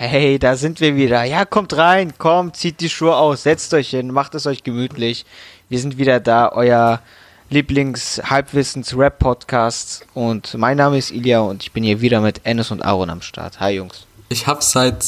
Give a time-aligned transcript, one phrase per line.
[0.00, 1.24] Hey, da sind wir wieder.
[1.24, 5.26] Ja, kommt rein, kommt, zieht die Schuhe aus, setzt euch hin, macht es euch gemütlich.
[5.68, 7.02] Wir sind wieder da, euer
[7.50, 10.06] Lieblings-Halbwissens-Rap-Podcast.
[10.14, 13.22] Und mein Name ist Ilya und ich bin hier wieder mit Ennis und Aaron am
[13.22, 13.58] Start.
[13.58, 14.07] Hi, Jungs.
[14.30, 15.06] Ich habe seit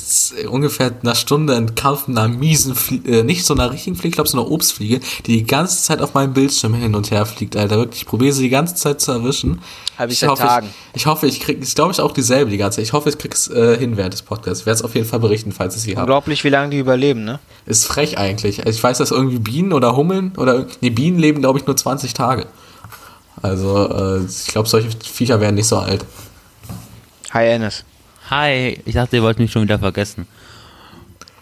[0.49, 4.09] ungefähr einer Stunde einen Kampf mit einer miesen, Flie äh, nicht so einer richtigen Fliege,
[4.09, 7.27] ich glaube so einer Obstfliege, die die ganze Zeit auf meinem Bildschirm hin und her
[7.27, 7.77] fliegt, Alter.
[7.77, 9.61] Wirklich, ich probiere sie die ganze Zeit zu erwischen.
[9.99, 10.71] Habe ich, ich seit hoffe, Tagen.
[10.95, 12.87] Ich, ich hoffe, ich krieg, ich glaube ich auch dieselbe die ganze Zeit.
[12.87, 14.61] Ich hoffe, ich krieg's äh, hin während des Podcasts.
[14.61, 16.03] Ich werde es auf jeden Fall berichten, falls ich sie habe.
[16.03, 17.41] Unglaublich, wie lange die überleben, ne?
[17.67, 18.61] Ist frech eigentlich.
[18.65, 21.77] Also ich weiß, dass irgendwie Bienen oder Hummeln oder nee, Bienen leben, glaube ich, nur
[21.77, 22.47] 20 Tage.
[23.43, 26.07] Also äh, ich glaube, solche Viecher werden nicht so alt.
[27.33, 27.85] Hi, Ennis.
[28.31, 30.25] Hi, ich dachte, ihr wollt mich schon wieder vergessen.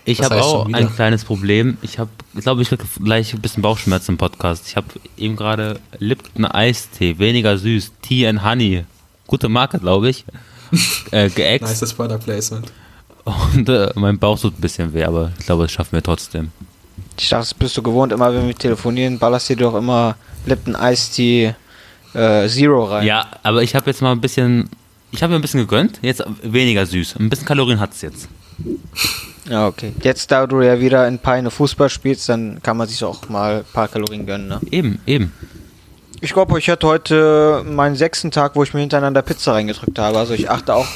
[0.07, 1.77] Ich habe auch ein kleines Problem.
[1.83, 2.71] Ich habe, glaube, ich
[3.05, 4.67] gleich ein bisschen Bauchschmerzen im Podcast.
[4.67, 4.87] Ich habe
[5.19, 8.87] eben gerade Lipton Eistee, weniger süß, Tea and Honey,
[9.27, 10.25] gute Marke, glaube ich,
[11.11, 11.83] äh, geäxt.
[11.83, 12.73] Nice Product Placement.
[13.25, 16.53] Und äh, mein Bauch tut ein bisschen weh, aber ich glaube, das schaffen wir trotzdem.
[17.19, 20.17] Ich dachte, das bist du gewohnt, immer wenn wir telefonieren, ballerst du dir doch immer
[20.47, 21.55] Lipton Ice Tea
[22.15, 23.07] äh, Zero rein.
[23.07, 24.71] Ja, aber ich habe jetzt mal ein bisschen,
[25.11, 27.17] ich habe mir ein bisschen gegönnt, jetzt weniger süß.
[27.17, 28.29] Ein bisschen Kalorien hat es jetzt.
[29.49, 29.93] Ja, okay.
[30.03, 33.59] Jetzt, da du ja wieder in Peine Fußball spielst, dann kann man sich auch mal
[33.59, 34.61] ein paar Kalorien gönnen, ne?
[34.71, 35.33] Eben, eben.
[36.21, 40.19] Ich glaube, ich hatte heute meinen sechsten Tag, wo ich mir hintereinander Pizza reingedrückt habe.
[40.19, 40.87] Also ich achte auch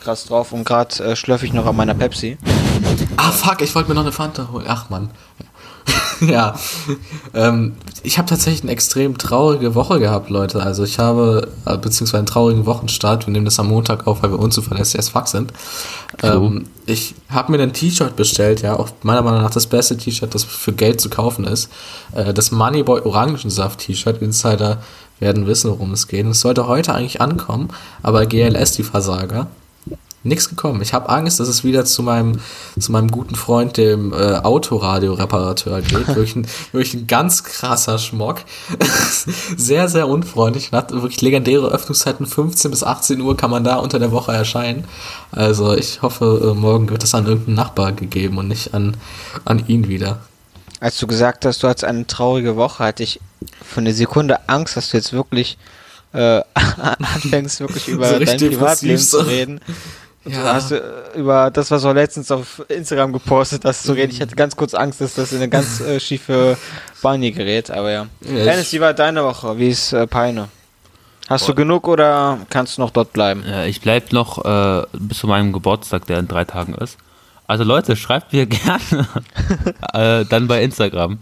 [0.00, 2.36] krass drauf und gerade äh, schlürfe ich noch an meiner Pepsi.
[3.16, 4.66] Ah, fuck, ich wollte mir noch eine Fanta holen.
[4.68, 5.10] Ach, Mann.
[6.20, 6.54] ja.
[7.34, 10.62] Ähm, ich habe tatsächlich eine extrem traurige Woche gehabt, Leute.
[10.62, 13.26] Also ich habe, äh, beziehungsweise einen traurigen Wochenstart.
[13.26, 15.52] Wir nehmen das am Montag auf, weil wir unzuverlässig as fuck sind.
[16.22, 20.34] Ähm, ich habe mir ein T-Shirt bestellt, ja, auch meiner Meinung nach das beste T-Shirt,
[20.34, 21.70] das für Geld zu kaufen ist.
[22.14, 24.22] Äh, das Moneyboy Orangensaft T-Shirt.
[24.22, 24.78] Insider
[25.18, 26.24] werden wissen, worum es geht.
[26.24, 27.68] Und es sollte heute eigentlich ankommen,
[28.02, 29.48] aber GLS, die Versager,
[30.22, 30.82] Nix gekommen.
[30.82, 32.40] Ich habe Angst, dass es wieder zu meinem,
[32.78, 36.06] zu meinem guten Freund, dem äh, Autoradioreparateur geht.
[36.08, 38.40] wirklich, ein, wirklich ein ganz krasser Schmock.
[39.56, 40.72] sehr, sehr unfreundlich.
[40.72, 42.26] Und hat wirklich legendäre Öffnungszeiten.
[42.26, 44.84] 15 bis 18 Uhr kann man da unter der Woche erscheinen.
[45.30, 48.96] Also ich hoffe, äh, morgen wird das an irgendeinen Nachbar gegeben und nicht an,
[49.44, 50.18] an ihn wieder.
[50.80, 53.20] Als du gesagt hast, du hattest eine traurige Woche, hatte ich
[53.64, 55.56] für eine Sekunde Angst, dass du jetzt wirklich
[56.12, 59.60] äh, anfängst, wirklich über So dein Privatleben zu reden.
[60.26, 60.42] Und Ja.
[60.42, 60.80] Du hast äh,
[61.14, 64.12] über das, was du letztens auf Instagram gepostet hast, zu reden.
[64.12, 66.56] Ich hatte ganz kurz Angst, dass das in eine ganz äh, schiefe
[67.00, 68.06] Bahn hier gerät, aber ja.
[68.22, 69.56] Ja, Dennis, wie war deine Woche?
[69.58, 70.48] Wie ist äh, Peine?
[71.28, 73.42] Hast du genug oder kannst du noch dort bleiben?
[73.44, 76.98] Äh, ich bleibe noch äh, bis zu meinem Geburtstag, der in drei Tagen ist.
[77.48, 79.08] Also Leute, schreibt mir gerne
[79.92, 81.18] äh, dann bei Instagram.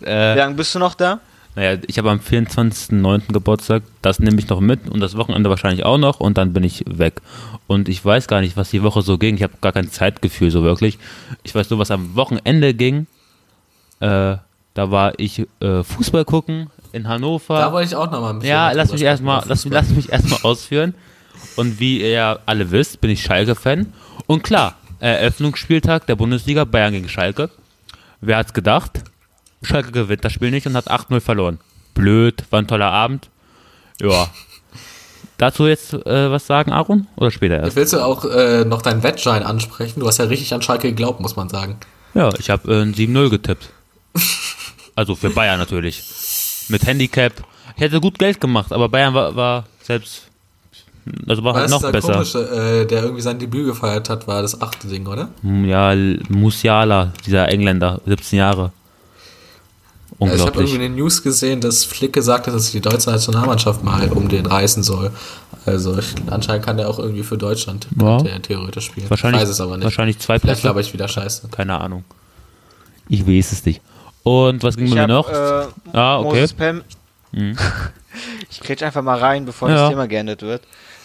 [0.00, 1.20] Wie Äh, lange bist du noch da?
[1.54, 3.32] Naja, ich habe am 24.09.
[3.32, 6.64] Geburtstag, das nehme ich noch mit und das Wochenende wahrscheinlich auch noch und dann bin
[6.64, 7.20] ich weg.
[7.66, 9.36] Und ich weiß gar nicht, was die Woche so ging.
[9.36, 10.98] Ich habe gar kein Zeitgefühl so wirklich.
[11.44, 13.06] Ich weiß nur, was am Wochenende ging.
[14.00, 14.36] Äh,
[14.74, 17.58] da war ich äh, Fußball gucken in Hannover.
[17.58, 20.40] Da wollte ich auch nochmal ein bisschen Ja, lass mich erstmal, lass, lass mich erstmal
[20.42, 20.94] ausführen.
[21.56, 23.92] Und wie ihr alle wisst, bin ich Schalke-Fan.
[24.26, 27.50] Und klar, Eröffnungsspieltag der Bundesliga, Bayern gegen Schalke.
[28.20, 29.02] Wer hat's gedacht?
[29.64, 31.58] Schalke gewinnt das Spiel nicht und hat 8-0 verloren.
[31.94, 33.30] Blöd, war ein toller Abend.
[34.00, 34.28] Ja.
[35.38, 37.08] Dazu jetzt äh, was sagen, Aaron?
[37.16, 37.76] Oder später erst?
[37.76, 40.00] Willst du auch äh, noch deinen Wettschein ansprechen?
[40.00, 41.78] Du hast ja richtig an Schalke geglaubt, muss man sagen.
[42.14, 43.70] Ja, ich habe äh, ein 7-0 getippt.
[44.96, 46.04] Also für Bayern natürlich.
[46.68, 47.32] Mit Handicap.
[47.74, 50.28] Ich hätte gut Geld gemacht, aber Bayern war, war selbst.
[51.26, 52.12] Also war halt noch der besser.
[52.12, 55.30] komische, äh, der irgendwie sein Debüt gefeiert hat, war das achte Ding, oder?
[55.42, 55.94] Ja,
[56.28, 58.70] Musiala, dieser Engländer, 17 Jahre.
[60.20, 60.70] Ja, ich habe Unglaublich.
[60.70, 64.28] irgendwie in den News gesehen, dass Flick gesagt hat, dass die deutsche Nationalmannschaft mal um
[64.28, 65.10] den reißen soll.
[65.66, 68.18] Also ich, anscheinend kann der auch irgendwie für Deutschland Ja.
[68.18, 69.10] der theoretisch spielen.
[69.10, 69.84] wahrscheinlich, ich weiß es aber nicht.
[69.84, 70.60] wahrscheinlich zwei Vielleicht Plätze.
[70.62, 71.48] glaube ich wieder scheiße.
[71.48, 72.04] Keine Ahnung.
[73.08, 73.80] Ich weiß es nicht.
[74.22, 75.30] Und was ging Ich bei mir hab, noch?
[75.30, 75.66] Äh,
[75.96, 76.28] ah, okay.
[76.40, 76.82] Moses Pelham.
[78.50, 79.76] ich kretsch einfach mal rein, bevor Ja.
[79.76, 80.62] das Thema geendet wird.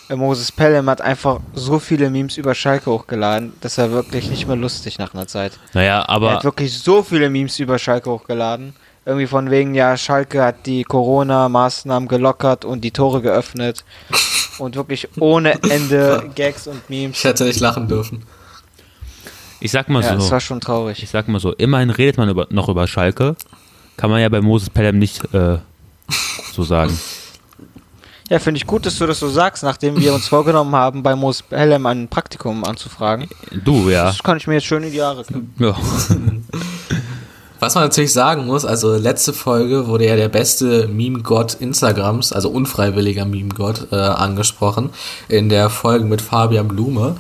[0.10, 4.48] Äh, Moses Pelham hat einfach so viele Memes über Schalke hochgeladen, das war wirklich nicht
[4.48, 5.54] mehr lustig nach einer Zeit.
[5.74, 8.74] Naja, er hat aber wirklich so viele Memes über Schalke hochgeladen.
[9.06, 13.84] Irgendwie von wegen, ja, Schalke hat die Corona-Maßnahmen gelockert und die Tore geöffnet.
[14.60, 17.18] Und wirklich ohne Ende Gags und Memes.
[17.18, 18.24] Ich hätte nicht lachen dürfen.
[19.62, 21.02] ich sag mal Ja, das so, war schon traurig.
[21.02, 23.38] ich sag mal so, immerhin redet man über, noch über Schalke.
[23.96, 25.60] Kann man ja bei Moses Pelham nicht äh,
[26.52, 27.00] so sagen.
[28.30, 31.16] Ja, finde ich gut, dass du das so sagst, nachdem wir uns vorgenommen haben, bei
[31.16, 33.30] Moses Pelham ein Praktikum anzufragen.
[33.64, 34.08] Du, ja.
[34.08, 35.54] Das kann ich mir jetzt schön in die Jahre kommen.
[35.58, 35.74] ja.
[37.70, 42.50] Was man natürlich sagen muss, also letzte Folge wurde ja der beste Meme-Gott Instagrams, also
[42.50, 44.90] unfreiwilliger Meme-Gott, äh, angesprochen,
[45.28, 47.18] in der Folge mit Fabian Blume.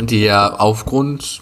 [0.00, 1.40] die ja aufgrund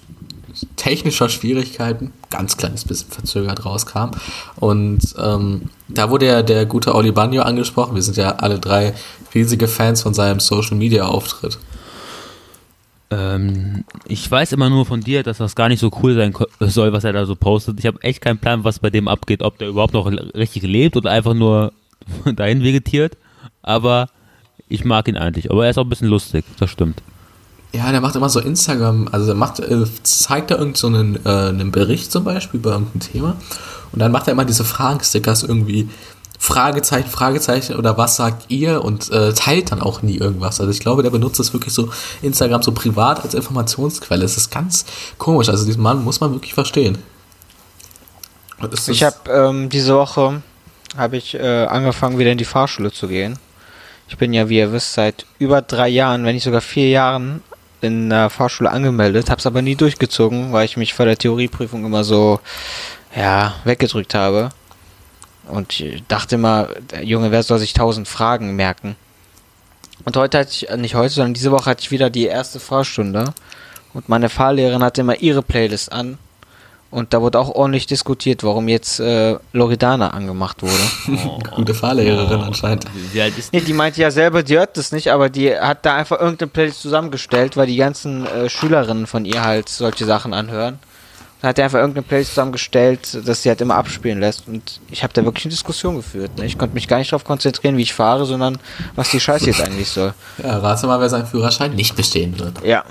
[0.77, 4.13] technischer Schwierigkeiten ganz kleines bisschen verzögert rauskam.
[4.57, 7.97] Und ähm, da wurde ja der gute Oli Bagno angesprochen.
[7.97, 8.95] Wir sind ja alle drei
[9.35, 11.59] riesige Fans von seinem Social Media Auftritt.
[13.11, 16.47] Ähm, ich weiß immer nur von dir, dass das gar nicht so cool sein ko-
[16.61, 17.79] soll, was er da so postet.
[17.81, 20.97] Ich habe echt keinen Plan, was bei dem abgeht, ob der überhaupt noch richtig lebt
[20.97, 21.73] oder einfach nur
[22.37, 23.17] dahin vegetiert.
[23.63, 24.09] Aber
[24.69, 25.51] ich mag ihn eigentlich.
[25.51, 27.03] Aber er ist auch ein bisschen lustig, das stimmt.
[27.73, 30.91] Ja, der macht immer so Instagram, also der macht, äh, zeigt da irgend so äh,
[31.29, 33.37] einen Bericht zum Beispiel über irgendein Thema
[33.93, 35.89] und dann macht er immer diese Fragenstickers irgendwie
[36.43, 40.59] Fragezeichen, Fragezeichen oder was sagt ihr und äh, teilt dann auch nie irgendwas.
[40.59, 41.91] Also ich glaube, der benutzt das wirklich so
[42.23, 44.25] Instagram so privat als Informationsquelle.
[44.25, 44.87] Es ist ganz
[45.19, 45.51] komisch.
[45.51, 46.97] Also diesen Mann muss man wirklich verstehen.
[48.73, 50.43] Es Ich ist- habe ähm, diese Woche
[50.97, 53.39] habe ich äh, angefangen wieder in die Fahrschule zu gehen.
[54.09, 57.43] Ich bin ja, wie ihr wisst, seit über drei Jahren, wenn nicht sogar vier Jahren
[57.83, 61.85] in der Fahrschule angemeldet, habe es aber nie durchgezogen, weil ich mich vor der Theorieprüfung
[61.85, 62.41] immer so
[63.15, 64.51] ja weggedrückt habe
[65.51, 68.97] und ich dachte immer, der Junge, wer soll sich tausend Fragen merken?
[70.05, 72.61] Und heute hatte ich, äh, nicht heute, sondern diese Woche hatte ich wieder die erste
[72.61, 73.35] Fahrstunde
[73.93, 76.19] und meine Fahrlehrerin hatte immer ihre Playlist an
[76.91, 81.43] und da wurde auch ordentlich diskutiert, warum jetzt äh, Loredana angemacht wurde.
[81.55, 82.87] gute Fahrlehrerin anscheinend.
[83.13, 85.87] Wie alt ist Nee, die meinte ja selber, die hört das nicht, aber die hat
[85.87, 90.35] da einfach irgendeine Playlist zusammengestellt, weil die ganzen äh, Schülerinnen von ihr halt solche Sachen
[90.35, 90.79] anhören.
[91.41, 94.47] Dann hat er einfach irgendeine Playlist zusammengestellt, dass sie halt immer abspielen lässt.
[94.47, 96.37] Und ich habe da wirklich eine Diskussion geführt.
[96.39, 96.45] Ne?
[96.45, 98.59] Ich konnte mich gar nicht darauf konzentrieren, wie ich fahre, sondern
[98.95, 100.13] was die Scheiße jetzt eigentlich soll.
[100.43, 102.65] Ja, rate mal, wer seinen Führerschein nicht bestehen wird.
[102.65, 102.85] Ja.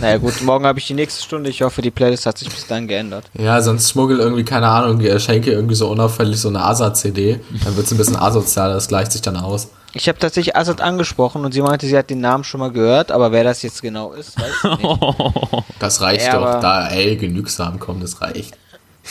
[0.00, 1.48] Naja gut, morgen habe ich die nächste Stunde.
[1.48, 3.24] Ich hoffe, die Playlist hat sich bis dahin geändert.
[3.38, 7.40] Ja, sonst schmuggel irgendwie, keine Ahnung, schenke irgendwie so unauffällig so eine ASA-CD.
[7.64, 9.68] Dann wird es ein bisschen asozial, das gleicht sich dann aus.
[9.94, 13.12] Ich habe tatsächlich Assad angesprochen und sie meinte, sie hat den Namen schon mal gehört,
[13.12, 15.64] aber wer das jetzt genau ist, weiß ich nicht.
[15.78, 18.56] Das reicht Ja, doch, da, ey, genügsam kommen, das reicht.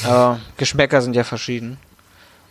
[0.06, 1.78] Aber Geschmäcker sind ja verschieden.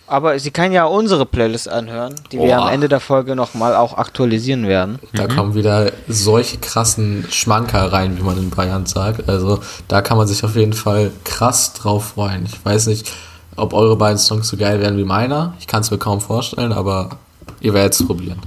[0.06, 2.66] Aber sie kann ja unsere Playlist anhören, die wir Boah.
[2.66, 4.98] am Ende der Folge nochmal auch aktualisieren werden.
[5.12, 9.28] Da kommen wieder solche krassen Schmanker rein, wie man in Bayern sagt.
[9.28, 12.44] Also da kann man sich auf jeden Fall krass drauf freuen.
[12.44, 13.10] Ich weiß nicht,
[13.54, 15.54] ob eure beiden Songs so geil werden wie meiner.
[15.60, 17.10] Ich kann es mir kaum vorstellen, aber
[17.60, 18.40] ihr werdet es probieren.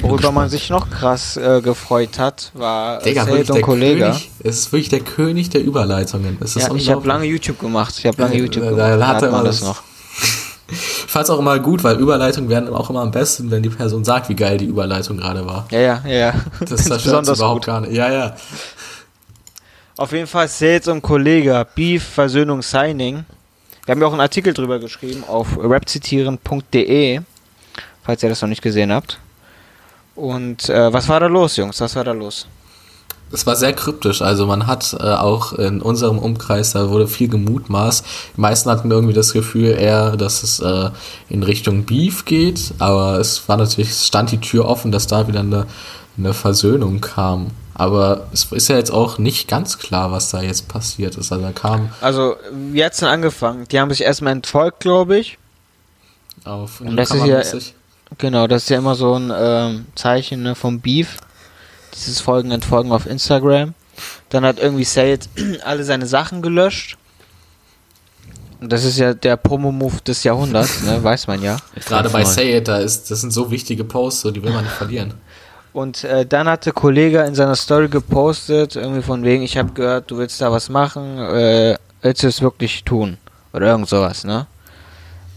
[0.00, 3.62] Worüber man sich noch krass äh, gefreut hat, war äh, Digga, Said und.
[3.62, 6.36] König, es ist wirklich der König der Überleitungen.
[6.40, 7.94] Es ist Ja, ich habe lange YouTube gemacht.
[7.98, 8.88] Ich habe lange Ja, YouTube da- gemacht.
[8.90, 9.82] da Da hat hat er man immer das noch.
[10.66, 14.02] Ich fand's auch immer gut, weil Überleitungen werden auch immer am besten, wenn die Person
[14.02, 15.66] sagt, wie geil die Überleitung gerade war.
[15.70, 16.34] Ja, ja, ja, ja.
[16.68, 17.92] Das zerstört überhaupt gar nicht.
[17.92, 18.34] Ja, ja.
[19.96, 23.24] Auf jeden Fall Sales und Kollege, Beef, Versöhnung, Signing.
[23.84, 27.20] Wir haben ja auch einen Artikel drüber geschrieben auf rapzitieren.de,
[28.04, 29.18] falls ihr das noch nicht gesehen habt.
[30.14, 31.80] Und äh, was war da los, Jungs?
[31.80, 32.46] Was war da los?
[33.32, 34.22] Es war sehr kryptisch.
[34.22, 38.04] Also man hat äh, auch in unserem Umkreis, da wurde viel gemutmaßt.
[38.36, 40.90] Die meisten hatten irgendwie das Gefühl eher, dass es äh,
[41.28, 42.74] in Richtung Beef geht.
[42.78, 45.66] Aber es war natürlich, es stand die Tür offen, dass da wieder eine,
[46.16, 47.48] eine Versöhnung kam.
[47.76, 51.32] Aber es ist ja jetzt auch nicht ganz klar, was da jetzt passiert ist.
[51.32, 53.66] Also da kam Also, wie hat's denn angefangen?
[53.68, 55.38] Die haben sich erstmal entfolgt, glaube ich.
[56.44, 57.74] auf Und das ist ja- newcomermäßig.
[58.18, 61.16] Genau, das ist ja immer so ein ähm, Zeichen ne, vom Beef.
[61.94, 63.74] Dieses Folgen entfolgen auf Instagram.
[64.28, 65.28] Dann hat irgendwie Sayed
[65.64, 66.96] alle seine Sachen gelöscht.
[68.60, 71.56] Und das ist ja der Promo-Move des Jahrhunderts, ne, weiß man ja.
[71.86, 72.28] Gerade bei neu.
[72.28, 75.14] Say It, da ist, das sind so wichtige Posts, so, die will man nicht verlieren.
[75.74, 80.10] Und äh, dann hatte Kollege in seiner Story gepostet, irgendwie von wegen, ich habe gehört,
[80.10, 83.18] du willst da was machen, äh, willst du es wirklich tun?
[83.52, 84.46] Oder irgend sowas, ne?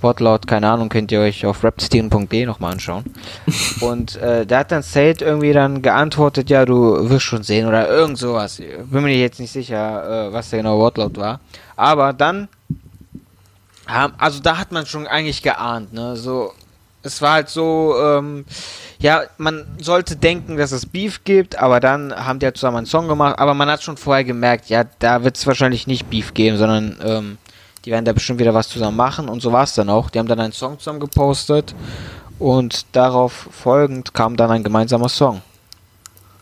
[0.01, 3.03] Wortlaut, keine Ahnung, könnt ihr euch auf rapsteam.de nochmal anschauen.
[3.81, 7.89] Und äh, da hat dann Said irgendwie dann geantwortet, ja, du wirst schon sehen oder
[7.89, 8.57] irgend sowas.
[8.57, 11.39] Bin mir jetzt nicht sicher, äh, was der genaue Wortlaut war.
[11.75, 12.47] Aber dann,
[14.17, 16.15] also da hat man schon eigentlich geahnt, ne?
[16.15, 16.53] So,
[17.03, 18.45] es war halt so, ähm,
[18.99, 22.85] ja, man sollte denken, dass es Beef gibt, aber dann haben die halt zusammen einen
[22.85, 26.33] Song gemacht, aber man hat schon vorher gemerkt, ja, da wird es wahrscheinlich nicht Beef
[26.33, 27.37] geben, sondern ähm,
[27.87, 30.09] die werden da bestimmt wieder was zusammen machen und so war es dann auch.
[30.09, 31.73] Die haben dann einen Song zusammen gepostet
[32.37, 35.41] und darauf folgend kam dann ein gemeinsamer Song.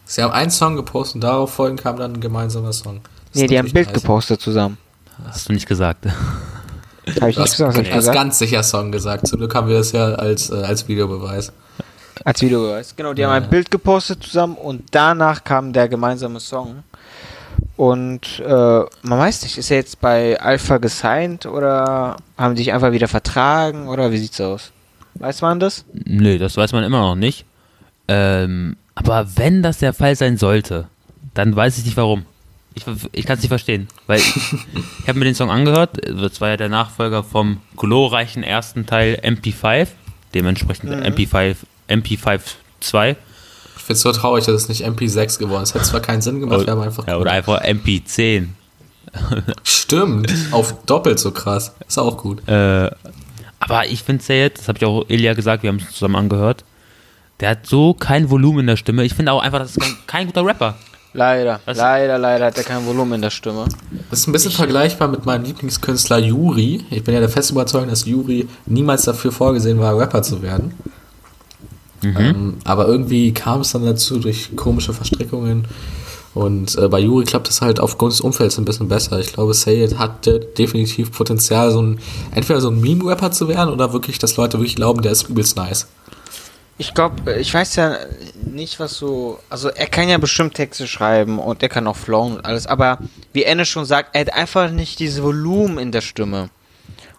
[0.05, 3.01] Sie haben einen Song gepostet und darauf folgend kam dann ein gemeinsamer Song.
[3.31, 4.01] Das Nee, die haben ein Bild nice.
[4.01, 4.79] gepostet zusammen.
[5.23, 6.05] Hast du nicht gesagt.
[7.21, 9.27] Habe ich nicht gesagt, ich hast ganz sicher Song gesagt.
[9.27, 11.51] Zum Glück haben wir das ja als, äh, als Videobeweis.
[12.23, 12.95] Als Videobeweis.
[12.95, 13.37] Genau, die haben Ja.
[13.37, 16.81] ein Bild gepostet zusammen und danach kam der gemeinsame Song.
[17.77, 18.49] Und äh,
[19.01, 23.07] man weiß nicht, ist er jetzt bei Alpha gesigned oder haben die sich einfach wieder
[23.07, 24.71] vertragen oder wie sieht's aus?
[25.15, 25.85] Weiß man das?
[25.93, 27.45] Nö, das weiß man immer noch nicht.
[28.07, 30.87] Ähm, aber wenn das der Fall sein sollte,
[31.33, 32.25] dann weiß ich nicht warum.
[32.75, 35.97] Ich, ich kann es nicht verstehen, weil ich, ich habe mir den Song angehört.
[36.05, 39.87] Das war ja der Nachfolger vom glorreichen ersten Teil MP5,
[40.33, 41.55] dementsprechend MP5,
[41.89, 42.41] MP5
[42.81, 43.15] 2.
[43.77, 45.73] Ich finde es so traurig, dass es nicht MP6 geworden ist.
[45.73, 47.07] Hätte zwar keinen Sinn gemacht, wäre aber einfach.
[47.07, 48.47] Ja, oder einfach MP10.
[49.63, 51.73] Stimmt, auf doppelt so krass.
[51.87, 52.47] Ist auch gut.
[52.47, 52.89] Äh,
[53.59, 56.63] aber ich finde Sayed, das habe ich auch Ilja gesagt, wir haben es zusammen angehört,
[57.39, 59.03] der hat so kein Volumen in der Stimme.
[59.03, 60.75] Ich finde auch einfach, das ist kein, kein guter Rapper.
[61.13, 61.77] Leider, Was?
[61.77, 63.65] leider, leider hat er kein Volumen in der Stimme.
[64.09, 66.83] Das ist ein bisschen vergleichbar mit meinem Lieblingskünstler Juri.
[66.89, 70.73] Ich bin ja der festen Überzeugung, dass Juri niemals dafür vorgesehen war, Rapper zu werden.
[72.17, 75.65] Ähm, aber irgendwie kam es dann dazu durch komische Verstrickungen.
[76.33, 79.19] Und äh, bei Juri klappt es halt aufgrund des Umfelds ein bisschen besser.
[79.19, 81.99] Ich glaube, Sayed hatte definitiv Potenzial, so ein,
[82.33, 85.55] entweder so ein Meme-Rapper zu werden oder wirklich, dass Leute wirklich glauben, der ist übelst
[85.55, 85.87] nice.
[86.77, 87.95] Ich glaube, ich weiß ja
[88.43, 89.39] nicht, was so.
[89.49, 92.99] Also, er kann ja bestimmt Texte schreiben und er kann auch flowen und alles, aber
[93.31, 96.49] wie Enne schon sagt, er hat einfach nicht dieses Volumen in der Stimme.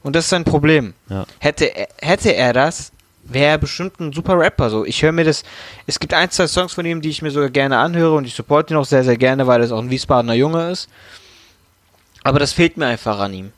[0.03, 0.93] Und das ist sein Problem.
[1.09, 1.25] Ja.
[1.39, 2.93] Hätte, er- hätte er das,
[3.29, 4.71] wäre er bestimmt ein super Rapper.
[4.71, 5.43] So, ich höre mir das.
[5.87, 8.35] Es gibt ein, zwei Songs von ihm, die ich mir sogar gerne anhöre und ich
[8.35, 10.89] supporte ihn auch sehr, sehr gerne, weil es auch ein Wiesbadener Junge ist.
[12.23, 13.53] Aber das fehlt mir einfach an ihm.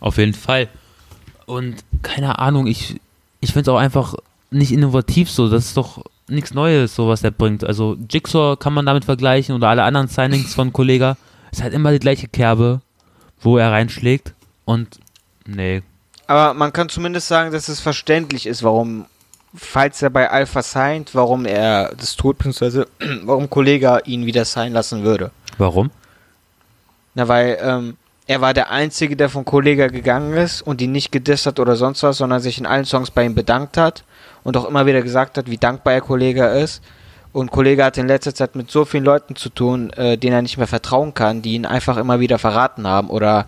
[0.00, 0.68] Auf jeden Fall.
[1.46, 3.00] Und keine Ahnung, ich,
[3.40, 4.14] ich finde es auch einfach
[4.50, 5.48] nicht innovativ so.
[5.48, 7.64] Das ist doch nichts Neues, so was er bringt.
[7.64, 11.16] Also Jigsaw kann man damit vergleichen oder alle anderen Signings von Kollega.
[11.50, 12.80] Ist halt immer die gleiche Kerbe,
[13.40, 14.34] wo er reinschlägt.
[14.64, 15.00] Und
[15.46, 15.82] nee,
[16.28, 19.06] Aber man kann zumindest sagen, dass es verständlich ist, warum,
[19.54, 22.86] falls er bei Alpha signed, warum er das tut, beziehungsweise
[23.22, 25.30] warum Kollega ihn wieder signen lassen würde.
[25.56, 25.90] warum?
[27.14, 31.10] Na, weil ähm, er war der Einzige, der von Kollega gegangen ist und ihn nicht
[31.10, 34.04] gedisst hat oder sonst was, sondern sich in allen Songs bei ihm bedankt hat
[34.44, 36.82] und auch immer wieder gesagt hat, wie dankbar er Kollega ist.
[37.32, 40.42] Und Kollega hat in letzter Zeit mit so vielen Leuten zu tun, äh, denen er
[40.42, 43.46] nicht mehr vertrauen kann, die ihn einfach immer wieder verraten haben oder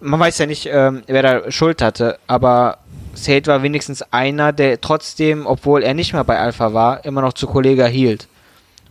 [0.00, 2.78] man weiß ja nicht, ähm, wer da Schuld hatte, aber
[3.14, 7.32] Sade war wenigstens einer, der trotzdem, obwohl er nicht mehr bei Alpha war, immer noch
[7.32, 8.28] zu Kollega hielt.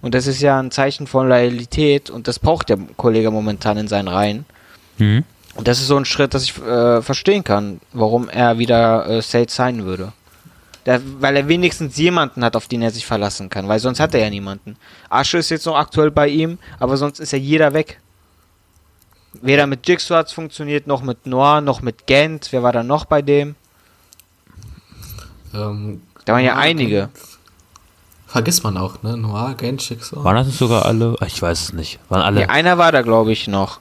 [0.01, 3.88] Und das ist ja ein Zeichen von Loyalität und das braucht der Kollege momentan in
[3.88, 4.45] seinen Reihen.
[4.97, 5.24] Mhm.
[5.55, 9.21] Und das ist so ein Schritt, dass ich äh, verstehen kann, warum er wieder äh,
[9.21, 10.12] Sade sein würde.
[10.85, 14.13] Der, weil er wenigstens jemanden hat, auf den er sich verlassen kann, weil sonst hat
[14.13, 14.75] er ja niemanden.
[15.09, 18.00] Asche ist jetzt noch aktuell bei ihm, aber sonst ist ja jeder weg.
[19.42, 22.48] Weder mit Jigsaw hat es funktioniert, noch mit Noir, noch mit Gent.
[22.51, 23.56] Wer war da noch bei dem?
[25.54, 27.10] Ähm, Da waren ja Noir, einige.
[28.27, 29.15] vergisst man auch, ne?
[29.18, 30.24] Noir, Genshik, so.
[30.24, 31.15] Waren das nicht sogar alle?
[31.25, 32.00] Ich weiß es nicht.
[32.10, 32.42] Waren alle.
[32.42, 33.80] Nee, einer war da, glaube ich, noch.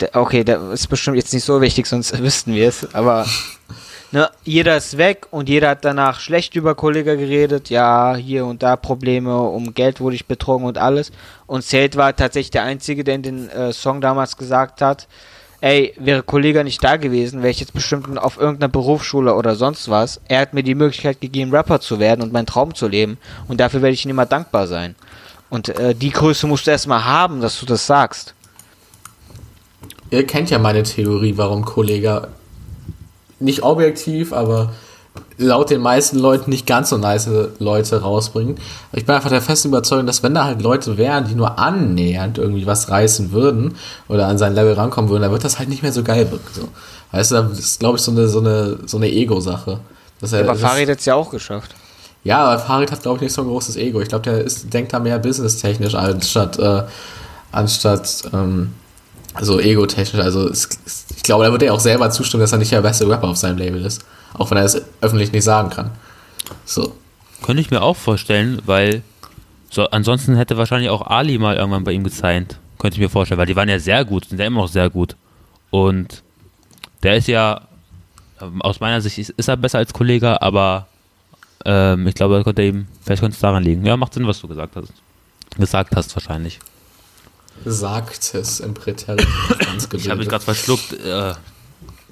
[0.00, 2.94] Der, okay, der ist bestimmt jetzt nicht so wichtig, sonst wüssten wir es.
[2.94, 3.26] Aber
[4.12, 7.70] ne, jeder ist weg und jeder hat danach schlecht über Kollege geredet.
[7.70, 11.12] Ja, hier und da Probleme, um Geld wurde ich betrogen und alles.
[11.46, 15.08] Und Zelt war tatsächlich der Einzige, der in den äh, Song damals gesagt hat,
[15.60, 19.88] ey, wäre Kollege nicht da gewesen, wäre ich jetzt bestimmt auf irgendeiner Berufsschule oder sonst
[19.88, 20.20] was.
[20.28, 23.16] Er hat mir die Möglichkeit gegeben, Rapper zu werden und meinen Traum zu leben.
[23.48, 24.96] Und dafür werde ich ihm immer dankbar sein.
[25.50, 28.34] Und äh, die Größe musst du erstmal haben, dass du das sagst.
[30.10, 32.28] Ihr kennt ja meine Theorie, warum Kollega
[33.42, 34.72] nicht objektiv, aber
[35.36, 38.56] laut den meisten Leuten nicht ganz so nice Leute rausbringen.
[38.92, 42.38] Ich bin einfach der festen Überzeugung, dass wenn da halt Leute wären, die nur annähernd
[42.38, 43.74] irgendwie was reißen würden
[44.08, 46.48] oder an sein Level rankommen würden, dann wird das halt nicht mehr so geil wirken.
[46.54, 46.68] So.
[47.10, 49.80] Weißt du, das ist, glaube ich, so eine, so eine, so eine Ego-Sache.
[50.30, 51.74] Er- Aber Farid hat es ja auch geschafft.
[52.24, 54.00] ja, aber Farid hat, glaube ich, nicht so ein großes Ego.
[54.00, 56.84] Ich glaube, der ist, denkt da mehr businesstechnisch anstatt, äh,
[57.50, 58.72] anstatt ähm,
[59.40, 60.22] so ego-technisch.
[60.22, 60.68] Also es,
[61.16, 63.36] ich glaube, da wird er auch selber zustimmen, dass er nicht der beste Rapper auf
[63.36, 64.04] seinem Label ist.
[64.34, 65.90] Auch wenn er es öffentlich nicht sagen kann.
[66.64, 66.94] So.
[67.42, 69.02] Könnte ich mir auch vorstellen, weil
[69.70, 72.58] so, ansonsten hätte wahrscheinlich auch Ali mal irgendwann bei ihm gezeigt.
[72.78, 74.90] Könnte ich mir vorstellen, weil die waren ja sehr gut, sind ja immer noch sehr
[74.90, 75.16] gut.
[75.70, 76.22] Und
[77.02, 77.62] der ist ja,
[78.60, 80.86] aus meiner Sicht ist, ist er besser als Kollege, aber
[81.64, 83.86] ähm, ich glaube, könnte ihm, vielleicht könnte es daran liegen.
[83.86, 84.92] Ja, macht Sinn, was du gesagt hast.
[85.56, 86.58] Gesagt hast wahrscheinlich.
[87.64, 89.26] Sagt es im Präteritum
[89.58, 90.92] ganz Ich habe mich gerade verschluckt.
[91.04, 91.34] Äh,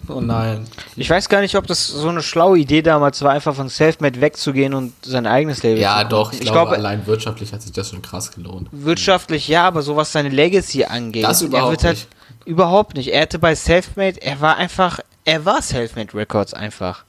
[0.09, 0.67] Oh nein.
[0.97, 4.21] Ich weiß gar nicht, ob das so eine schlaue Idee damals war, einfach von Selfmade
[4.21, 6.37] wegzugehen und sein eigenes Label Ja, zu doch, gründen.
[6.37, 8.69] ich, Ich glaube, glaube, allein wirtschaftlich hat sich das schon krass gelohnt.
[8.73, 11.23] wirtschaftlich ja, aber so was seine Legacy angeht.
[11.23, 12.09] Das überhaupt er wird halt nicht.
[12.47, 13.13] Überhaupt nicht.
[13.13, 17.05] Er hatte bei Selfmade, er war einfach, er war Selfmade Records einfach.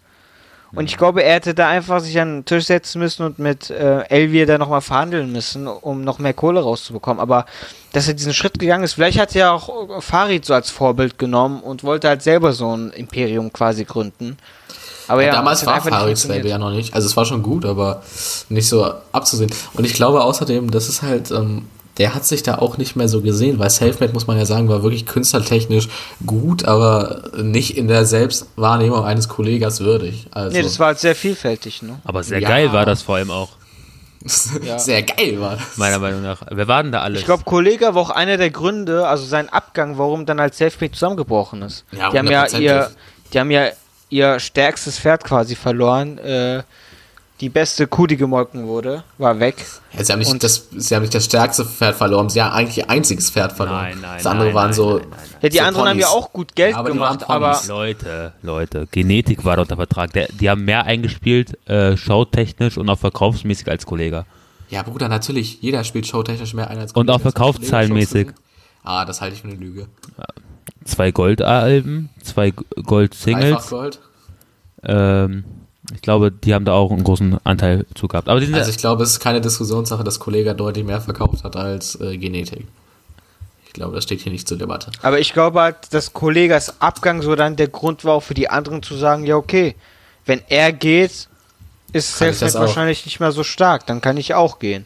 [0.74, 3.70] Und ich glaube, er hätte da einfach sich an den Tisch setzen müssen und mit
[3.70, 7.20] äh, Elvier da nochmal verhandeln müssen, um noch mehr Kohle rauszubekommen.
[7.20, 7.46] Aber
[7.92, 11.20] dass er diesen Schritt gegangen ist, vielleicht hat er ja auch Farid so als Vorbild
[11.20, 14.38] genommen und wollte halt selber so ein Imperium quasi gründen.
[15.08, 16.52] Aber ja, damals es hat war einfach nicht Farid Swayze funktioniert.
[16.52, 16.94] ja noch nicht.
[16.94, 18.02] Also es war schon gut, aber
[18.48, 19.52] nicht so abzusehen.
[19.74, 21.66] Und ich glaube außerdem, das ist halt, ähm,
[21.98, 24.70] der hat sich da auch nicht mehr so gesehen, weil Selfmade, muss man ja sagen,
[24.70, 25.90] war wirklich künstlertechnisch
[26.26, 30.28] gut, aber nicht in der Selbstwahrnehmung eines Kollegas würdig.
[30.32, 32.00] Also Nee, das war halt sehr vielfältig, ne?
[32.04, 32.48] Aber sehr Ja.
[32.48, 33.50] geil war das vor allem auch,
[34.64, 34.78] Ja.
[34.80, 35.78] sehr geil war das.
[35.78, 36.42] meiner Meinung nach.
[36.50, 37.20] Wer war denn da alles?
[37.20, 40.94] Ich glaube, Kollega war auch einer der Gründe, also sein Abgang, warum dann halt Selfmade
[40.94, 41.86] zusammengebrochen ist.
[41.92, 42.92] Ja, die haben ja ihr,
[43.34, 43.68] die haben ja
[44.10, 46.18] ihr stärkstes Pferd quasi verloren.
[46.20, 46.64] Äh,
[47.42, 49.56] die beste Kuh, die gemolken wurde, war weg.
[49.94, 52.54] Ja, sie, haben nicht Und- das, sie haben nicht das stärkste Pferd verloren, sie haben
[52.54, 53.82] eigentlich ihr einziges Pferd verloren.
[53.82, 54.90] Nein, nein, das andere nein, waren nein, so.
[55.00, 55.40] nein, nein, nein.
[55.42, 56.24] Ja, die so anderen haben ja Ponys.
[56.24, 57.68] auch gut Geld Ja, aber gemacht, aber Ponys.
[57.68, 60.14] Leute, Leute, Genetik war da unter Vertrag.
[60.14, 64.26] Der, die haben mehr eingespielt, äh, showtechnisch und auch verkaufsmäßig als Kollege.
[64.70, 65.62] Ja, Bruder, natürlich.
[65.62, 67.14] Jeder spielt showtechnisch mehr ein als Und Kollege.
[67.16, 68.28] auch verkaufszahlenmäßig.
[68.84, 69.88] Ah, das halte ich für eine Lüge.
[70.86, 73.70] Zwei Goldalben, zwei Gold-Singles.
[73.70, 74.00] Gold.
[74.84, 75.44] Ähm,
[75.94, 78.30] ich glaube, die haben da auch einen großen Anteil zu gehabt.
[78.30, 81.44] Aber die sind Also ich glaube, es ist keine Diskussionssache, dass Kollege deutlich mehr verkauft
[81.44, 82.68] hat als äh, Genetik.
[83.66, 84.92] Ich glaube, das steht hier nicht zur Debatte.
[85.02, 88.50] Aber ich glaube halt, dass Kollegas Abgang so dann der Grund war, auch für die
[88.50, 89.76] anderen zu sagen, ja okay,
[90.26, 91.28] wenn er geht,
[91.94, 94.86] ist Selfmade wahrscheinlich nicht mehr so stark, dann kann ich auch gehen.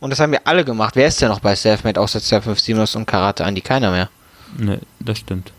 [0.00, 0.94] Und das haben wir alle gemacht.
[0.96, 3.60] Wer ist denn noch bei Selfmade außer 257 und Karate Andi?
[3.60, 4.10] Keiner mehr.
[4.56, 5.52] Ne, das stimmt.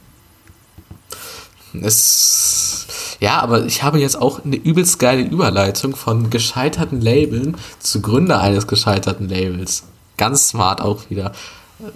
[1.82, 2.88] Es,
[3.20, 8.40] ja, aber ich habe jetzt auch eine übelst geile Überleitung von gescheiterten Labeln zu Gründer
[8.40, 9.84] eines gescheiterten Labels.
[10.18, 11.34] Ganz smart auch wieder.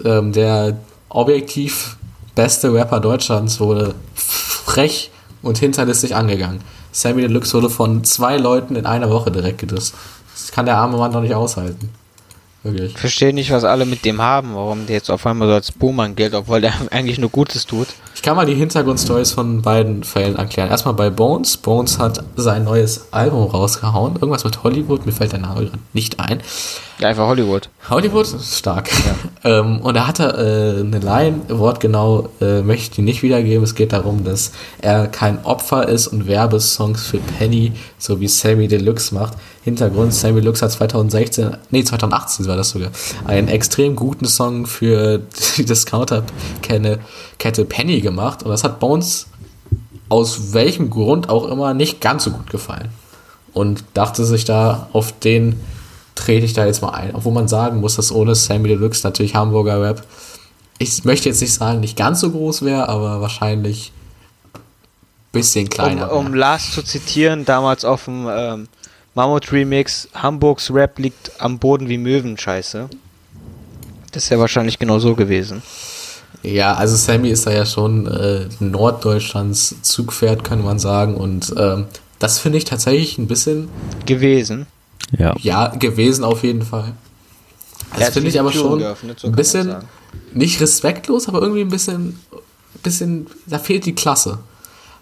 [0.04, 1.96] Ähm, der objektiv
[2.34, 5.10] beste Rapper Deutschlands wurde frech
[5.42, 6.60] und hinterlistig angegangen.
[6.92, 9.94] Sammy Deluxe wurde von zwei Leuten in einer Woche direkt gedisst.
[10.32, 11.90] Das kann der arme Mann doch nicht aushalten.
[12.62, 12.92] Wirklich.
[12.92, 15.72] Ich verstehe nicht, was alle mit dem haben, warum der jetzt auf einmal so als
[15.72, 17.88] Buhmann gilt, obwohl der eigentlich nur Gutes tut.
[18.14, 20.70] Ich kann mal die Hintergrundstories von beiden Fällen erklären.
[20.70, 21.56] Erstmal bei Bones.
[21.56, 24.14] Bones hat sein neues Album rausgehauen.
[24.14, 25.06] Irgendwas mit Hollywood.
[25.06, 26.40] Mir fällt der Name gerade nicht ein.
[27.02, 27.68] Ja, einfach Hollywood.
[27.90, 28.88] Hollywood ist stark.
[29.44, 33.64] ähm, und da hat er äh, eine Line, wortgenau äh, möchte ich die nicht wiedergeben.
[33.64, 38.68] Es geht darum, dass er kein Opfer ist und Werbesongs für Penny, so wie Sammy
[38.68, 39.32] Deluxe macht.
[39.64, 42.92] Hintergrund, Sammy Deluxe hat 2016, nee 2018 war das sogar,
[43.24, 45.22] einen extrem guten Song für
[45.56, 47.00] die Discounter-Kette
[47.36, 48.44] Kette Penny gemacht.
[48.44, 49.26] Und das hat Bones
[50.08, 52.90] aus welchem Grund auch immer nicht ganz so gut gefallen.
[53.52, 55.58] Und dachte sich da, auf den
[56.14, 57.14] trete ich da jetzt mal ein.
[57.14, 60.04] Obwohl man sagen muss, dass ohne Sammy Deluxe natürlich Hamburger Rap,
[60.78, 63.92] ich möchte jetzt nicht sagen, nicht ganz so groß wäre, aber wahrscheinlich
[65.32, 66.12] bisschen Um, kleiner.
[66.12, 66.38] um wär.
[66.38, 68.68] Lars zu zitieren, damals auf dem ähm,
[69.14, 72.88] Mammut Remix, Hamburgs Rap liegt am Boden wie Möwen, scheiße.
[74.12, 75.62] Das ist ja wahrscheinlich genau so gewesen.
[76.42, 81.14] Ja, also Sammy ist da ja schon äh, Norddeutschlands Zugpferd, kann man sagen.
[81.14, 81.86] Und ähm,
[82.18, 83.68] das finde ich tatsächlich ein bisschen,
[84.06, 84.66] Gewesen.
[85.18, 85.34] Ja.
[85.38, 86.92] ja, gewesen auf jeden Fall.
[87.98, 89.76] Das finde ich aber Türen schon geöffnet, so ein bisschen,
[90.32, 92.18] nicht respektlos, aber irgendwie ein bisschen,
[92.82, 94.38] bisschen, da fehlt die Klasse.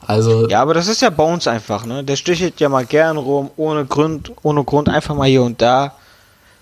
[0.06, 2.02] Also, Ja, aber das ist ja Bones einfach, ne?
[2.02, 5.94] Der stichelt ja mal gern rum, ohne Grund, ohne Grund, einfach mal hier und da.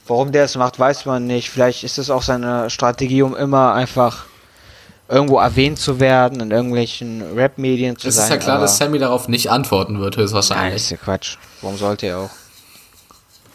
[0.06, 1.50] Warum der es macht, weiß man nicht.
[1.50, 4.24] Vielleicht ist es auch seine Strategie, um immer einfach
[5.08, 8.24] irgendwo erwähnt zu werden, in irgendwelchen Rap-Medien zu es sein.
[8.24, 10.76] ist ja klar, dass Sammy darauf nicht antworten wird, Nein, höchstwahrscheinlich.
[10.76, 11.36] ist ja Quatsch.
[11.62, 12.30] Warum sollte er auch?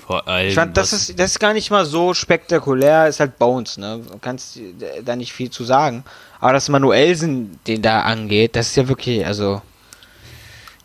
[0.06, 3.39] Vor allem, Ich fand, das ist, das ist gar nicht mal so spektakulär, ist halt
[3.39, 4.02] Bones, ne?
[4.12, 4.60] Du kannst
[5.04, 6.04] da nicht viel zu sagen.
[6.39, 9.62] Aber das Manuelsen, den da angeht, das ist ja wirklich, also.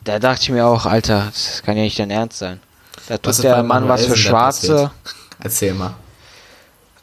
[0.04, 2.60] Da dachte ich mir auch, Alter, das kann ja nicht dein Ernst sein.
[3.08, 4.90] Da tut der Mann was für Schwarze.
[5.40, 5.94] Erzähl mal.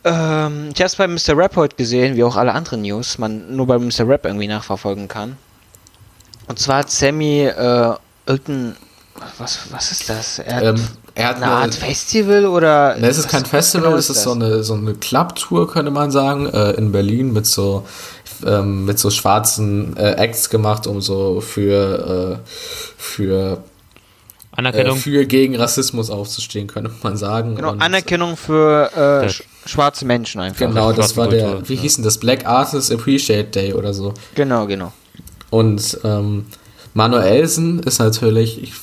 [0.04, 1.36] Ähm, ich hab's bei Mr.
[1.36, 4.08] Rap heute gesehen, wie auch alle anderen News, man nur bei Mr.
[4.08, 5.38] Rap irgendwie nachverfolgen kann.
[6.48, 7.94] Und zwar hat Sammy äh,
[8.26, 8.76] irgendein.
[9.38, 10.40] Was, was ist das?
[10.40, 12.98] Er hat Ähm, er hat eine Art Festival oder.
[12.98, 16.12] Ne, es ist kein Festival, genau es ist so eine, so eine Club-Tour, könnte man
[16.12, 17.88] sagen, äh, in Berlin mit so,
[18.46, 22.50] ähm, mit so schwarzen äh, Acts gemacht, um so für, äh,
[22.98, 24.98] für, äh, Anerkennung.
[24.98, 27.56] für gegen Rassismus aufzustehen, könnte man sagen.
[27.56, 28.92] Genau, Und, Anerkennung für
[29.24, 30.60] äh, sch schwarze Menschen einfach.
[30.60, 31.82] Genau, das war der, Schwarzenkultur, wie ja.
[31.82, 32.18] hieß denn das?
[32.20, 34.14] Black Artists Appreciate Day oder so.
[34.36, 34.94] Genau, genau.
[35.50, 36.46] Und ähm,
[36.94, 38.74] Manuelsen ist natürlich, ich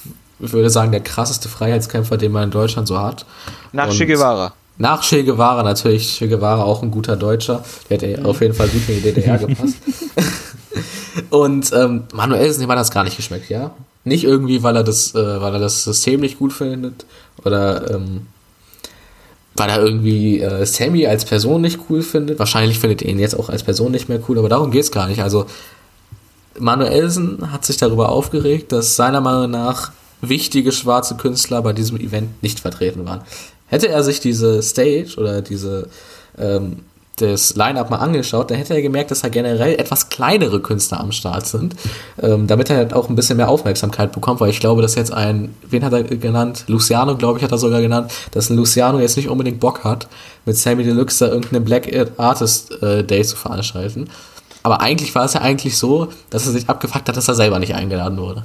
[0.50, 3.24] würde sagen, der krasseste Freiheitskämpfer, den man in Deutschland so hat.
[3.72, 4.52] Nach Und Che Guevara.
[4.78, 6.18] Nach Che Guevara natürlich.
[6.18, 7.64] Che Guevara auch ein guter Deutscher.
[7.88, 9.76] Der hätte auf jeden Fall gut in die DDR gepasst.
[11.30, 13.72] Und ähm, Manuelsen, dem hat das gar nicht geschmeckt, ja.
[14.04, 17.06] Nicht irgendwie, weil er das, äh, weil er das System nicht gut findet
[17.44, 18.26] oder ähm,
[19.54, 22.38] weil er irgendwie äh, Sammy als Person nicht cool findet.
[22.38, 25.06] Wahrscheinlich findet er ihn jetzt auch als Person nicht mehr cool, aber darum geht's gar
[25.06, 25.22] nicht.
[25.22, 25.46] Also
[26.58, 32.42] Manuelsen hat sich darüber aufgeregt, dass seiner Meinung nach wichtige schwarze Künstler bei diesem Event
[32.42, 33.20] nicht vertreten waren.
[33.66, 35.88] Hätte er sich diese Stage oder diese
[36.38, 36.78] ähm,
[37.16, 41.12] das Line-Up mal angeschaut, dann hätte er gemerkt, dass da generell etwas kleinere Künstler am
[41.12, 41.76] Start sind,
[42.20, 45.12] ähm, damit er halt auch ein bisschen mehr Aufmerksamkeit bekommt, weil ich glaube, dass jetzt
[45.12, 46.64] ein, wen hat er genannt?
[46.68, 50.08] Luciano, glaube ich, hat er sogar genannt, dass ein Luciano jetzt nicht unbedingt Bock hat,
[50.46, 54.08] mit Sammy Deluxe da irgendeine Black Artist äh, Day zu veranstalten.
[54.62, 57.58] Aber eigentlich war es ja eigentlich so, dass er sich abgefuckt hat, dass er selber
[57.58, 58.44] nicht eingeladen wurde.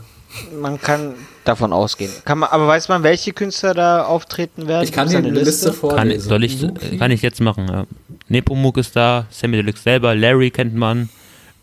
[0.60, 2.12] Man kann davon ausgehen.
[2.26, 4.84] Kann man, aber weiß man, welche Künstler da auftreten werden?
[4.84, 6.30] Ich kann dir eine Liste Kann, vorlesen.
[6.30, 6.66] soll ich,
[7.00, 7.86] kann ich jetzt machen, ja.
[8.30, 11.10] Nepomuk ist da, Sammy Deluxe selber, Larry kennt man,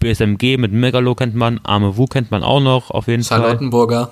[0.01, 3.41] BSMG mit Megalo kennt man, Arme Wu kennt man auch noch, auf jeden Fall.
[3.41, 4.11] Charlottenburger,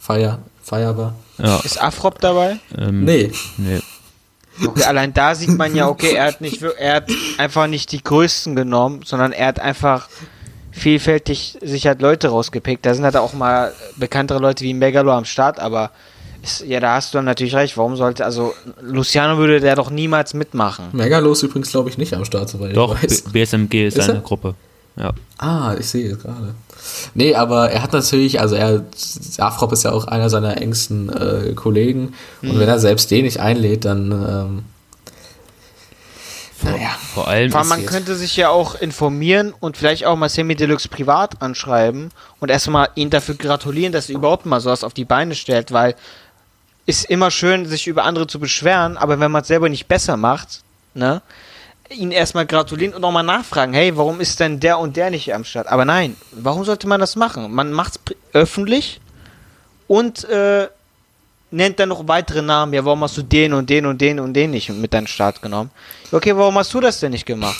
[0.00, 1.14] Feier, Feierbar.
[1.38, 2.58] Ja, Ist Afrop dabei?
[2.78, 3.80] ähm, Nee, nee.
[4.64, 8.02] Okay, allein da sieht man ja, okay, er hat nicht, er hat einfach nicht die
[8.02, 10.08] größten genommen, sondern er hat einfach
[10.74, 12.84] vielfältig sich halt Leute rausgepickt.
[12.84, 15.90] Da sind halt auch mal bekanntere Leute wie Megalo am Start, aber
[16.42, 17.76] ist, ja, da hast du dann natürlich recht.
[17.76, 20.86] Warum sollte, also Luciano würde der doch niemals mitmachen.
[20.92, 23.22] Megalo ist übrigens, glaube ich, nicht am Start, soweit Doch, ich weiß.
[23.32, 24.22] BSMG ist, Ist eine er?
[24.22, 24.54] Gruppe.
[24.96, 25.12] Ja.
[25.38, 26.54] Ah, ich sehe es gerade.
[27.14, 28.84] Nee, aber er hat natürlich, also er,
[29.38, 32.14] Afrop ist ja auch einer seiner engsten äh, Kollegen.
[32.42, 34.62] Und wenn er selbst den nicht einlädt, dann, ähm,
[36.62, 36.90] naja.
[37.14, 40.54] Vor allem Vor allem, man könnte sich ja auch informieren und vielleicht auch mal Semi
[40.54, 45.04] Deluxe privat anschreiben und erstmal ihn dafür gratulieren, dass er überhaupt mal sowas auf die
[45.04, 45.94] Beine stellt, weil
[46.86, 50.16] ist immer schön, sich über andere zu beschweren, aber wenn man es selber nicht besser
[50.16, 50.62] macht,
[50.92, 51.22] ne,
[51.90, 55.44] ihn erstmal gratulieren und nochmal nachfragen, hey, warum ist denn der und der nicht am
[55.44, 55.66] Start?
[55.66, 57.52] Aber nein, warum sollte man das machen?
[57.52, 59.00] Man macht es öffentlich
[59.86, 60.68] und äh,
[61.54, 62.72] nennt dann noch weitere Namen.
[62.74, 65.40] Ja, warum hast du den und den und den und den nicht mit deinen Start
[65.40, 65.70] genommen?
[66.12, 67.56] Okay, warum hast du das denn nicht gemacht?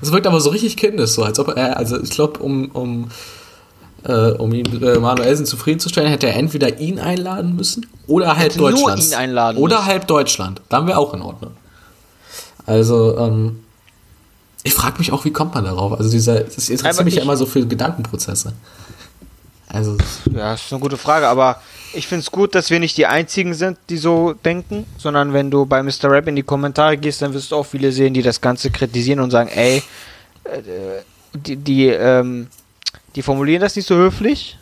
[0.00, 3.08] Es wirkt aber so richtig kindisch, so als ob er, also ich glaube, um, um,
[4.04, 8.58] äh, um ihn äh, Manuelsen zufriedenzustellen, hätte er entweder ihn einladen müssen oder halb Hätte
[8.58, 9.04] nur Deutschland.
[9.04, 9.86] ihn einladen Oder müssen.
[9.88, 10.62] halb Deutschland.
[10.68, 11.52] Dann wäre auch in Ordnung.
[12.66, 13.60] Also, ähm,
[14.62, 15.92] ich frage mich auch, wie kommt man darauf?
[15.92, 18.54] Also dieser, das interessiert mich ja immer so für Gedankenprozesse.
[19.68, 19.96] Also,
[20.32, 21.60] Ja, das ist eine gute Frage, aber
[21.94, 25.50] ich finde es gut, dass wir nicht die Einzigen sind, die so denken, sondern wenn
[25.50, 26.10] du bei Mr.
[26.10, 29.20] Rap in die Kommentare gehst, dann wirst du auch viele sehen, die das Ganze kritisieren
[29.20, 29.82] und sagen, ey,
[30.44, 30.60] äh,
[31.34, 32.48] die, die, ähm,
[33.14, 34.58] die formulieren das nicht so höflich,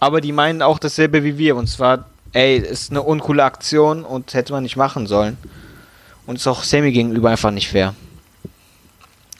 [0.00, 1.56] aber die meinen auch dasselbe wie wir.
[1.56, 5.36] Und zwar, ey, ist eine uncoole Aktion und hätte man nicht machen sollen.
[6.26, 7.94] Und ist auch Sammy gegenüber einfach nicht fair.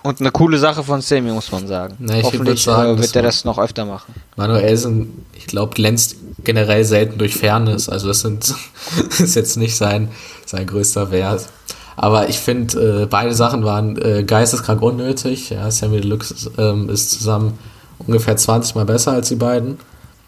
[0.05, 1.95] Und eine coole Sache von Sammy, muss man sagen.
[1.99, 4.15] Na, Hoffentlich sagen, äh, das wird er das noch öfter machen.
[4.37, 7.89] Manuelsen, ich glaube, glänzt generell selten durch Fairness.
[7.89, 8.55] Also das sind,
[9.19, 10.11] ist jetzt nicht sein,
[10.45, 11.49] sein größter Wert.
[11.97, 15.49] Aber ich finde, äh, beide Sachen waren äh, geisteskrank unnötig.
[15.49, 17.59] Ja, Sammy Deluxe ist, ähm, ist zusammen
[17.99, 19.79] ungefähr 20 Mal besser als die beiden.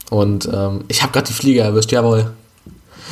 [0.09, 2.31] Und ähm, ich habe gerade die Fliege erwischt, jawohl.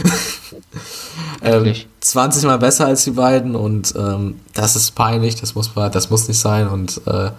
[1.42, 1.88] ähm, Endlich.
[2.00, 6.10] 20 Mal besser als die beiden und ähm, das ist peinlich, das muss, man- das
[6.10, 7.30] muss nicht sein und äh,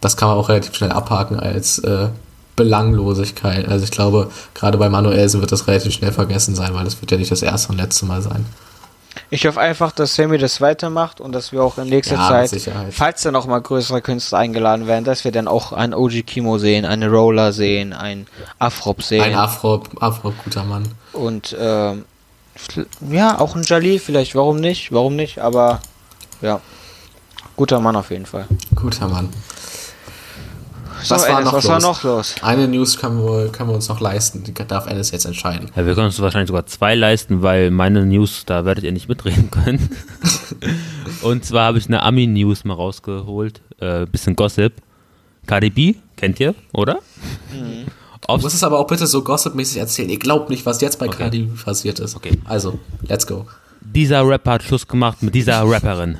[0.00, 2.08] das kann man auch relativ schnell abhaken als äh,
[2.56, 3.68] Belanglosigkeit.
[3.68, 7.10] Also ich glaube, gerade bei Manuelsen wird das relativ schnell vergessen sein, weil das wird
[7.10, 8.44] ja nicht das erste und letzte Mal sein.
[9.30, 12.50] Ich hoffe einfach, dass Sammy das weitermacht und dass wir auch in nächster Ja, Zeit,
[12.50, 12.92] Sicherheit.
[12.92, 16.58] falls dann auch mal größere Künstler eingeladen werden, dass wir dann auch einen OG Kimo
[16.58, 18.26] sehen, eine Roller sehen, einen
[18.58, 20.84] Afrop sehen Ein Afro, Afro guter Mann.
[21.12, 22.04] und ähm,
[23.10, 25.80] ja, auch ein Jali vielleicht, warum nicht, warum nicht, aber
[26.42, 26.60] ja,
[27.56, 28.46] guter Mann auf jeden Fall.
[28.74, 29.28] Guter Mann.
[31.02, 31.70] So, Was war noch was los?
[31.72, 32.34] war noch los?
[32.42, 35.70] Eine News können wir, können wir uns noch leisten, die darf Ennis jetzt entscheiden.
[35.76, 39.08] Ja, wir können uns wahrscheinlich sogar zwei leisten, weil meine News, da werdet ihr nicht
[39.08, 39.90] mitreden können.
[41.22, 44.72] Und zwar habe ich eine Ami-News mal rausgeholt, äh, bisschen Gossip.
[45.46, 46.98] Cardi B, kennt ihr, oder?
[47.52, 50.10] Du Auf, musst es aber auch bitte so gossipmäßig erzählen.
[50.10, 51.16] Ihr glaubt nicht, was jetzt bei Okay.
[51.16, 52.16] Cardi passiert ist.
[52.16, 52.38] Okay.
[52.44, 53.46] Also, let's go.
[53.80, 56.18] dieser Rapper hat Schluss gemacht mit dieser Rapperin.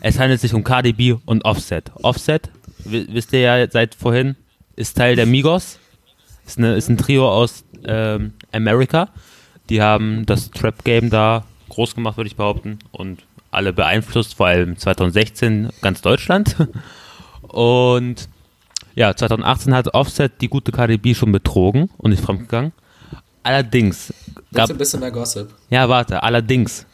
[0.00, 1.90] Es handelt sich um Cardi B und Offset.
[2.02, 2.48] Offset,
[2.84, 4.36] wisst ihr ja seit vorhin,
[4.76, 5.78] ist Teil der Migos.
[6.46, 9.08] Ist, eine, ist ein Trio aus ähm, Amerika.
[9.68, 12.78] Die haben das Trap-Game da groß gemacht, würde ich behaupten.
[12.90, 16.56] Und alle beeinflusst, vor allem 2016 ganz Deutschland.
[17.42, 18.28] Und
[18.94, 22.72] ja, 2018 hat Offset die gute Cardi B schon betrogen und ist fremdgegangen.
[23.42, 24.12] Allerdings
[24.52, 25.48] gab Bitte ein bisschen mehr Gossip.
[25.70, 26.86] ja, warte, allerdings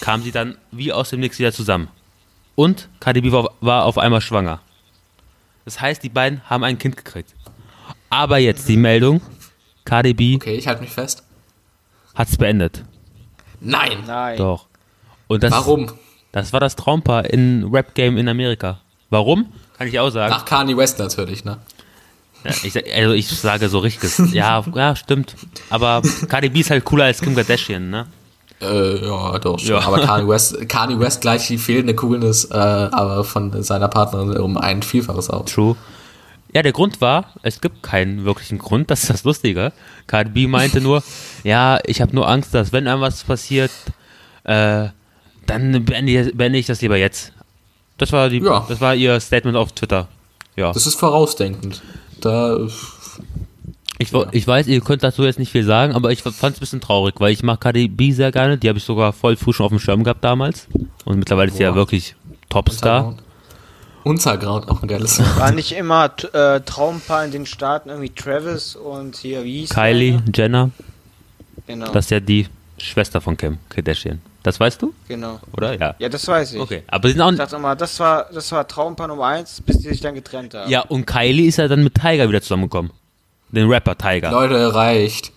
[0.00, 1.88] kam sie dann wie aus dem Nix wieder zusammen.
[2.56, 4.60] Und Cardi B war, war auf einmal schwanger.
[5.70, 7.32] Das heißt, die beiden haben ein Kind gekriegt.
[8.08, 9.20] Aber jetzt die Meldung,
[9.84, 11.22] Cardi B Okay, ich halte mich fest.
[12.12, 12.84] hat's beendet.
[13.60, 13.98] Nein!
[14.04, 14.36] Nein.
[14.36, 14.66] Doch.
[15.28, 15.92] Und das, Warum?
[16.32, 18.80] das war das Traumpaar in Rap-Game in Amerika.
[19.10, 19.52] Warum?
[19.78, 20.32] Kann ich auch sagen.
[20.32, 21.58] Nach Kanye West natürlich, ne?
[22.42, 24.32] Ja, ich, also ich sage so richtig.
[24.32, 25.36] Ja, ja, stimmt.
[25.68, 28.08] Aber Cardi B ist halt cooler als Kim Kardashian, ne?
[28.60, 29.68] Äh, ja, doch schon.
[29.70, 29.80] Ja.
[29.86, 34.56] Aber Kanye West, Kanye West gleich die fehlende Coolness, äh, aber von seiner Partnerin um
[34.58, 35.50] ein Vielfaches aus.
[35.50, 35.76] True.
[36.52, 39.72] Ja, der Grund war, es gibt keinen wirklichen Grund, das ist das Lustige.
[40.08, 41.02] Cardi B meinte nur,
[41.44, 43.70] ja, ich habe nur Angst, dass wenn irgendwas passiert,
[44.44, 44.88] äh,
[45.46, 47.32] dann beende ich, beende ich das lieber jetzt.
[47.98, 48.64] Das war, die, Ja.
[48.68, 50.08] das war ihr Statement auf Twitter.
[50.56, 50.72] Ja.
[50.72, 51.82] Das ist vorausdenkend.
[52.20, 52.58] Da,
[54.02, 56.42] Ich, wo- ich weiß, ihr könnt dazu jetzt nicht viel sagen, aber ich fand es
[56.44, 58.56] ein bisschen traurig, weil ich mag Cardi B sehr gerne.
[58.56, 60.68] Die habe ich sogar voll früh schon auf dem Schirm gehabt damals.
[61.04, 62.14] Und mittlerweile ist sie ja wirklich
[62.48, 63.16] Topstar.
[64.02, 65.20] Unterground, auch ein geiles.
[65.38, 69.82] War nicht immer äh, Traumpaar in den Staaten irgendwie Travis und hier, wie hieß der
[69.84, 70.22] Kylie noch?
[70.34, 70.70] Jenner,
[71.66, 72.46] Genau, das ist ja die
[72.78, 74.20] Schwester von Kim Kardashian.
[74.42, 75.38] Das weißt du, genau.
[75.54, 75.78] oder?
[75.78, 75.94] Ja.
[75.98, 76.60] Ja, das weiß ich.
[76.60, 79.60] Okay, aber sie sind auch Ich dachte immer, das war, das war Traumpaar Nummer 1,
[79.60, 80.70] bis die sich dann getrennt haben.
[80.70, 82.90] Ja, und Kylie ist ja dann mit Tiger wieder zusammengekommen.
[83.52, 84.30] Den Rapper Tiger.
[84.30, 85.32] Leute, reicht.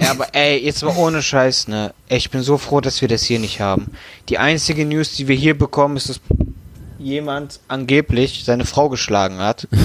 [0.00, 1.92] Ja, aber ey, jetzt mal ohne Scheiß, ne?
[2.08, 3.90] Ey, ich bin so froh, dass wir das hier nicht haben.
[4.30, 6.20] Die einzige News, die wir hier bekommen, ist, dass
[6.98, 9.68] jemand angeblich seine Frau geschlagen hat.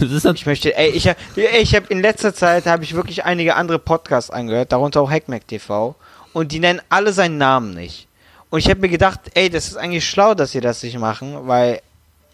[0.00, 2.94] Das ist dann, Ich möchte, ey, ich, hab- ich habe in letzter Zeit habe ich
[2.94, 5.94] wirklich einige andere Podcasts angehört, darunter auch Hackmack TV,
[6.34, 8.06] und die nennen alle seinen Namen nicht.
[8.50, 11.36] Und ich habe mir gedacht, ey, das ist eigentlich schlau, dass sie das nicht machen,
[11.48, 11.80] weil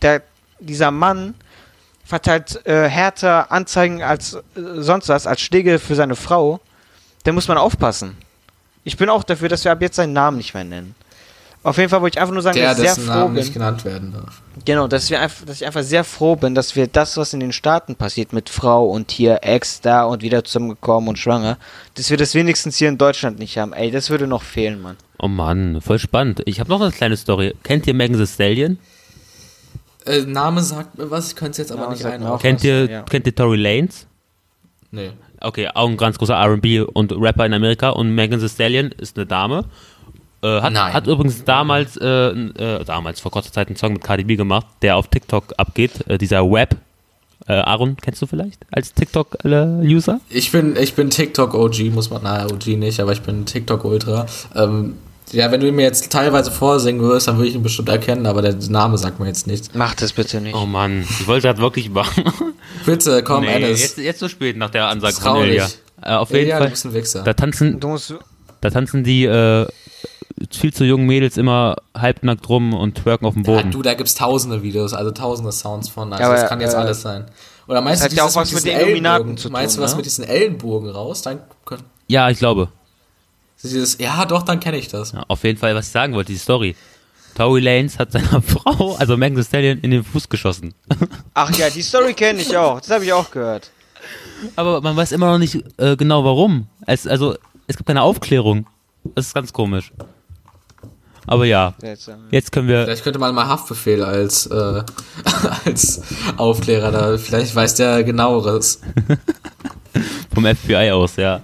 [0.03, 0.23] der,
[0.59, 1.35] dieser Mann
[2.09, 4.41] verteilt äh, härter Anzeigen als äh,
[4.77, 6.59] sonst was, als Schläge für seine Frau.
[7.25, 8.17] Da muss man aufpassen.
[8.83, 10.95] Ich bin auch dafür, dass wir ab jetzt seinen Namen nicht mehr nennen.
[11.63, 13.43] Auf jeden Fall wollte ich einfach nur sagen, Der, dass ich sehr froh Namen bin.
[13.43, 14.41] nicht genannt werden darf.
[14.65, 17.41] Genau, dass, wir einfach, dass ich einfach sehr froh bin, dass wir das, was in
[17.41, 21.59] den Staaten passiert, mit Frau und hier Ex da und wieder zusammengekommen und schwanger,
[21.95, 23.75] dass wir das wenigstens hier in Deutschland nicht haben.
[23.75, 24.97] Ey, das würde noch fehlen, Mann.
[25.19, 26.41] oh Mann, voll spannend.
[26.47, 27.55] Ich habe noch eine kleine Story.
[27.65, 28.79] Kennt ihr Megan Thee Stallion?
[30.09, 32.41] Äh, Name sagt mir was, ich könnte es jetzt aber Name nicht einordnen.
[32.41, 33.03] Kennt ihr, ja.
[33.03, 34.07] kennt ihr Tory Lanez?
[34.91, 35.11] Nee.
[35.41, 39.17] Okay, auch ein ganz großer R&B und Rapper in Amerika und Megan Thee Stallion ist
[39.17, 39.65] eine Dame.
[40.43, 40.93] Äh, hat, Nein.
[40.93, 44.67] hat übrigens damals, äh, äh, damals vor kurzer Zeit einen Song mit Cardi B gemacht,
[44.83, 46.09] der auf TikTok abgeht.
[46.09, 46.77] Äh, dieser Web.
[47.47, 50.21] Äh, Aaron, kennst du vielleicht als TikTok-User?
[50.29, 54.27] Ich bin, ich bin TikTok-OG, muss man, na, OG nicht, aber ich bin TikTok-Ultra.
[54.55, 54.95] Ähm,
[55.33, 58.27] ja, wenn du ihn mir jetzt teilweise vorsingen würdest, dann würde ich ihn bestimmt erkennen,
[58.27, 59.71] aber der Name sagt mir jetzt nichts.
[59.75, 60.55] Mach das bitte nicht.
[60.55, 62.25] Oh Mann, ich wollte das wirklich machen.
[62.87, 63.81] Bitte, komm, nee, Alice.
[63.81, 65.51] jetzt, jetzt so spät nach der Ansage von traurig.
[65.51, 65.67] Ilja.
[66.03, 66.67] Äh, auf jeden ja, Fall.
[66.67, 67.23] du bist ein Wichser.
[67.23, 68.15] Da tanzen, Du musst,
[68.61, 69.67] da tanzen die äh,
[70.53, 73.71] viel zu jungen Mädels immer halbnackt rum und twerken auf dem Ja, Boden.
[73.71, 76.13] du, da gibt's tausende Videos, also tausende Sounds von.
[76.13, 77.27] Also Ja, aber, das kann jetzt äh, alles sein.
[77.67, 79.37] Oder meinst das du hat ja auch was mit diesen den Illuminaten Ellenbogen?
[79.39, 79.97] zu Meinst tun, du was ne?
[79.97, 81.23] mit diesen Ellenbogen raus?
[81.23, 82.69] Dann können, ja, ich glaube.
[83.63, 85.13] Dieses, ja, doch, dann kenne ich das.
[85.13, 86.77] Ja, auf jeden Fall, was ich sagen wollte, die Story.
[87.35, 90.75] Tory Lanez hat seiner Frau, also Megan Thee Stallion, in den Fuß geschossen.
[91.35, 92.81] ach ja, die Story kenne ich auch.
[92.81, 93.71] Das habe ich auch gehört.
[94.57, 96.69] Aber man weiß immer noch nicht äh, genau warum.
[96.87, 98.67] Es, also, es gibt keine Aufklärung.
[99.15, 99.93] Das ist ganz komisch.
[101.27, 101.75] Aber ja,
[102.31, 102.85] jetzt können wir.
[102.85, 104.83] Vielleicht könnte man mal Haftbefehl als, äh,
[105.65, 106.03] als
[106.39, 108.81] Aufklärer da, vielleicht weiß der genaueres.
[110.35, 111.41] Vom FBI aus, ja.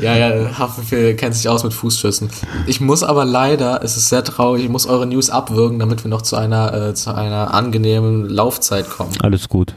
[0.00, 2.30] Ja, ja, Haftbefehl kennt sich aus mit Fußschüssen.
[2.66, 6.08] Ich muss aber leider, es ist sehr traurig, ich muss eure News abwürgen, damit wir
[6.10, 9.12] noch zu einer, äh, zu einer angenehmen Laufzeit kommen.
[9.22, 9.74] Alles gut.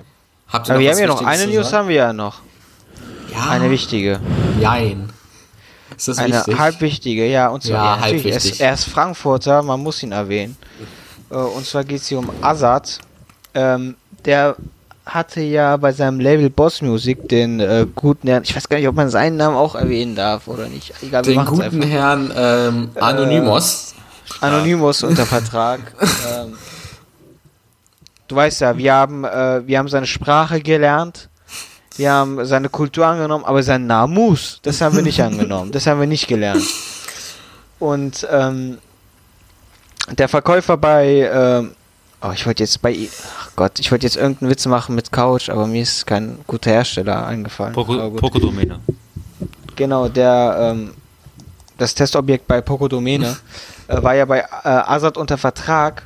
[0.47, 1.77] Habt ihr Aber wir haben ja noch eine News, sagen?
[1.77, 2.39] haben wir ja noch.
[3.33, 4.19] Ja, Eine wichtige.
[4.59, 5.09] Jein.
[5.95, 6.57] Ist das Eine wichtig?
[6.59, 7.49] halb wichtige, ja.
[7.49, 8.59] Und zwar, Ja, ja, halb er wichtig.
[8.61, 10.57] er ist Frankfurter, man muss ihn erwähnen.
[11.29, 12.99] Äh, Und zwar geht es hier um Azad.
[13.53, 14.55] Ähm, der
[15.13, 18.87] hatte ja bei seinem Label Boss Music den äh, guten Herrn, ich weiß gar nicht,
[18.87, 20.93] ob man seinen Namen auch erwähnen darf oder nicht.
[21.01, 21.81] Egal, Den guten.
[21.81, 23.95] Herrn ähm, Anonymous.
[24.41, 25.79] Anonymous unter Vertrag.
[26.33, 26.53] ähm,
[28.27, 31.29] du weißt ja, wir haben, äh, wir haben seine Sprache gelernt,
[31.97, 35.99] wir haben seine Kultur angenommen, aber sein Namus, das haben wir nicht angenommen, das haben
[35.99, 36.63] wir nicht gelernt.
[37.79, 38.77] Und ähm,
[40.11, 41.75] der Verkäufer bei, ähm,
[42.21, 45.11] oh, ich wollte jetzt bei, I- ach Gott, ich wollte jetzt irgendeinen Witz machen mit
[45.11, 47.73] Couch, aber mir ist kein guter Hersteller eingefallen.
[47.73, 48.19] Aber Poco, gut.
[48.19, 48.79] Poco Domäne.
[49.75, 50.93] Genau, der ähm,
[51.77, 53.37] das Testobjekt bei Poco Domäne
[53.87, 56.03] äh, war ja bei äh, Azad unter Vertrag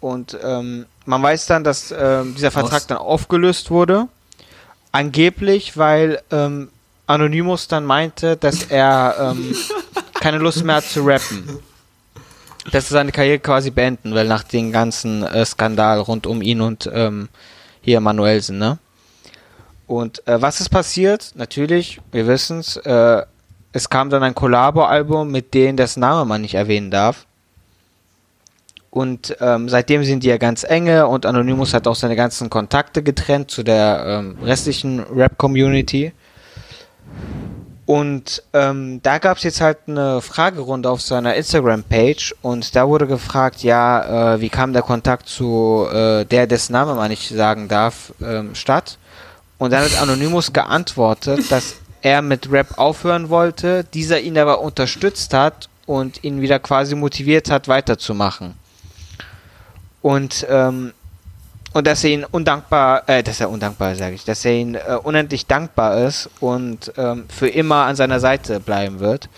[0.00, 2.86] und ähm, man weiß dann, dass ähm, dieser Vertrag Was?
[2.86, 4.06] dann aufgelöst wurde.
[4.92, 6.68] Angeblich, weil ähm,
[7.06, 9.54] Anonymous dann meinte, dass er ähm,
[10.14, 11.58] keine Lust mehr hat zu rappen.
[12.70, 16.60] Dass er seine Karriere quasi beenden will nach dem ganzen äh, Skandal rund um ihn
[16.60, 17.28] und ähm,
[17.80, 18.78] hier Manuelsen, ne?
[19.86, 21.32] Und äh, was ist passiert?
[21.34, 23.22] Natürlich, wir wissen es, äh,
[23.72, 27.26] es kam dann ein Collabo-Album, mit dem dessen Name man nicht erwähnen darf.
[28.90, 33.02] Und ähm, seitdem sind die ja ganz enge und Anonymous hat auch seine ganzen Kontakte
[33.02, 36.12] getrennt zu der ähm, restlichen Rap-Community.
[37.88, 43.06] Und ähm, da gab es jetzt halt eine Fragerunde auf seiner Instagram-Page und da wurde
[43.06, 47.66] gefragt, ja, äh, wie kam der Kontakt zu äh, der, dessen Name man nicht sagen
[47.66, 48.98] darf, ähm, statt.
[49.56, 55.32] Und dann hat Anonymous geantwortet, dass er mit Rap aufhören wollte, dieser ihn aber unterstützt
[55.32, 58.52] hat und ihn wieder quasi motiviert hat, weiterzumachen.
[60.02, 60.92] Und ähm,
[61.78, 64.98] und dass er ihn undankbar, äh, dass er undankbar, sage ich, dass er ihn äh,
[65.00, 69.28] unendlich dankbar ist und ähm, für immer an seiner Seite bleiben wird.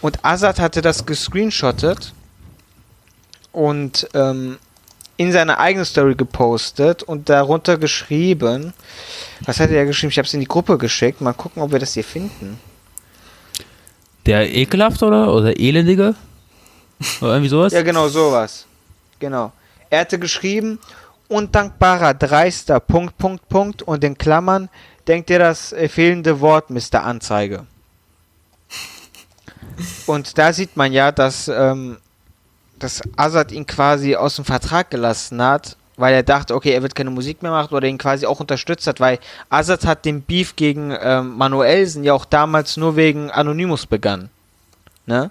[0.00, 2.14] Und Azad hatte das gescreenshottet
[3.52, 4.56] und ähm,
[5.18, 8.72] in seine eigene Story gepostet und darunter geschrieben,
[9.44, 10.10] was hat er geschrieben?
[10.10, 11.20] Ich habe es in die Gruppe geschickt.
[11.20, 12.58] Mal gucken, ob wir das hier finden.
[14.24, 16.14] Der ekelhafte oder, oder elendige?
[17.20, 17.74] Oder irgendwie sowas?
[17.74, 18.64] Ja, genau, sowas.
[19.18, 19.52] Genau.
[19.90, 20.78] Er hatte geschrieben,
[21.28, 24.68] undankbarer, dreister, Punkt, Punkt, Punkt und in Klammern
[25.06, 27.02] denkt ihr das äh, fehlende Wort, Mr.
[27.02, 27.66] Anzeige.
[30.06, 31.98] Und da sieht man ja, dass, ähm,
[32.78, 36.94] dass Azad ihn quasi aus dem Vertrag gelassen hat, weil er dachte, okay, er wird
[36.94, 40.56] keine Musik mehr machen oder ihn quasi auch unterstützt hat, weil Azad hat den Beef
[40.56, 44.30] gegen ähm, Manuelsen ja auch damals nur wegen Anonymous begangen.
[45.06, 45.30] Ne?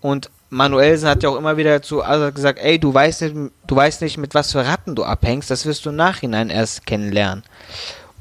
[0.00, 3.34] Und Manuelsen hat ja auch immer wieder zu Azad gesagt, ey, du weißt nicht,
[3.66, 6.84] du weißt nicht, mit was für Ratten du abhängst, das wirst du im Nachhinein erst
[6.84, 7.42] kennenlernen.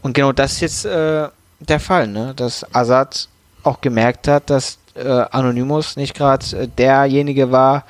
[0.01, 1.27] Und genau das ist jetzt äh,
[1.59, 2.33] der Fall, ne?
[2.33, 3.27] Dass Azad
[3.63, 7.83] auch gemerkt hat, dass äh, Anonymous nicht gerade äh, derjenige war,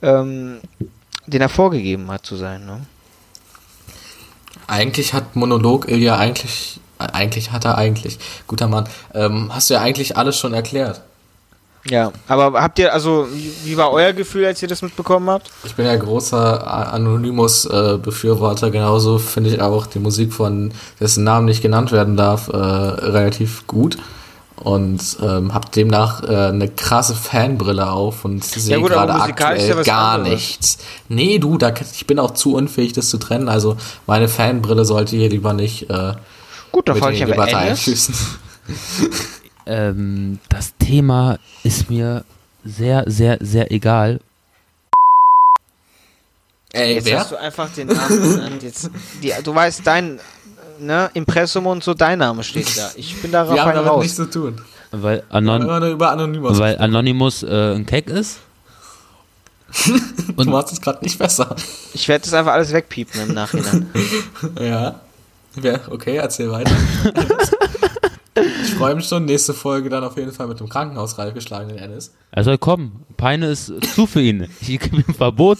[0.00, 0.60] ähm,
[1.26, 2.86] den er vorgegeben hat zu sein, ne?
[4.68, 9.80] Eigentlich hat Monolog ja eigentlich, eigentlich hat er eigentlich, guter Mann, ähm, hast du ja
[9.80, 11.02] eigentlich alles schon erklärt.
[11.90, 13.26] Ja, aber habt ihr, also,
[13.64, 15.50] wie, war euer Gefühl, als ihr das mitbekommen habt?
[15.64, 21.60] Ich bin ja großer Anonymous-Befürworter, genauso finde ich auch die Musik von dessen Namen nicht
[21.60, 23.96] genannt werden darf, äh, relativ gut.
[24.54, 29.76] Und ähm, hab demnach äh, eine krasse Fanbrille auf und sehe aber gerade ja aktuell
[29.78, 30.34] was gar anderes.
[30.34, 30.78] nichts.
[31.08, 33.48] Nee, du, da, ich bin auch zu unfähig, das zu trennen.
[33.48, 36.12] Also meine Fanbrille sollte hier lieber nicht äh,
[36.70, 38.14] Gut, dann mit ich Debatte einschließen.
[39.66, 42.24] Ähm, das Thema ist mir
[42.64, 44.20] sehr, sehr, sehr egal.
[46.72, 47.20] Ey, Jetzt wer?
[47.20, 48.62] hast du einfach den Namen genannt.
[48.62, 48.90] Jetzt,
[49.22, 50.18] die, du weißt, dein
[50.78, 52.90] ne, Impressum und so, dein Name steht da.
[52.96, 54.02] Ich bin darauf Wir haben ein damit raus.
[54.02, 54.60] nichts zu tun.
[54.90, 56.58] Weil, Anon Anonymous.
[56.58, 58.38] weil Anonymous äh, ein Keck ist.
[60.36, 61.56] du machst es gerade nicht besser.
[61.94, 63.90] Ich werde das einfach alles wegpiepen im Nachhinein.
[64.60, 65.00] Ja.
[65.54, 65.80] Wer?
[65.90, 66.74] Okay, erzähl weiter.
[68.34, 72.12] ich freue mich schon, nächste Folge dann auf jeden Fall mit dem Krankenhausreif geschlagenen Ennis.
[72.30, 73.04] Er soll kommen.
[73.18, 74.48] Peine ist zu für ihn.
[74.60, 75.58] Ich gebe ihm Verbot.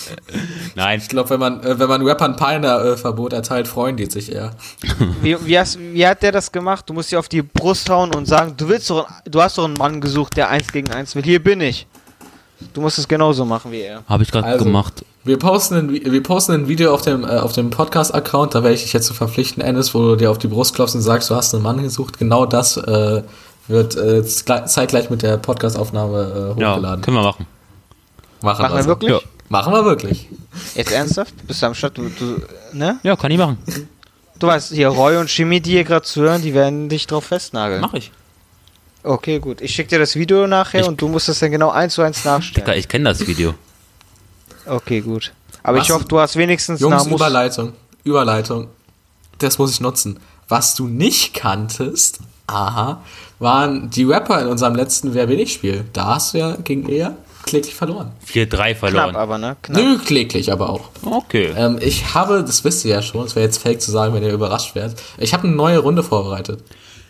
[0.74, 0.98] Nein.
[0.98, 4.50] Ich glaube, wenn man, äh, wenn man Rappern Peiner-Verbot erteilt, freuen die sich eher.
[5.22, 6.88] Wie, wie, hast, wie hat der das gemacht?
[6.88, 9.64] Du musst dir auf die Brust hauen und sagen, du willst doch, du hast doch
[9.64, 11.22] einen Mann gesucht, der eins gegen eins will.
[11.22, 11.86] Hier bin ich.
[12.72, 14.02] Du musst es genauso machen wie er.
[14.08, 14.64] Habe ich gerade Also.
[14.64, 15.04] gemacht.
[15.24, 18.74] Wir posten ein, wir posten ein Video auf dem, äh, auf dem Podcast-Account, da werde
[18.74, 21.30] ich dich jetzt zu verpflichten, Ennis, wo du dir auf die Brust klopfst und sagst,
[21.30, 22.18] du hast einen Mann gesucht.
[22.18, 23.22] Genau das äh,
[23.66, 27.00] wird äh, zeitgleich mit der Podcast-Aufnahme äh, Ja, hochgeladen.
[27.02, 27.46] können wir machen.
[28.42, 28.88] Machen, Machen wir so.
[28.90, 29.10] wirklich?
[29.12, 29.20] Ja.
[29.48, 30.28] Machen wir wirklich.
[30.74, 31.34] Jetzt ernsthaft?
[31.46, 31.96] Bist du am Start?
[31.96, 32.42] Du, du,
[32.74, 32.98] ne?
[33.02, 33.56] Ja, kann ich machen.
[34.38, 37.80] Du weißt, hier Roy und Chemie, die hier gerade zuhören, die werden dich drauf festnageln.
[37.80, 38.12] Mach ich.
[39.02, 39.60] Okay, gut.
[39.62, 42.02] Ich schicke dir das Video nachher Ich- und du musst das dann genau eins zu
[42.02, 42.78] eins Digga, nachstellen.
[42.78, 43.54] ich kenne das Video.
[44.66, 45.32] Okay, gut.
[45.62, 45.86] Aber Was?
[45.86, 47.72] ich hoffe, du hast wenigstens Jungs, Überleitung.
[48.04, 48.68] Überleitung.
[49.38, 50.20] Das muss ich nutzen.
[50.48, 53.02] Was du nicht kanntest, aha,
[53.38, 55.84] waren die Rapper in unserem letzten Wer bin ich Spiel.
[55.92, 58.12] Da hast du ja gegen eher kläglich verloren.
[58.30, 59.16] 4-3 Knapp, verloren.
[59.16, 59.56] aber ne?
[59.62, 59.82] Knapp.
[59.82, 60.90] Nö, kläglich aber auch.
[61.02, 61.52] Okay.
[61.56, 64.22] Ähm, ich habe, das wisst ihr ja schon, es wäre jetzt fake zu sagen, wenn
[64.22, 65.00] ihr überrascht werdet.
[65.18, 66.62] Ich habe eine neue Runde vorbereitet.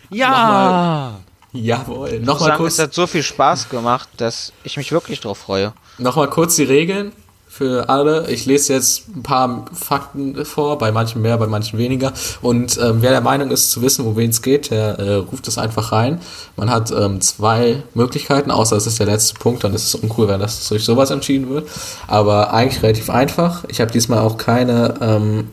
[0.09, 1.19] Ja.
[1.51, 2.09] Jawohl.
[2.09, 5.37] Ich muss Nochmal kurz, es hat so viel Spaß gemacht, dass ich mich wirklich drauf
[5.37, 5.73] freue.
[5.97, 7.11] noch mal kurz die Regeln
[7.57, 8.29] für alle.
[8.29, 12.11] Ich lese jetzt ein paar Fakten vor, bei manchen mehr, bei manchen weniger.
[12.41, 15.47] Und ähm, wer der Meinung ist zu wissen, um wen es geht, der äh, ruft
[15.47, 16.19] es einfach rein.
[16.57, 20.27] Man hat ähm, zwei Möglichkeiten, außer es ist der letzte Punkt, dann ist es uncool,
[20.27, 21.69] wenn das durch sowas entschieden wird.
[22.07, 23.63] Aber eigentlich relativ einfach.
[23.69, 25.47] Ich habe diesmal auch keine, ähm,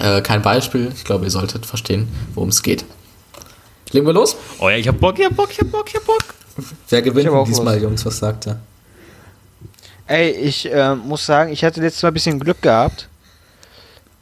[0.00, 0.92] äh, kein Beispiel.
[0.94, 2.84] Ich glaube, ihr solltet verstehen, worum es geht.
[3.92, 4.36] Legen wir los?
[4.58, 6.24] Oh ja, ich hab Bock, ich hab Bock, ich hab Bock, ich hab Bock.
[6.90, 7.84] Wer gewinnt diesmal, Lust.
[7.84, 8.04] Jungs?
[8.04, 8.60] Was sagt er?
[10.10, 13.08] Ey, ich äh, muss sagen, ich hatte letztes Mal ein bisschen Glück gehabt.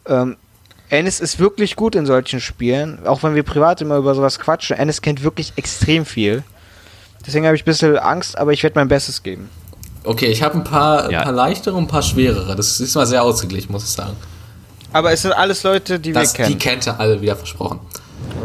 [0.07, 0.37] Ähm,
[0.91, 4.77] Ennis ist wirklich gut in solchen Spielen, auch wenn wir privat immer über sowas quatschen.
[4.77, 6.43] Ennis kennt wirklich extrem viel.
[7.27, 9.49] Deswegen habe ich ein bisschen Angst, aber ich werde mein Bestes geben.
[10.05, 11.21] Okay, ich habe ein paar, Ja.
[11.21, 12.55] ein paar leichtere und ein paar schwerere.
[12.55, 14.15] Das ist diesmal sehr ausgeglichen, muss ich sagen.
[14.93, 16.59] Aber es sind alles Leute, die Das, wir die kennen.
[16.83, 17.81] kennt ihr alle wieder versprochen.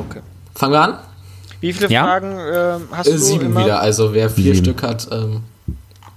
[0.09, 0.21] Okay.
[0.55, 0.97] Fangen wir an?
[1.59, 2.03] Wie viele Ja.
[2.05, 3.65] Fragen äh, hast Äh, du sieben immer?
[3.65, 3.81] wieder.
[3.81, 4.65] Also wer vier Sieben.
[4.65, 5.43] Stück hat, ähm,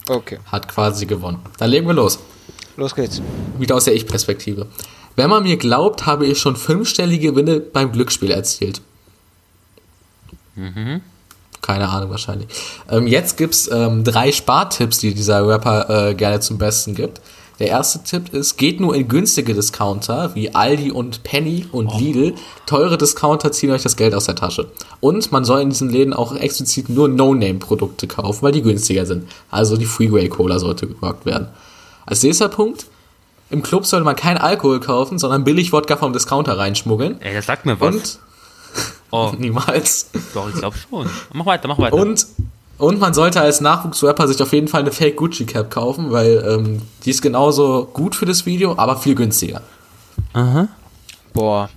[0.09, 1.41] Okay, hat quasi gewonnen.
[1.59, 2.19] Dann legen wir los.
[2.77, 3.21] los geht's.
[3.59, 4.67] Wieder aus der Ich-Perspektive.
[5.17, 8.83] Wenn man mir glaubt, habe ich schon fünfstellige Gewinne beim Glücksspiel erzielt.
[11.63, 12.49] Keine Ahnung wahrscheinlich.
[12.91, 17.21] Ähm, jetzt gibt's ähm, drei Spartipps, die dieser Rapper äh, gerne zum Besten gibt.
[17.59, 22.35] Der erste Tipp ist, geht nur in günstige Discounter wie Aldi und Penny und Lidl.
[22.67, 24.71] Teure Discounter ziehen euch das Geld aus der Tasche.
[25.01, 29.29] Und man soll in diesen Läden auch explizit nur No-Name-Produkte kaufen, weil die günstiger sind.
[29.51, 31.49] Also die Freeway-Cola sollte geborgt werden.
[32.05, 32.87] Als nächster Punkt,
[33.49, 37.21] im Club sollte man keinen Alkohol kaufen, sondern billig Wodka vom Discounter reinschmuggeln.
[37.23, 37.95] Ey, das sagt mir was.
[37.95, 38.21] Und
[39.11, 40.11] oh, niemals.
[40.35, 41.09] doch, ich glaube schon.
[41.33, 41.97] Mach weiter, mach weiter.
[41.97, 42.27] Und,
[42.79, 46.45] und man sollte als Nachwuchsrapper sich auf jeden Fall eine Fake Gucci Cap kaufen, weil
[46.47, 49.63] ähm, die ist genauso gut für das Video, aber viel günstiger.
[50.33, 50.69] Aha.
[51.33, 51.71] Boah.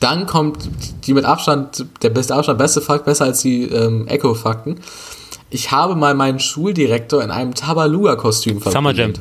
[0.00, 0.68] Dann kommt
[1.06, 4.80] die mit Abstand, der beste Abstand, beste Fakt, besser als die ähm, Echo-Fakten.
[5.48, 9.14] Ich habe mal meinen Schuldirektor in einem Tabaluga-Kostüm Summer Jam.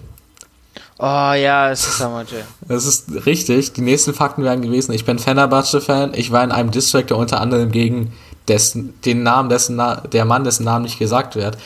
[0.98, 2.44] Oh ja, es ist Summer Jam.
[2.68, 3.74] Das ist richtig.
[3.74, 6.14] Die nächsten Fakten wären gewesen, ich bin Fenerbahce-Fan.
[6.14, 8.14] Ich war in einem Distrack, der unter anderem gegen
[8.48, 9.82] dessen, den Namen, dessen
[10.12, 11.58] der Mann, dessen Namen nicht gesagt wird,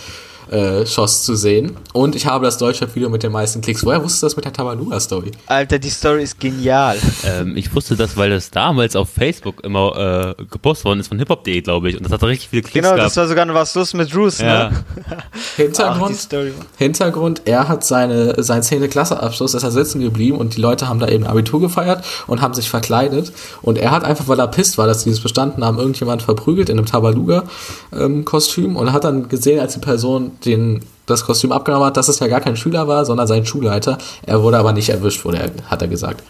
[0.52, 1.78] äh, schoss zu sehen.
[1.94, 3.86] Und ich habe das deutsche Video mit den meisten Klicks.
[3.86, 5.32] Woher wusstest du das mit der Tabaluga-Story?
[5.48, 6.98] Alter, die Story ist genial.
[7.24, 11.20] Ähm, ich wusste das, weil das damals auf Facebook immer äh, gepostet worden ist von
[11.20, 11.98] hiphop.de, glaube ich.
[11.98, 13.06] Und das hat richtig viele Klicks Genau, gehabt.
[13.06, 14.70] das war sogar noch was los mit Bruce, ja.
[14.70, 14.84] ne?
[15.10, 15.24] Ach,
[15.58, 16.54] Hintergrund, Story.
[16.78, 18.90] Hintergrund, er hat seine, seinen 10.
[18.90, 22.54] Klasseabschluss, ist er sitzen geblieben und die Leute haben da eben Abitur gefeiert und haben
[22.54, 23.32] sich verkleidet.
[23.62, 26.70] Und er hat einfach, weil er pisst war, dass die es bestanden haben, irgendjemand verprügelt
[26.70, 31.98] in einem Tabaluga-Kostüm und hat dann gesehen, als die Person den, das Kostüm abgenommen hat,
[31.98, 33.98] dass es ja gar kein Schüler war, sondern sein Schulleiter.
[34.26, 36.24] Er wurde aber nicht erwischt, wurde er, hat er gesagt.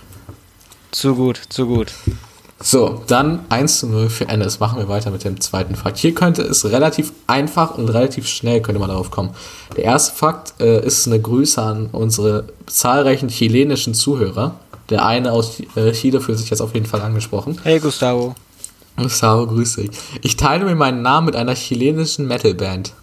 [0.91, 1.93] Zu gut, zu gut.
[2.61, 4.59] So, dann 1 zu 0 für Ennis.
[4.59, 5.97] Machen wir weiter mit dem zweiten Fakt.
[5.97, 9.29] Hier könnte es relativ einfach und relativ schnell könnte man darauf kommen.
[9.77, 14.55] Der erste Fakt äh, ist eine Grüße an unsere zahlreichen chilenischen Zuhörer.
[14.89, 17.57] Der eine aus äh, Chile fühlt sich jetzt auf jeden Fall angesprochen.
[17.63, 18.35] Hey Gustavo.
[18.97, 19.91] Gustavo, grüß dich.
[20.21, 22.93] Ich teile mir meinen Namen mit einer chilenischen Metalband.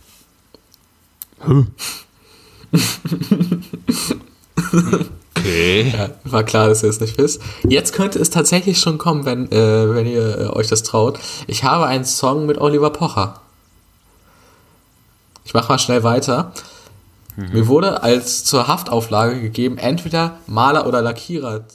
[5.36, 5.92] Okay.
[5.96, 7.40] Ja, war klar, dass ihr es nicht wisst.
[7.68, 11.20] Jetzt könnte es tatsächlich schon kommen, wenn, äh, wenn ihr äh, euch das traut.
[11.46, 13.40] Ich habe einen Song mit Oliver Pocher.
[15.44, 16.52] Ich mache mal schnell weiter.
[17.36, 21.66] Mir wurde als zur Haftauflage gegeben, entweder Maler oder Lackierer.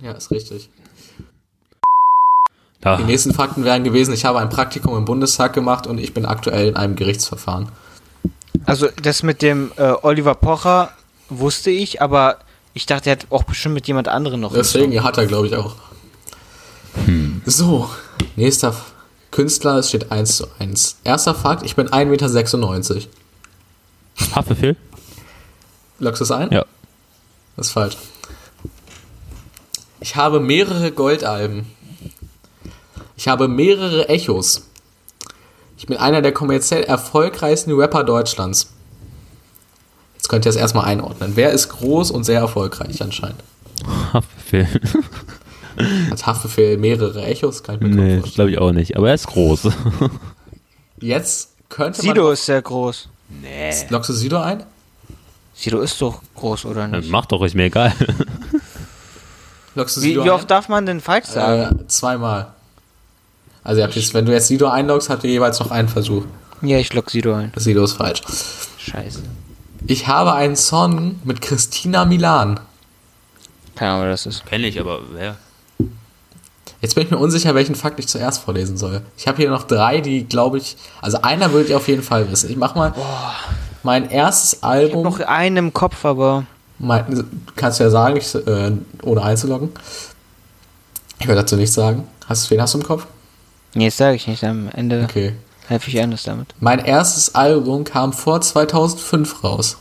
[0.00, 0.70] Ja, ist richtig.
[2.80, 2.96] Da.
[2.96, 6.24] Die nächsten Fakten wären gewesen, ich habe ein Praktikum im Bundestag gemacht und ich bin
[6.24, 7.68] aktuell in einem Gerichtsverfahren.
[8.64, 10.90] Also das mit dem äh, Oliver Pocher
[11.28, 12.38] wusste ich, aber
[12.72, 14.52] ich dachte, er hat auch bestimmt mit jemand anderem noch.
[14.52, 15.76] Deswegen hat er, glaube ich, auch.
[17.46, 17.88] So,
[18.36, 18.74] nächster
[19.30, 20.96] Künstler, es steht 1 zu 1.
[21.04, 23.06] Erster Fakt, ich bin 1,96 Meter.
[24.34, 24.76] Haftbefehl?
[25.98, 26.50] Lockst du es ein?
[26.50, 26.64] Ja.
[27.56, 27.96] Das ist falsch.
[30.00, 31.66] Ich habe mehrere Goldalben.
[33.20, 34.62] Ich habe mehrere Echos.
[35.76, 38.72] Ich bin einer der kommerziell erfolgreichsten Rapper Deutschlands.
[40.14, 41.32] Jetzt könnt ihr es erstmal einordnen.
[41.34, 43.42] Wer ist groß und sehr erfolgreich anscheinend?
[44.14, 44.66] Haftbefehl.
[46.10, 47.62] Hat Haftbefehl mehrere Echos?
[47.62, 48.96] Kann ich mir nee, glaube ich auch nicht.
[48.96, 49.68] Aber er ist groß.
[51.00, 52.32] Jetzt könnte Sido man...
[52.32, 53.10] ist sehr groß.
[53.42, 53.70] nee.
[53.90, 54.64] Lockst du Sido ein?
[55.52, 57.10] Sido ist doch groß, oder nicht?
[57.10, 57.92] Macht doch, ist mir egal.
[59.74, 60.36] Lockst du Wie, Sido wie ein?
[60.36, 61.80] oft darf man denn falsch sagen?
[61.80, 62.54] Äh, zweimal.
[63.62, 66.24] Also ihr habt jetzt, wenn du jetzt Sido einloggst, habt ihr jeweils noch einen Versuch.
[66.62, 67.52] Ja, ich lock Sido ein.
[67.56, 68.22] Sido ist falsch.
[68.78, 69.22] Scheiße.
[69.86, 72.60] Ich habe einen Song mit Christina Milan.
[73.74, 74.44] Keine Ahnung, wer das ist.
[74.46, 75.36] Kenn ich, aber wer?
[76.82, 79.02] Jetzt bin ich mir unsicher, welchen Fakt ich zuerst vorlesen soll.
[79.18, 80.76] Ich habe hier noch drei, die glaube ich.
[81.02, 82.50] Also einer würdet ihr auf jeden Fall wissen.
[82.50, 82.94] Ich mach mal
[83.82, 85.02] mein erstes Ich hab Album.
[85.02, 86.44] noch einen im Kopf, aber
[86.78, 87.24] Mein,
[87.56, 89.70] kannst du ja sagen, ich, äh, ohne einzuloggen.
[91.18, 92.06] Ich werde dazu nichts sagen.
[92.26, 93.06] Hast, wen hast du im Kopf?
[93.74, 94.44] Nee, das sage ich nicht.
[94.44, 95.34] Am Ende Okay.
[95.68, 96.48] helfe ich anders damit.
[96.60, 99.76] Mein erstes Album kam vor 2005 raus.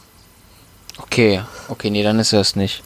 [1.02, 2.84] Okay, okay, nee, dann ist das nicht.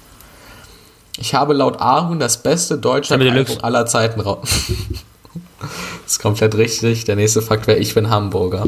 [1.17, 4.47] Ich habe laut Ahun das beste deutsche Album aller Zeiten raus.
[6.03, 7.05] das ist komplett richtig.
[7.05, 8.65] Der nächste Fakt wäre, ich bin Hamburger.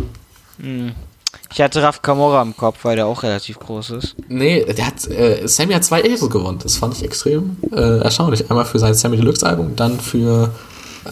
[1.52, 4.16] Ich hatte Raf Kamora im Kopf, weil der auch relativ groß ist.
[4.28, 6.60] Nee, der hat, äh, Sammy hat zwei Echos gewonnen.
[6.62, 8.50] Das fand ich extrem äh, erstaunlich.
[8.50, 10.52] Einmal für sein Sammy Deluxe Album, dann für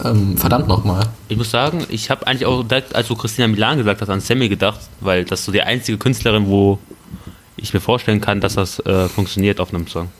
[0.02, 1.04] Ähm, verdammt nochmal.
[1.28, 4.20] Ich muss sagen, ich habe eigentlich auch direkt, als du Christina Milan gesagt hast, an
[4.20, 6.78] Sammy gedacht, weil das so die einzige Künstlerin, wo
[7.56, 10.10] ich mir vorstellen kann, dass das äh, funktioniert auf einem Song.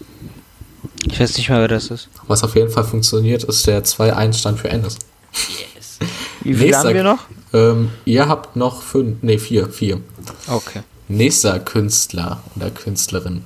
[1.06, 2.08] Ich weiß nicht mehr, wer das ist.
[2.28, 4.96] Was auf jeden Fall funktioniert, ist der 2-1-Stand für Ennis.
[5.32, 5.98] Yes.
[6.42, 7.18] Wie viel haben wir noch?
[7.52, 10.00] Ähm, ihr habt noch fünf, nee, vier, vier.
[10.46, 10.80] Okay.
[11.08, 13.44] Nächster Künstler oder Künstlerin.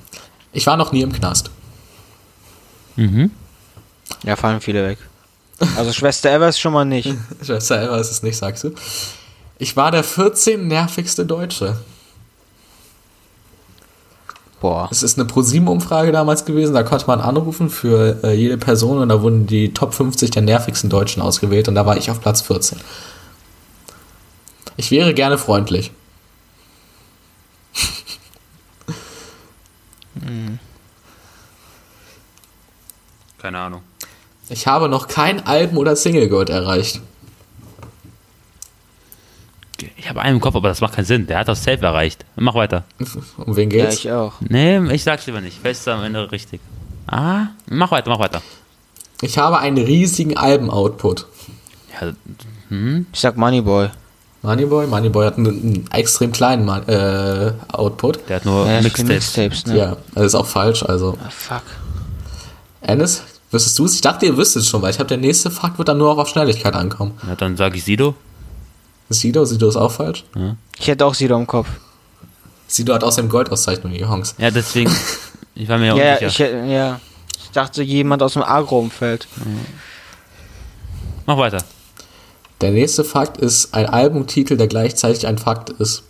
[0.52, 1.50] Ich war noch nie im Knast.
[2.96, 3.30] Mhm.
[4.24, 4.98] Ja, fallen viele weg.
[5.76, 7.12] Also Schwester Evers schon mal nicht.
[7.42, 8.72] Schwester Elva ist es nicht, sagst du.
[9.58, 11.76] Ich war der 14 nervigste Deutsche.
[14.60, 14.88] Boah.
[14.90, 19.08] Es ist eine ProSieben-Umfrage damals gewesen, da konnte man anrufen für äh, jede Person und
[19.08, 22.40] da wurden die Top 50 der nervigsten Deutschen ausgewählt und da war ich auf Platz
[22.42, 22.78] 14.
[24.76, 25.92] Ich wäre gerne freundlich.
[33.38, 33.82] Keine Ahnung.
[34.50, 37.00] Ich habe noch kein Alben- oder Single-Gold erreicht.
[39.96, 41.26] Ich habe einen im Kopf, aber das macht keinen Sinn.
[41.26, 42.24] Der hat das Safe erreicht.
[42.34, 42.84] Mach weiter.
[43.36, 44.00] Um wen Ja, geht's?
[44.00, 44.32] ich auch.
[44.40, 45.58] Nee, ich sag's lieber nicht.
[45.60, 46.60] Fest am Ende richtig.
[47.06, 48.42] Ah, mach weiter, mach weiter.
[49.22, 51.26] ich habe einen riesigen Alben-Output.
[52.00, 52.12] Ja,
[53.12, 53.88] Ich sag Moneyboy.
[54.42, 58.28] Moneyboy, Moneyboy hat einen, einen extrem kleinen Ma- äh, Output.
[58.28, 59.08] der hat nur Ja, Mixtapes.
[59.36, 59.76] Mixtapes, ne?
[59.78, 60.82] Ja, das ist auch falsch.
[60.84, 61.62] Also, Ah, fuck.
[62.80, 63.94] Ennis, wüsstest du es?
[63.94, 66.10] Ich dachte, ihr wüsstet es schon, weil ich habe der nächste Fakt wird dann nur
[66.12, 67.18] auch auf Schnelligkeit ankommen.
[67.26, 68.14] Ja, dann sag ich Sido.
[69.10, 70.24] Sido, Sido ist auch falsch.
[70.78, 71.68] Ich hätte auch Sido im Kopf.
[72.66, 74.34] Sido hat außerdem Goldauszeichnung, die Hongs.
[74.38, 74.90] Ja, deswegen.
[75.60, 76.64] Ich war mir ja Ja, unsicher.
[76.64, 77.00] ich, ja.
[77.42, 79.26] Ich dachte, jemand aus dem Agro-Umfeld.
[81.26, 81.64] Mach weiter.
[82.60, 86.04] Der nächste Fakt ist ein Albumtitel, der gleichzeitig ein Fakt ist.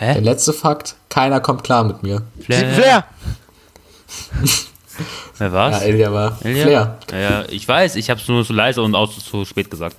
[0.00, 0.20] Der Hä?
[0.20, 2.22] letzte Fakt, keiner kommt klar mit mir.
[2.40, 2.72] Flair.
[2.74, 3.04] Flair!
[5.38, 5.80] Wer war's?
[5.80, 6.62] Ja, Elia war Elia?
[6.62, 6.98] Flair.
[7.12, 9.96] Ja, ja, ich weiß, ich hab's nur so leise und auch zu spät gesagt.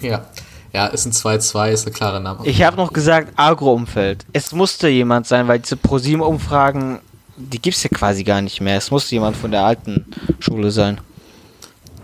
[0.00, 0.24] Ja.
[0.72, 2.40] ja, ist ein 2-2, ist eine klare Name.
[2.46, 4.26] Ich habe noch gesagt Agro-Umfeld.
[4.32, 6.98] Es musste jemand sein, weil diese ProSieben-Umfragen,
[7.36, 8.76] die gibt's ja quasi gar nicht mehr.
[8.76, 10.04] Es musste jemand von der alten
[10.40, 11.00] Schule sein.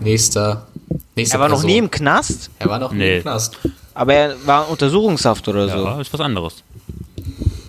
[0.01, 0.67] Nächster.
[1.15, 1.71] nächste Er war noch Person.
[1.71, 3.17] nie im Knast, Er war noch nie Nee.
[3.17, 3.59] im Knast.
[3.95, 5.85] aber er war in Untersuchungshaft oder so.
[5.85, 6.63] Ja, ist was anderes.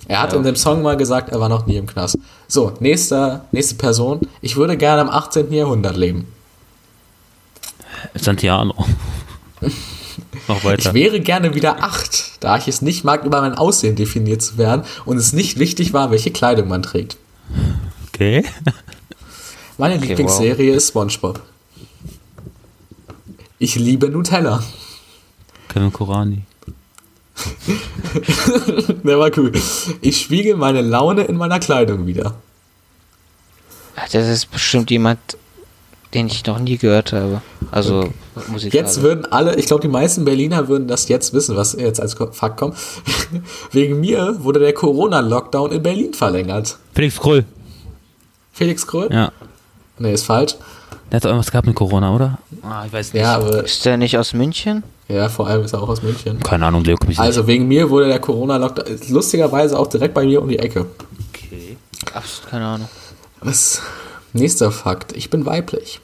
[0.08, 2.18] Er hat in dem Song mal gesagt, er war noch nie im Knast.
[2.47, 4.22] So, nächster, nächste Person.
[4.41, 5.51] Ich würde gerne im 18.
[5.51, 6.28] Jahrhundert leben.
[8.16, 8.74] Santiano.
[10.49, 10.93] Ich weiter.
[10.93, 14.84] wäre gerne wieder acht, da ich es nicht mag, über mein Aussehen definiert zu werden
[15.05, 17.18] und es nicht wichtig war, welche Kleidung man trägt.
[18.08, 18.45] Okay.
[19.78, 21.41] Meine Okay, Lieblingsserie ist SpongeBob.
[23.60, 24.64] Ich liebe Nutella.
[25.68, 26.43] Kevin Korani.
[29.03, 29.51] Der war cool.
[30.01, 32.35] Ich spiegel meine Laune in meiner Kleidung wieder.
[34.11, 35.19] Das ist bestimmt jemand,
[36.13, 37.41] den ich noch nie gehört habe.
[37.71, 38.13] Also
[38.47, 38.73] Musik.
[38.73, 42.15] Jetzt würden alle, ich glaube, die meisten Berliner würden das jetzt wissen, was jetzt als
[42.31, 42.77] Fakt kommt.
[43.71, 46.77] Wegen mir wurde der Corona-Lockdown in Berlin verlängert.
[46.93, 47.45] Felix Krull.
[48.53, 49.09] Felix Krull?
[49.11, 49.31] Ja.
[49.99, 50.55] Nee, ist falsch.
[51.11, 52.38] Der hat doch irgendwas gehabt mit Corona, oder?
[52.63, 53.21] Ah, ich weiß nicht.
[53.23, 54.83] Ja, aber Ist der nicht aus München?
[55.07, 56.39] ja, vor allem ist er auch aus München.
[56.41, 60.25] Keine Ahnung, Leo komm ich Also wegen mir wurde der Corona-Lockdown lustigerweise auch direkt bei
[60.25, 60.79] mir um die Ecke.
[60.81, 60.89] nicht.
[61.33, 61.77] Okay.
[62.13, 62.89] Absolut keine Ahnung.
[63.39, 63.81] Was?
[64.33, 65.13] Nächster Fakt.
[65.15, 66.01] Ich bin weiblich.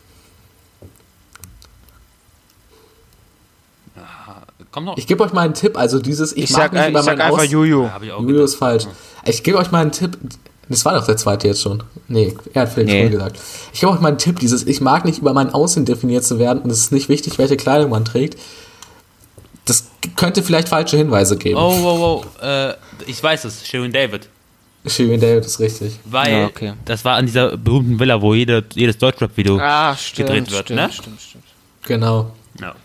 [4.72, 4.98] Komm noch.
[4.98, 5.78] Ich gebe euch mal einen Tipp.
[5.78, 7.86] Also dieses, ich, Ich, mag sag, nicht ich über sag mein einfach Aus- Juju.
[7.86, 8.44] Ich auch Julio gedacht.
[8.46, 8.88] ist falsch.
[9.26, 10.18] Ich gebe euch mal einen Tipp.
[10.74, 11.84] Das war doch der zweite jetzt schon.
[12.08, 13.02] Nee, er hat Felix Nee.
[13.02, 13.40] Krull gesagt.
[13.74, 14.40] Ich gebe euch mal einen Tipp.
[14.40, 17.38] Dieses, ich mag nicht über mein Aussehen definiert zu werden und es ist nicht wichtig,
[17.38, 18.40] welche Kleidung man trägt.
[19.66, 21.58] Das könnte vielleicht falsche Hinweise geben.
[21.58, 22.46] Oh, oh, oh.
[22.46, 22.74] Äh,
[23.06, 23.66] ich weiß es.
[23.68, 24.28] Sharon David.
[24.86, 26.00] Shirin David ist richtig.
[26.04, 26.74] Weil Ja, okay.
[26.86, 29.58] das war an dieser berühmten Villa, wo jede, jedes Deutschrap-Video.
[29.60, 29.96] Ah.
[30.16, 30.92] Gedreht wird, stimmt, ne?
[30.92, 31.44] stimmt, stimmt.
[31.86, 32.34] Genau.
[32.60, 32.76] Ja.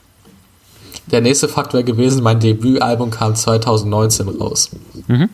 [1.07, 4.71] Der nächste Fakt wäre gewesen, mein Debütalbum kam 2019 raus.
[5.09, 5.29] Mhm.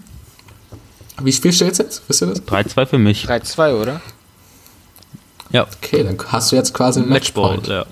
[1.22, 2.02] Wie viel steht's jetzt?
[2.08, 2.42] Wisst ihr das?
[2.42, 3.24] 3-2 für mich.
[3.24, 4.00] 3-2, oder?
[5.50, 5.66] Ja.
[5.76, 7.56] Okay, dann hast du jetzt quasi einen Matchball.
[7.56, 7.68] Matchpoint.
[7.68, 7.86] Ja.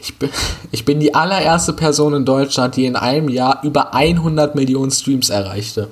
[0.00, 0.30] Ich bin,
[0.70, 5.28] ich bin die allererste Person in Deutschland, die in einem Jahr über 100 Millionen Streams
[5.28, 5.88] erreichte.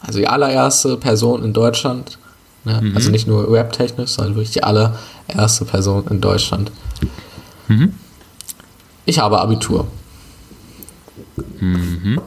[0.00, 2.18] Also die allererste Person in Deutschland.
[2.64, 2.80] Ne?
[2.80, 2.96] Mhm.
[2.96, 6.70] Also nicht nur rap-technisch, sondern wirklich die allererste Person in Deutschland.
[7.66, 7.94] Mhm.
[9.04, 9.88] Ich habe Abitur.
[11.58, 12.20] Mhm.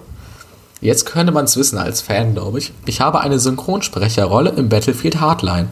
[0.82, 2.72] Jetzt könnte man es wissen als Fan, glaube ich.
[2.86, 5.70] Ich habe eine Synchronsprecherrolle im Battlefield Hardline.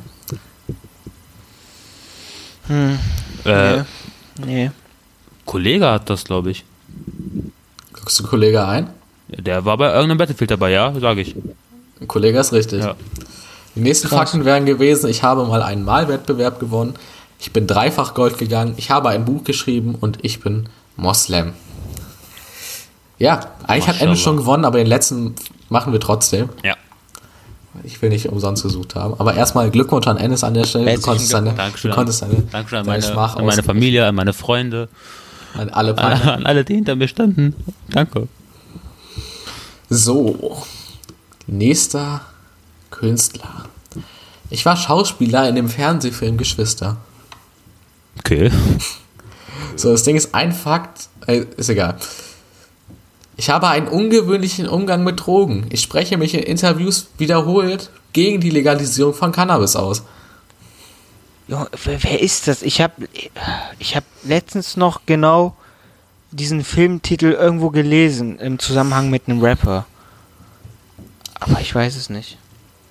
[3.45, 3.83] Äh,
[4.45, 4.71] Nee.
[5.45, 6.63] Kollege hat das, glaube ich.
[7.93, 8.89] Guckst du Kollege ein?
[9.29, 11.35] Der war bei irgendeinem Battlefield dabei, ja, sage ich.
[12.05, 12.83] Kollege ist richtig.
[12.83, 12.95] Ja.
[13.75, 14.19] Die nächsten Krass.
[14.31, 16.93] Fakten wären gewesen, ich habe mal einen Malwettbewerb gewonnen.
[17.39, 18.73] Ich bin dreifach Gold gegangen.
[18.77, 21.53] Ich habe ein Buch geschrieben und ich bin Moslem.
[23.19, 24.15] Ja, eigentlich hat Maschallah.
[24.15, 25.35] schon gewonnen, aber den letzten
[25.69, 26.49] machen wir trotzdem.
[26.63, 26.75] Ja.
[27.83, 29.19] Ich will nicht umsonst gesucht haben.
[29.19, 30.85] Aber erstmal Glückwunsch an Ennis an der Stelle.
[30.85, 31.91] Du Herzlichen konntest deine, Dankeschön.
[31.91, 34.89] du konntest deine, Dankeschön an deine meine, an meine Familie, an meine Freunde,
[35.53, 37.55] an alle an, an alle, die hinter mir standen.
[37.89, 38.27] Danke.
[39.89, 40.63] So,
[41.45, 42.21] nächster
[42.89, 43.65] Künstler.
[44.49, 46.97] Ich war Schauspieler in dem Fernsehfilm Geschwister.
[48.19, 48.51] Okay.
[49.75, 51.97] So, das Ding ist ein Fakt, äh, ist egal.
[53.37, 55.67] Ich habe einen ungewöhnlichen Umgang mit Drogen.
[55.69, 60.03] Ich spreche mich in Interviews wiederholt gegen die Legalisierung von Cannabis aus.
[61.47, 62.63] Junge, wer, wer ist das?
[62.63, 63.07] Ich habe
[63.77, 65.55] ich hab letztens noch genau
[66.31, 69.85] diesen Filmtitel irgendwo gelesen im Zusammenhang mit einem Rapper.
[71.39, 72.39] Aber ich weiß es nicht.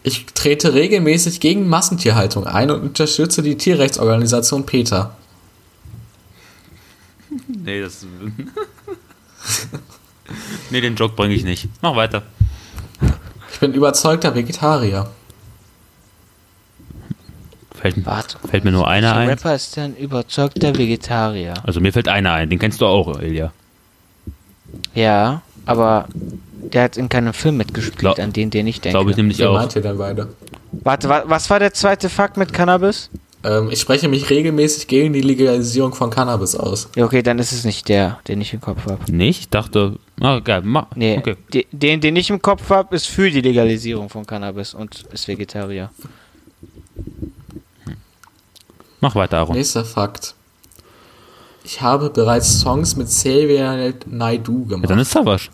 [0.04, 5.16] Ich trete regelmäßig gegen Massentierhaltung ein und unterstütze die Tierrechtsorganisation PETA.
[7.48, 8.06] Nee, das.
[10.70, 11.68] nee, den Joke bringe ich nicht.
[11.82, 12.22] Mach weiter.
[13.52, 15.08] Ich bin überzeugter Vegetarier.
[17.74, 18.38] Fällt, Warte.
[18.48, 19.28] fällt mir nur einer Der ein.
[19.28, 21.54] Rapper ist ein überzeugter Vegetarier.
[21.62, 22.48] Also mir fällt einer ein.
[22.48, 23.52] Den kennst du auch, Ilja.
[24.94, 28.96] Ja, aber der hat in keinem Film mitgespielt, Glaub- an den, den ich denke.
[28.96, 29.54] Glaube ich nämlich Wer auch.
[29.58, 30.28] meint ihr denn beide?
[30.72, 33.10] Warte, wa was war der zweite Fakt mit Cannabis?
[33.48, 36.88] Ähm, ich spreche mich regelmäßig gegen die Legalisierung von Cannabis aus.
[36.96, 38.98] Ja, okay, dann ist es nicht der, den ich im Kopf habe.
[39.12, 39.38] Nicht?
[39.40, 39.98] Ich dachte.
[40.20, 40.62] Ah, geil.
[40.64, 41.36] Ma Nee, Okay.
[41.52, 45.28] de- den, den ich im Kopf habe, ist für die Legalisierung von Cannabis und ist
[45.28, 45.90] Vegetarier.
[49.00, 49.54] Mach weiter, Aaron.
[49.56, 50.34] Nächster Fakt.
[51.64, 54.90] Ich habe bereits Songs mit Xavier Naidu Ja, gemacht.
[54.90, 55.48] dann ist Savage.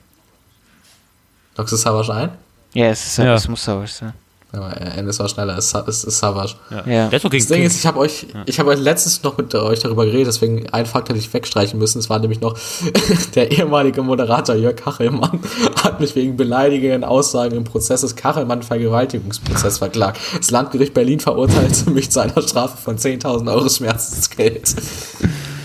[1.56, 2.30] Lockst du Savage ein?
[2.74, 3.34] Ja, es, ist, Ja.
[3.34, 4.12] es muss Savage sein.
[4.54, 6.54] Ja, äh, Endes war schneller, es ist, es ist Savage.
[6.70, 6.86] Ja.
[6.86, 7.06] Ja.
[7.06, 7.38] Okay.
[7.38, 10.26] Das Ding ist, ich habe euch, ich habe euch letztens noch mit euch darüber geredet,
[10.26, 11.98] deswegen ein Fakt hätte ich wegstreichen müssen.
[12.00, 12.58] Es war nämlich noch
[13.34, 15.40] der ehemalige Moderator Jörg Kachelmann
[15.82, 20.20] hat mich wegen beleidigenden Aussagen im Prozess des Kachelmann-Vergewaltigungsprozess verklagt.
[20.36, 24.74] Das Landgericht Berlin verurteilte mich zu einer Strafe von 10.000 Euro Schmerzensgeld.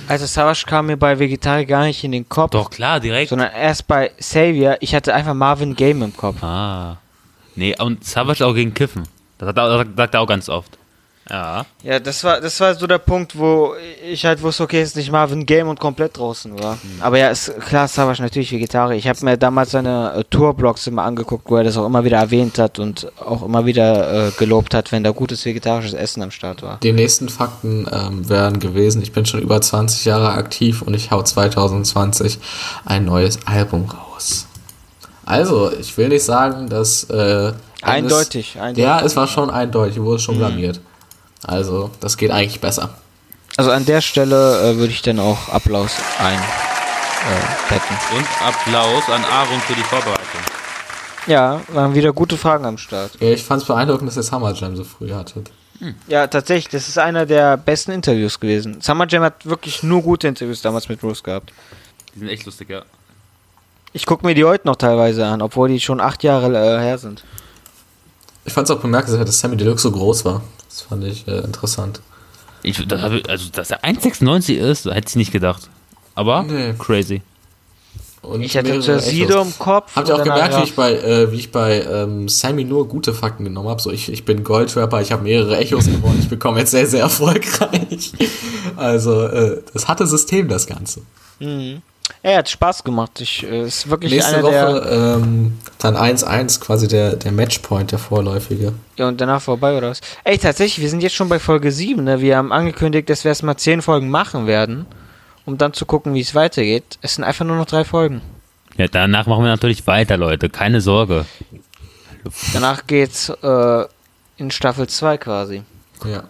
[0.08, 3.30] Also Savage kam mir bei Vegetarier gar nicht in den Kopf, Doch, klar, direkt.
[3.30, 4.78] sondern erst bei Savior.
[4.80, 6.42] Ich hatte einfach Marvin Game im Kopf.
[6.42, 6.98] Ah.
[7.58, 9.04] Nee, und Savage auch gegen Kiffen.
[9.40, 10.78] Das, er- sagt er auch ganz oft.
[11.30, 11.66] Ja.
[11.84, 13.74] Ja, das war, das war so der Punkt, wo
[14.10, 16.78] ich halt wusste, okay, es ist nicht Marvin Game und komplett draußen war.
[17.02, 18.96] Aber ja, ist klar, Savage natürlich Vegetarier.
[18.98, 22.18] Ich habe mir damals seine äh, Tourblogs immer angeguckt, wo er das auch immer wieder
[22.20, 26.32] erwähnt hat und auch immer wieder äh, gelobt hat, wenn da gutes vegetarisches Essen am
[26.32, 26.80] Start war.
[26.82, 31.12] Die nächsten Fakten ähm, wären gewesen, ich bin schon über 20 Jahre aktiv und ich
[31.12, 32.40] hau 2020
[32.86, 34.47] ein neues Album raus.
[35.28, 37.04] Also, ich will nicht sagen, dass...
[37.10, 37.54] Äh,
[37.84, 38.84] Eindeutig, Endes- eindeutig.
[38.84, 40.80] Ja, es war schon eindeutig, wurde schon blamiert.
[41.44, 42.90] Also, das geht eigentlich besser.
[43.56, 48.16] Also an der Stelle äh, würde ich dann auch Applaus ein äh.
[48.16, 50.42] Und Applaus an Aaron für die Vorbereitung.
[51.28, 53.12] Ja, waren wieder gute Fragen am Start.
[53.20, 55.52] Ja, ich fand es beeindruckend, dass ihr Summer Jam so früh hattet.
[56.08, 58.82] Ja, tatsächlich, das ist einer der besten Interviews gewesen.
[58.82, 61.52] Summer Jam hat wirklich nur gute Interviews damals mit Bruce gehabt.
[62.16, 62.84] Die sind echt lustig, ja.
[63.94, 66.98] Ich gucke mir die heute noch teilweise an, obwohl die schon acht Jahre äh, her
[66.98, 67.24] sind.
[68.46, 70.42] Ich fand es auch bemerkenswert, dass Sammy Deluxe so groß war.
[70.70, 72.02] Das fand ich äh, interessant.
[72.64, 75.70] Ich, das also, dass er 1,96 ist, hätte ich nicht gedacht.
[76.16, 76.74] Aber Nee.
[76.78, 77.22] crazy.
[78.22, 79.00] Und Ich hatte.
[79.00, 79.96] Sido im Kopf.
[79.96, 83.14] Habt ihr auch gemerkt, wie ich bei, äh, wie ich bei ähm, Sammy nur gute
[83.14, 83.82] Fakten genommen habe?
[83.82, 87.02] So, ich, ich bin Goldrapper, ich habe mehrere Echos gewonnen, ich bekomme jetzt sehr, sehr
[87.02, 88.12] erfolgreich.
[88.76, 91.02] Also, äh, das hatte System, das Ganze.
[91.40, 91.82] Mhm.
[92.24, 93.22] Ja, hat Spaß gemacht.
[93.22, 94.68] Ich, äh, ist wirklich Nächste einer der.
[94.68, 98.74] Woche ähm, dann 1-1, quasi der, der Matchpoint, der vorläufige.
[98.98, 100.02] Ja, und danach vorbei, oder was?
[100.24, 102.22] Ey, tatsächlich, wir sind jetzt schon bei Folge 7, ne?
[102.22, 104.86] Wir haben angekündigt, dass wir erstmal 10 Folgen machen werden,
[105.46, 106.98] um dann zu gucken, wie es weitergeht.
[107.02, 108.22] Es sind einfach nur noch drei Folgen.
[108.78, 110.50] Ja, danach machen wir natürlich weiter, Leute.
[110.50, 111.26] Keine Sorge.
[112.54, 113.86] Danach geht's äh,
[114.38, 115.64] in Staffel 2 quasi.
[116.06, 116.24] Ja.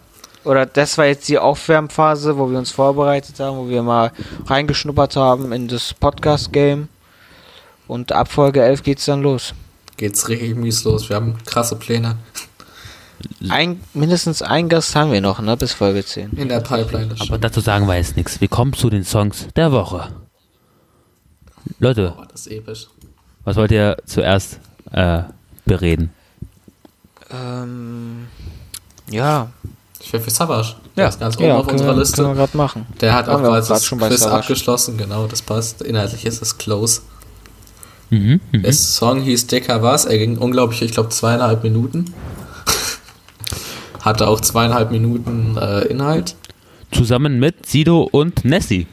[0.48, 4.14] Oder das war jetzt die Aufwärmphase, wo wir uns vorbereitet haben, wo wir mal
[4.46, 6.88] reingeschnuppert haben in das Podcast-Game.
[7.86, 9.54] Und ab Folge 11 geht's dann los.
[9.98, 11.10] Geht's richtig mies los.
[11.10, 12.16] Wir haben krasse Pläne
[13.50, 15.58] Ein, mindestens ein Gast haben wir noch, ne?
[15.58, 16.32] Bis Folge 10.
[16.38, 17.14] in der Pipeline.
[17.20, 18.40] Aber dazu sagen wir jetzt nichts.
[18.40, 20.14] Wir kommen zu den Songs der Woche.
[21.80, 22.88] Leute, Boah, das ist episch.
[23.44, 24.60] was wollt ihr zuerst
[24.92, 25.24] äh,
[25.66, 26.14] bereden?
[27.32, 28.28] Ähm,
[29.10, 29.50] ja.
[30.00, 30.76] Ich wäre für Savage.
[30.96, 32.18] Der ist ganz oben ja, auf unserer wir, Liste.
[32.18, 32.86] Können wir gerade machen.
[33.02, 35.82] Der hat auch grad das schon bei Quiz abgeschlossen, genau, das passt.
[35.82, 37.02] Inhaltlich ist es close.
[38.10, 38.40] Mhm.
[38.52, 38.64] mhm.
[38.64, 42.14] Der Song hieß Dicker was, er ging unglaublich, ich glaube, zweieinhalb Minuten.
[44.02, 46.36] Hatte auch zweieinhalb Minuten äh, Inhalt.
[46.92, 48.88] Zusammen mit Sido und Nessie.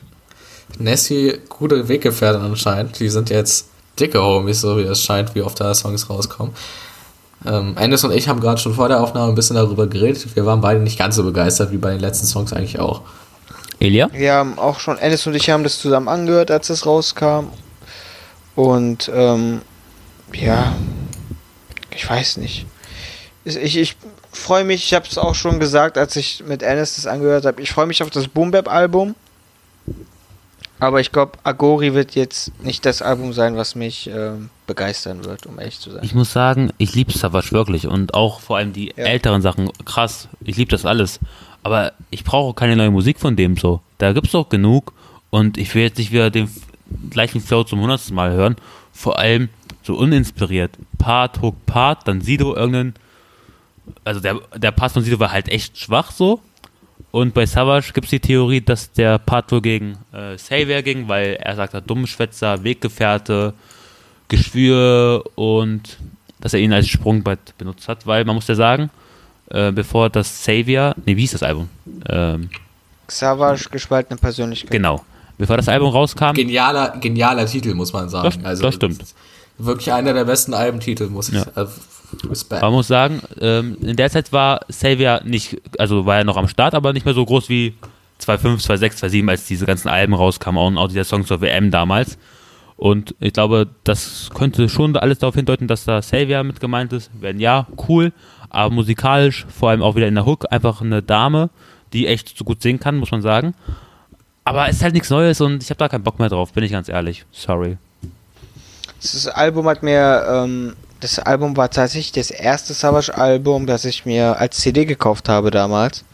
[0.79, 2.99] Nessie, gute Weggefährtin anscheinend.
[2.99, 3.69] Die sind jetzt
[4.01, 6.53] dicke Homies, so wie es scheint, wie oft da Songs rauskommen.
[7.47, 10.35] Ähm, Ennis und ich haben gerade schon vor der Aufnahme ein bisschen darüber geredet.
[10.35, 13.03] Wir waren beide nicht ganz so begeistert wie bei den letzten Songs eigentlich auch.
[13.81, 14.09] Elia?
[14.13, 17.49] Wir haben auch schon, Ennis und ich haben das zusammen angehört, als es rauskam.
[18.55, 19.63] Und ähm,
[20.33, 20.73] ja,
[21.91, 22.67] ich weiß nicht.
[23.45, 23.97] Ich, ich
[24.33, 27.61] freue mich, ich habe es auch schon gesagt, als ich mit Ennis das angehört habe,
[27.61, 29.15] ich freue mich auf das Boom Bap Album.
[30.81, 35.47] Aber ich glaube, Agori wird jetzt nicht das Album sein, was mich ähm, begeistern wird,
[35.47, 36.01] um ehrlich zu sein.
[36.03, 39.05] Ich muss sagen, ich liebe Savage wirklich und auch vor allem die Ja.
[39.05, 39.71] älteren Sachen.
[39.85, 41.21] Krass, ich liebe das alles.
[41.63, 43.81] Aber ich brauche keine neue Musik von dem so.
[43.99, 44.93] Da gibt's doch genug
[45.31, 46.51] und ich will jetzt nicht wieder den
[47.09, 48.57] gleichen Flow zum hundertsten Mal hören.
[48.93, 49.49] Vor allem
[49.83, 50.73] so uninspiriert.
[50.99, 52.95] Part, Hook, Part, dann Sido irgendeinen.
[54.05, 56.41] Also der, der Part von Sido war halt echt schwach so.
[57.15, 61.07] Und bei Savage gibt es die Theorie, dass der Part wohl gegen äh, Xavier ging,
[61.07, 63.55] weil er sagt, er Dummschwätzer, Weggefährte,
[64.29, 65.99] Geschwür und
[66.41, 68.91] dass er ihn als Sprungbrett benutzt hat, weil man muss ja sagen,
[69.51, 71.69] äh, bevor das Xavier, nee, wie hieß das Album?
[72.09, 72.51] Ähm,
[73.07, 74.73] Savage, gespaltene Persönlichkeit.
[74.73, 75.05] genau.
[75.39, 78.41] Bevor das Album rauskam, Genialer, genialer Titel, muss man sagen.
[78.43, 79.05] Das- das stimmt.
[79.59, 81.45] Wirklich einer der besten Albentitel, muss ich Ja.
[81.45, 81.71] sagen.
[82.29, 82.63] Respekt.
[82.63, 86.47] man muss sagen, ähm, in der Zeit war Xavier nicht, also war er noch am
[86.47, 87.75] Start, aber nicht mehr so groß wie
[88.21, 92.17] 2.5, 2.6, 2.7, als diese ganzen Alben rauskamen, auch, auch dieser Song zur WM damals.
[92.77, 97.11] Und ich glaube, das könnte schon alles darauf hindeuten, dass da Xavier mit gemeint ist.
[97.21, 98.13] Wenn ja, cool,
[98.51, 101.51] aber musikalisch, vor allem auch wieder in der Hook, einfach eine Dame,
[101.93, 103.55] die echt so gut singen kann, muss man sagen.
[104.45, 106.65] Aber es ist halt nichts Neues und ich habe da keinen Bock mehr drauf, bin
[106.65, 107.25] ich ganz ehrlich.
[107.33, 107.79] Sorry.
[109.03, 114.39] Das Album hat mir, ähm, das Album war tatsächlich das erste Savage-Album, das ich mir
[114.39, 116.05] als CD gekauft habe damals.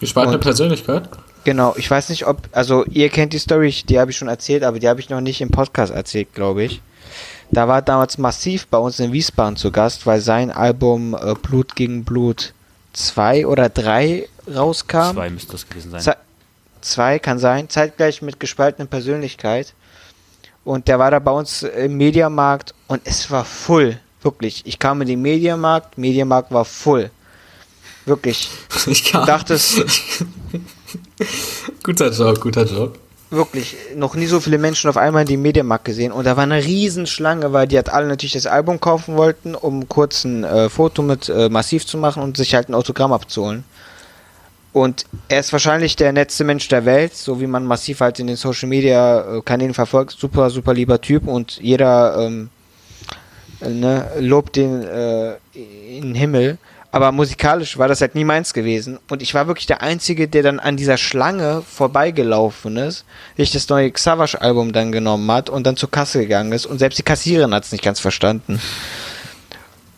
[0.00, 1.08] Gespaltene Persönlichkeit?
[1.44, 4.62] Genau, ich weiß nicht, ob, also ihr kennt die Story, die habe ich schon erzählt,
[4.62, 6.80] aber die habe ich noch nicht im Podcast erzählt, glaube ich.
[7.50, 11.76] Da war damals Massiv bei uns in Wiesbaden zu Gast, weil sein Album äh, Blut
[11.76, 12.54] gegen Blut
[12.94, 15.12] 2 oder 3 rauskam.
[15.12, 16.00] Zwei müsste das gewesen sein.
[16.00, 16.16] Ze
[16.80, 19.74] zwei kann sein, zeitgleich mit gespaltener Persönlichkeit.
[20.64, 23.98] Und der war da bei uns im Mediamarkt und es war full.
[24.22, 24.62] Wirklich.
[24.64, 27.10] Ich kam in den Mediamarkt, Mediamarkt war full.
[28.06, 28.48] Wirklich.
[28.86, 29.20] Ich kann.
[29.22, 29.84] Du dachtest,
[31.82, 32.98] guter Job, guter Job.
[33.30, 36.10] wirklich, noch nie so viele Menschen auf einmal in den Mediamarkt gesehen.
[36.12, 39.88] Und da war eine Riesenschlange, weil die hat alle natürlich das Album kaufen wollten, um
[39.88, 43.64] kurz ein äh, Foto mit äh, Massiv zu machen und sich halt ein Autogramm abzuholen.
[44.72, 48.26] Und er ist wahrscheinlich der netteste Mensch der Welt, so wie man Massiv halt in
[48.26, 50.12] den Social Media äh, Kanälen verfolgt.
[50.18, 52.48] Super, super lieber Typ und jeder ähm,
[53.60, 56.58] äh, ne, lobt den äh, in den Himmel.
[56.90, 58.98] Aber musikalisch war das halt nie meins gewesen.
[59.08, 63.06] Und ich war wirklich der Einzige, der dann an dieser Schlange vorbeigelaufen ist,
[63.36, 66.66] sich das neue Xavash-Album dann genommen hat und dann zur Kasse gegangen ist.
[66.66, 68.60] Und selbst die Kassiererin hat es nicht ganz verstanden.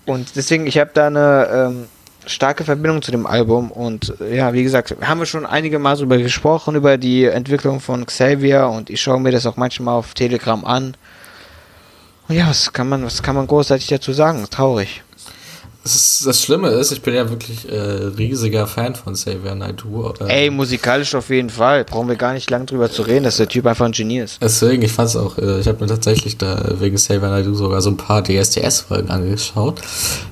[0.06, 1.86] Und deswegen, ich habe da eine ähm,
[2.26, 3.70] starke Verbindung zu dem Album.
[3.70, 7.80] Und äh, ja, wie gesagt, haben wir schon einige Mal darüber gesprochen, über die Entwicklung
[7.80, 8.68] von Xavier.
[8.68, 10.96] Und ich schaue mir das auch manchmal auf Telegram an.
[12.28, 14.44] Und ja, was kann man, was kann man großartig dazu sagen?
[14.50, 15.03] Traurig.
[15.84, 17.78] Das, ist, das Schlimme ist, ich bin ja wirklich äh,
[18.16, 20.14] riesiger Fan von Xavier Naidoo.
[20.18, 21.84] Äh, Ey, musikalisch auf jeden Fall.
[21.84, 24.38] Brauchen wir gar nicht lang drüber zu reden, dass der Typ einfach ein Genie ist.
[24.40, 27.90] Deswegen, ich fand's auch, äh, ich habe mir tatsächlich da wegen Xavier Naidoo sogar so
[27.90, 29.82] ein paar DSDS-Folgen angeschaut.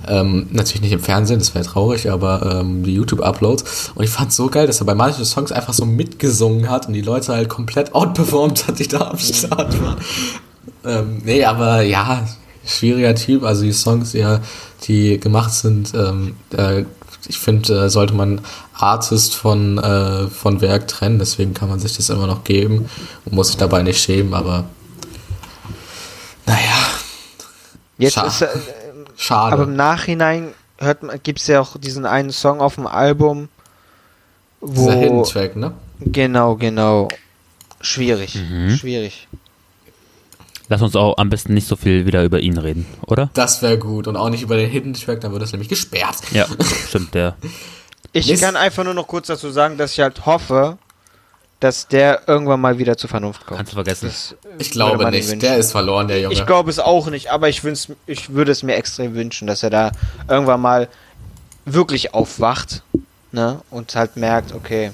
[0.09, 3.93] Ähm, natürlich nicht im Fernsehen, das wäre traurig, aber ähm, die YouTube-Uploads.
[3.95, 6.95] Und ich fand's so geil, dass er bei manchen Songs einfach so mitgesungen hat und
[6.95, 9.97] die Leute halt komplett outperformed hat, die da am Start waren.
[10.85, 12.27] Ähm, nee, aber ja,
[12.65, 13.43] schwieriger Typ.
[13.45, 14.41] Also die Songs, ja,
[14.85, 16.85] die gemacht sind, ähm, äh,
[17.29, 18.41] ich finde, äh, sollte man
[18.75, 21.19] Artist von, äh, von Werk trennen.
[21.19, 22.89] Deswegen kann man sich das immer noch geben
[23.25, 24.35] und muss sich dabei nicht schämen.
[24.35, 24.65] Aber
[26.47, 26.59] naja,
[27.99, 28.27] Jetzt Schade.
[28.29, 28.49] ist, äh,
[29.17, 29.53] schade.
[29.53, 30.49] aber im Nachhinein
[30.79, 33.49] hört man, gibt's ja auch diesen einen Song auf dem Album,
[34.61, 35.73] wo Dieser Hidden Track, ne?
[36.01, 37.09] genau, genau,
[37.81, 38.77] schwierig, Mhm.
[38.77, 39.29] schwierig.
[40.73, 43.29] Lass uns auch am besten nicht so viel wieder über ihn reden, oder?
[43.35, 44.09] Das wäre gut.
[44.09, 46.17] Und auch nicht über den Hidden Track, dann wird das nämlich gesperrt.
[46.31, 46.47] Ja,
[46.89, 47.37] stimmt, der.
[48.15, 48.43] Ich Mist.
[48.43, 50.79] kann einfach nur noch kurz dazu sagen, dass ich halt hoffe,
[51.61, 53.59] dass der irgendwann mal wieder zur Vernunft kommt.
[53.59, 54.07] Kannst du vergessen.
[54.09, 55.29] Das Ich glaube nicht.
[55.29, 55.41] wünschen.
[55.41, 56.33] Der ist verloren, der Junge.
[56.33, 57.61] Ich glaube es auch nicht, aber ich,
[58.07, 59.93] ich würde es mir extrem wünschen, dass er da
[60.27, 60.89] irgendwann mal
[61.67, 62.83] wirklich aufwacht
[63.31, 64.93] ne, und halt merkt, okay,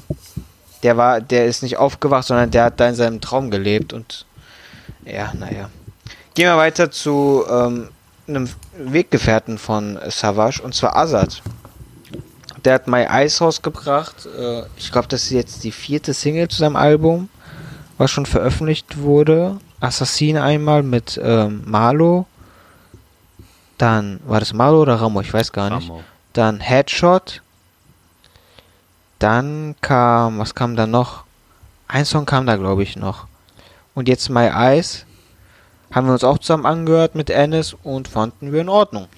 [0.83, 4.26] der war, der ist nicht aufgewacht, sondern der hat da in seinem Traum gelebt und
[5.11, 5.71] ja, naja.
[6.35, 7.89] Gehen wir weiter zu ähm,
[8.29, 11.43] einem Weggefährten von Savage und zwar Azad.
[12.65, 14.27] Der hat My Eyes rausgebracht.
[14.27, 17.29] Äh, ich glaube, das ist jetzt die vierte Single zu seinem Album,
[17.97, 19.59] was schon veröffentlicht wurde.
[19.81, 22.27] Assassin einmal mit ähm, Marlo.
[23.79, 25.89] Dann war das Marlo oder Ramo, ich weiß gar nicht.
[25.89, 26.03] Ramo.
[26.33, 27.43] Dann Headshot.
[29.19, 31.25] Dann kam, was kam da noch?
[31.87, 33.27] Ein Song kam da, glaube ich, noch.
[33.99, 35.05] Und jetzt My Eyes.
[35.91, 39.09] Haben wir uns auch zusammen angehört mit Ennis und fanden wir in Ordnung.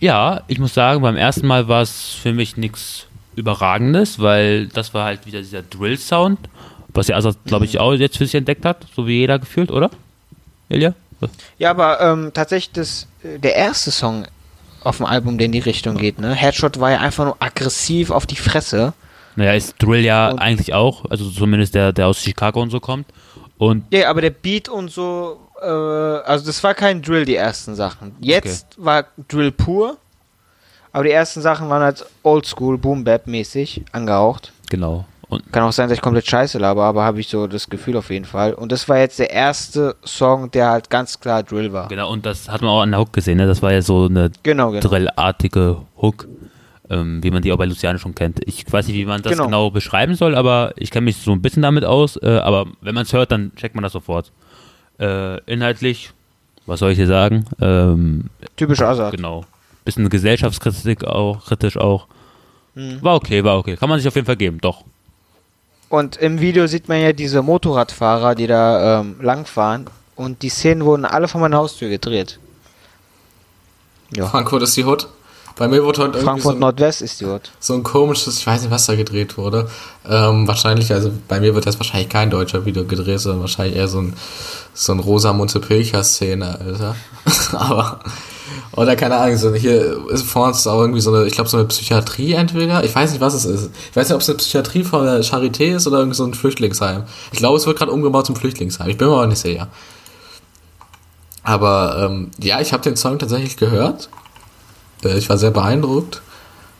[0.00, 4.94] Ja, ich muss sagen, beim ersten Mal war es für mich nichts Überragendes, weil das
[4.94, 6.38] war halt wieder dieser Drill-Sound,
[6.94, 9.70] was ja also, glaube ich, auch jetzt für sich entdeckt hat, so wie jeder gefühlt,
[9.70, 9.90] oder?
[10.70, 10.94] Ilja?
[11.58, 14.26] Ja, aber ähm, tatsächlich das, äh, der erste Song
[14.82, 16.32] auf dem Album, der in die Richtung geht, ne?
[16.32, 18.94] Headshot war ja einfach nur aggressiv auf die Fresse.
[19.34, 22.80] Naja, ist Drill ja Und- eigentlich auch, also zumindest der, der aus Chicago und so
[22.80, 23.04] kommt.
[23.58, 27.74] Und Ja, aber der Beat und so, äh, also das war kein Drill, die ersten
[27.74, 28.14] Sachen.
[28.20, 29.96] Jetzt war Drill pur,
[30.92, 34.52] aber die ersten Sachen waren halt oldschool, Boom-Bap-mäßig angehaucht.
[34.68, 35.04] genau.
[35.28, 37.96] Und Kann auch sein, dass ich komplett scheiße laber, aber habe ich so das Gefühl
[37.96, 38.54] auf jeden Fall.
[38.54, 41.88] Und das war jetzt der erste Song, der halt ganz klar Drill war.
[41.88, 43.46] genau, und das hat man auch an der Hook gesehen, ne?
[43.48, 44.86] Das war ja so eine Genau, genau.
[44.88, 46.28] Drillartige Hook,
[46.90, 48.40] ähm, wie man die auch bei Luciano schon kennt.
[48.46, 49.44] Ich weiß nicht, wie man das Genau.
[49.44, 52.16] genau, beschreiben soll, aber ich kenne mich so ein bisschen damit aus.
[52.22, 54.32] Äh, aber wenn man es hört, dann checkt man das sofort.
[54.98, 56.10] Äh, inhaltlich,
[56.66, 57.44] was soll ich hier sagen?
[57.60, 59.14] Ähm, Typisch Azad.
[59.14, 59.44] genau.
[59.84, 62.06] Bisschen Gesellschaftskritik auch, kritisch auch.
[62.74, 63.76] War okay, war okay.
[63.76, 64.84] Kann man sich auf jeden Fall geben, doch.
[65.88, 69.86] Und im Video sieht man ja diese Motorradfahrer, die da ähm, langfahren.
[70.16, 72.38] Und die Szenen wurden alle vor meiner Haustür gedreht.
[74.14, 74.26] Ja.
[74.26, 75.08] Frankfurt ist die Hood.
[75.56, 77.26] Bei mir wurde heute irgendwie Frankfurt so ein, Nordwest ist die
[77.60, 79.68] so ein komisches, ich weiß nicht, was da gedreht wurde.
[80.06, 83.88] Ähm, wahrscheinlich, also bei mir wird das wahrscheinlich kein deutscher Video gedreht, sondern wahrscheinlich eher
[83.88, 84.14] so ein,
[84.74, 86.94] so ein Rosamunde Pilcher-Szene, Alter.
[87.52, 88.00] Aber,
[88.72, 91.56] oder keine Ahnung, so hier ist vor uns auch irgendwie so eine, ich glaube, so
[91.56, 92.84] eine Psychiatrie entweder.
[92.84, 93.70] Ich weiß nicht, was es ist.
[93.90, 96.34] Ich weiß nicht, ob es eine Psychiatrie von der Charité ist oder irgendwie so ein
[96.34, 97.04] Flüchtlingsheim.
[97.32, 98.90] Ich glaube, es wird gerade umgebaut zum Flüchtlingsheim.
[98.90, 99.68] Ich bin mir aber nicht sicher.
[101.42, 104.10] Aber ähm, ja, ich habe den Song tatsächlich gehört.
[105.04, 106.22] Äh, ich war sehr beeindruckt,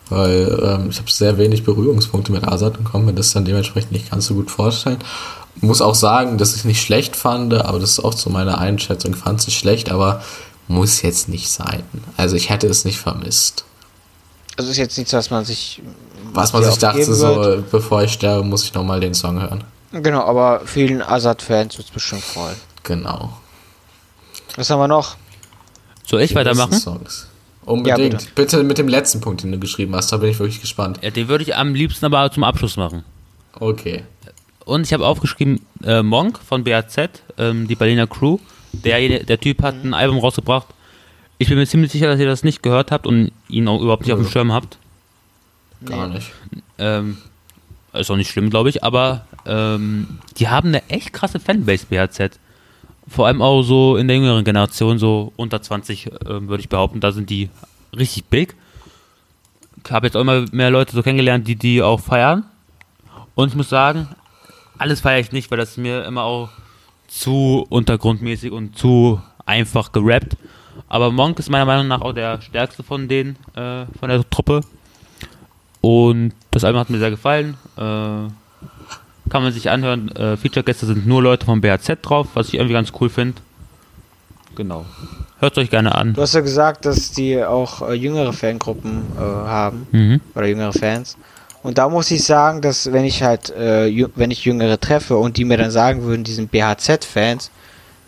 [0.09, 3.91] weil ähm, ich habe sehr wenig Berührungspunkte mit Azad und konnte mir das dann dementsprechend
[3.91, 4.97] nicht ganz so gut vorstellen.
[5.59, 8.59] Muss auch sagen, dass ich es nicht schlecht fand, aber das ist auch so meine
[8.59, 9.13] Einschätzung.
[9.15, 10.21] Ich fand es nicht schlecht, aber
[10.67, 11.83] muss jetzt nicht sein.
[12.15, 13.65] Also ich hätte es nicht vermisst.
[14.57, 15.81] Also ist jetzt nichts, was man sich.
[16.33, 19.63] Was man sich dachte, so, bevor ich sterbe, muss ich nochmal den Song hören.
[19.91, 22.55] Genau, aber vielen Azad-Fans wird es bestimmt freuen.
[22.83, 23.37] Genau.
[24.55, 25.15] Was haben wir noch?
[26.05, 26.73] Soll ich Die weitermachen?
[26.73, 27.27] Songs.
[27.67, 28.13] Unbedingt.
[28.13, 28.27] Ja, bitte.
[28.33, 28.63] bitte.
[28.63, 30.99] mit dem letzten Punkt, den du geschrieben hast, da bin ich wirklich gespannt.
[31.01, 33.03] Ja, den würde ich am liebsten aber zum Abschluss machen.
[33.59, 34.03] Okay.
[34.63, 36.97] Und ich habe aufgeschrieben, äh, Monk von BAZ,
[37.37, 38.37] ähm, die Berliner Crew.
[38.71, 40.67] Der, der Typ hat ein Album rausgebracht.
[41.39, 44.03] Ich bin mir ziemlich sicher, dass ihr das nicht gehört habt und ihn auch überhaupt
[44.03, 44.29] nicht auf dem.
[44.29, 44.77] Schirm habt.
[45.83, 46.31] Gar nicht.
[46.79, 47.17] Ähm,
[47.91, 52.39] ist auch nicht schlimm, glaube ich, aber ähm, die haben eine echt krasse Fanbase, BHZ.
[53.07, 56.99] Vor allem auch so in der jüngeren Generation, so unter 20, ähm, würde ich behaupten,
[56.99, 57.49] da sind die
[57.95, 58.55] richtig big.
[59.83, 62.43] Ich habe jetzt auch immer mehr Leute so kennengelernt, die die auch feiern.
[63.35, 64.07] Und ich muss sagen,
[64.77, 66.49] alles feiere ich nicht, weil das ist mir immer auch
[67.07, 70.35] zu untergrundmäßig und zu einfach gerappt.
[70.89, 74.61] Aber Monk ist meiner Meinung nach auch der stärkste von denen, äh, von der Truppe.
[75.81, 77.57] Und das Album hat mir sehr gefallen.
[77.77, 78.27] Äh,
[79.29, 80.09] kann man sich anhören.
[80.15, 83.41] Äh, Feature-Gäste sind nur Leute vom BHZ drauf, was ich irgendwie ganz cool finde.
[84.55, 84.85] Genau.
[85.39, 86.13] Hört euch gerne an.
[86.13, 89.87] Du hast ja gesagt, dass die auch äh, jüngere Fangruppen äh, haben.
[89.91, 90.21] Mhm.
[90.33, 91.15] Oder jüngere Fans.
[91.61, 95.37] Und da muss ich sagen, dass wenn ich halt, äh, wenn ich Jüngere treffe und
[95.37, 97.51] die mir dann sagen würden, die sind BHZ-Fans,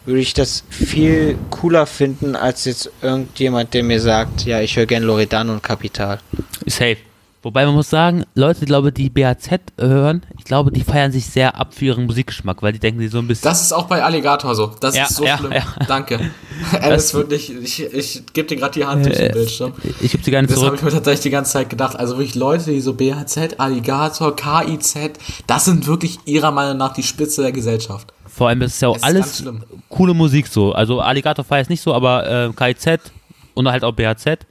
[0.05, 4.85] würde ich das viel cooler finden, als jetzt irgendjemand, der mir sagt, ja, ich höre
[4.85, 6.19] gern Loredano und Kapital.
[6.65, 6.97] Safe.
[7.41, 11.55] Wobei man muss sagen, Leute, glaube die BHZ hören, ich glaube, die feiern sich sehr
[11.55, 13.49] ab für ihren Musikgeschmack, weil die denken, die so ein bisschen.
[13.49, 14.67] Das ist auch bei Alligator so.
[14.81, 15.53] Das Ja, ist so ja, schlimm.
[15.53, 15.63] ja.
[15.87, 16.19] Danke.
[16.81, 19.71] Alice, wirklich, ich, ich gebe dir gerade die Hand durch den Bildschirm.
[20.01, 20.79] ich gebe sie gerne Das habe zurück.
[20.79, 21.95] ich mir tatsächlich die ganze Zeit gedacht.
[21.97, 24.95] Also wirklich Leute, die so BHZ, Alligator, KIZ,
[25.47, 28.11] das sind wirklich ihrer Meinung nach die Spitze der Gesellschaft.
[28.27, 29.45] Vor allem ist es ja auch Es alles
[29.87, 30.73] coole Musik so.
[30.73, 32.99] Also Alligator feier ich nicht so, aber äh, KIZ
[33.53, 34.45] und halt auch BHZ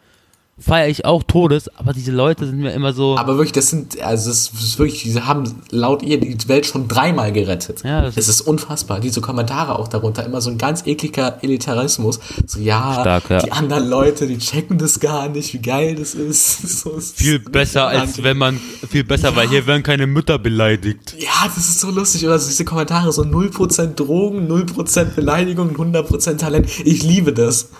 [0.60, 3.16] feiere ich auch Todes, aber diese Leute sind mir immer so.
[3.16, 6.88] Aber wirklich, das sind, also es ist wirklich, die haben laut ihr die Welt schon
[6.88, 7.82] dreimal gerettet.
[7.84, 9.00] Ja, das das ist unfassbar.
[9.00, 12.18] Diese Kommentare auch darunter, immer so ein ganz ekliger Elitarismus.
[12.46, 13.38] So, ja, Stark, ja.
[13.40, 16.58] die anderen Leute, die checken das gar nicht, wie geil das ist.
[16.78, 18.60] So, es ist viel besser, als wenn man.
[18.88, 21.16] Viel besser, weil hier werden keine Mütter beleidigt.
[21.18, 22.24] Ja, das ist so lustig.
[22.24, 26.68] Oder so diese Kommentare, so 0% Drogen, 0% Beleidigung, 100% Talent.
[26.84, 27.70] Ich liebe das.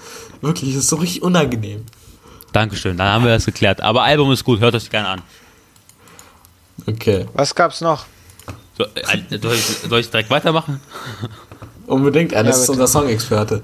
[0.41, 1.85] Wirklich, das ist so richtig unangenehm.
[2.53, 3.81] Dankeschön, dann haben wir das geklärt.
[3.81, 5.23] Aber Album ist gut, hört euch gerne an.
[6.87, 7.27] Okay.
[7.35, 8.07] Was gab's noch?
[8.77, 10.81] So, äh, soll, ich, soll ich direkt weitermachen?
[11.87, 13.63] Unbedingt, er Ja, ist unser Song-Experte.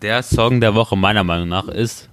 [0.00, 2.08] Der Song der Woche meiner Meinung nach ist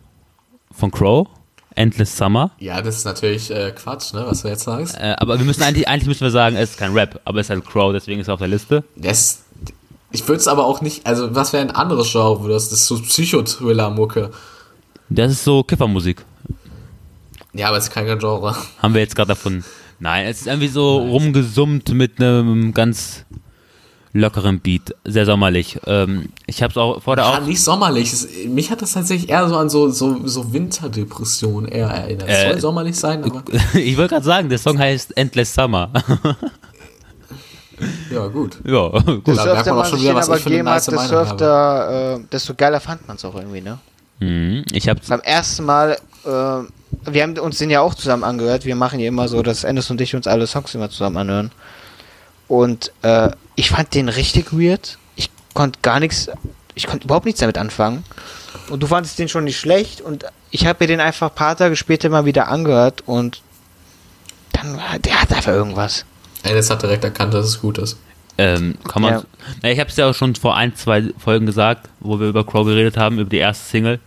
[0.72, 1.28] von Crow,
[1.76, 2.52] Endless Summer.
[2.60, 4.96] Ja, das ist natürlich äh, Quatsch, ne, was du jetzt sagst.
[4.98, 7.48] Äh, aber wir müssen eigentlich, eigentlich müssen wir sagen, es ist kein Rap, aber es
[7.48, 8.84] ist halt Crow, deswegen ist er auf der Liste.
[8.96, 9.44] Das,
[10.12, 12.80] ich würde es aber auch nicht, also was wäre ein anderes Genre, wo das, das
[12.80, 14.32] ist so Psychothriller-Mucke.
[15.10, 16.24] Das ist so Kiffermusik.
[17.54, 18.56] Ja, aber es ist kein Genre.
[18.82, 19.64] Haben wir jetzt gerade davon.
[20.00, 23.26] Nein, es ist irgendwie so rumgesummt mit einem ganz
[24.14, 24.96] lockeren Beat.
[25.04, 25.80] Sehr sommerlich.
[25.86, 28.14] Ähm, ich habe es auch vor der Ja, Auf nicht sommerlich.
[28.14, 32.30] Es, mich hat das tatsächlich eher so an so, so, so Winterdepression eher erinnert.
[32.30, 33.44] Es Äh, soll sommerlich sein, aber
[33.74, 35.92] ich wollte gerade sagen, der Song heißt Endless Summer.
[38.12, 38.60] ja, gut.
[38.64, 39.28] ja, gut.
[39.28, 41.16] Da Desto merkt man auch schon wieder, was ich für eine gegeben hat, nice desto
[41.16, 43.78] öfter, äh, desto geiler fand man es auch irgendwie, ne?
[44.20, 44.66] Mhm.
[44.72, 48.66] Ich habe Beim ersten Mal, äh, wir haben uns den ja auch zusammen angehört.
[48.66, 51.52] Wir machen ja immer so, dass Ennis und ich uns alle Songs immer zusammen anhören.
[52.48, 54.98] Und äh, ich fand den richtig weird.
[55.16, 56.30] Ich konnte gar nichts,
[56.76, 58.04] ich konnte überhaupt nichts damit anfangen.
[58.70, 60.02] Und du fandest den schon nicht schlecht.
[60.02, 63.04] Und ich habe mir den einfach ein paar Tage später mal wieder angehört.
[63.06, 63.42] Und
[64.52, 66.06] dann, der hat einfach irgendwas.
[66.44, 67.98] Eines hat direkt erkannt, dass es gut ist.
[68.38, 69.14] Ähm, kann man.
[69.14, 69.24] Ja.
[69.62, 72.46] Na, ich habe es ja auch schon vor ein, zwei Folgen gesagt, wo wir über
[72.46, 74.00] Crow geredet haben, über die erste Single,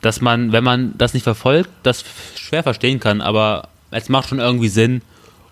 [0.00, 4.38] dass man, wenn man das nicht verfolgt, das schwer verstehen kann, aber es macht schon
[4.38, 5.02] irgendwie Sinn.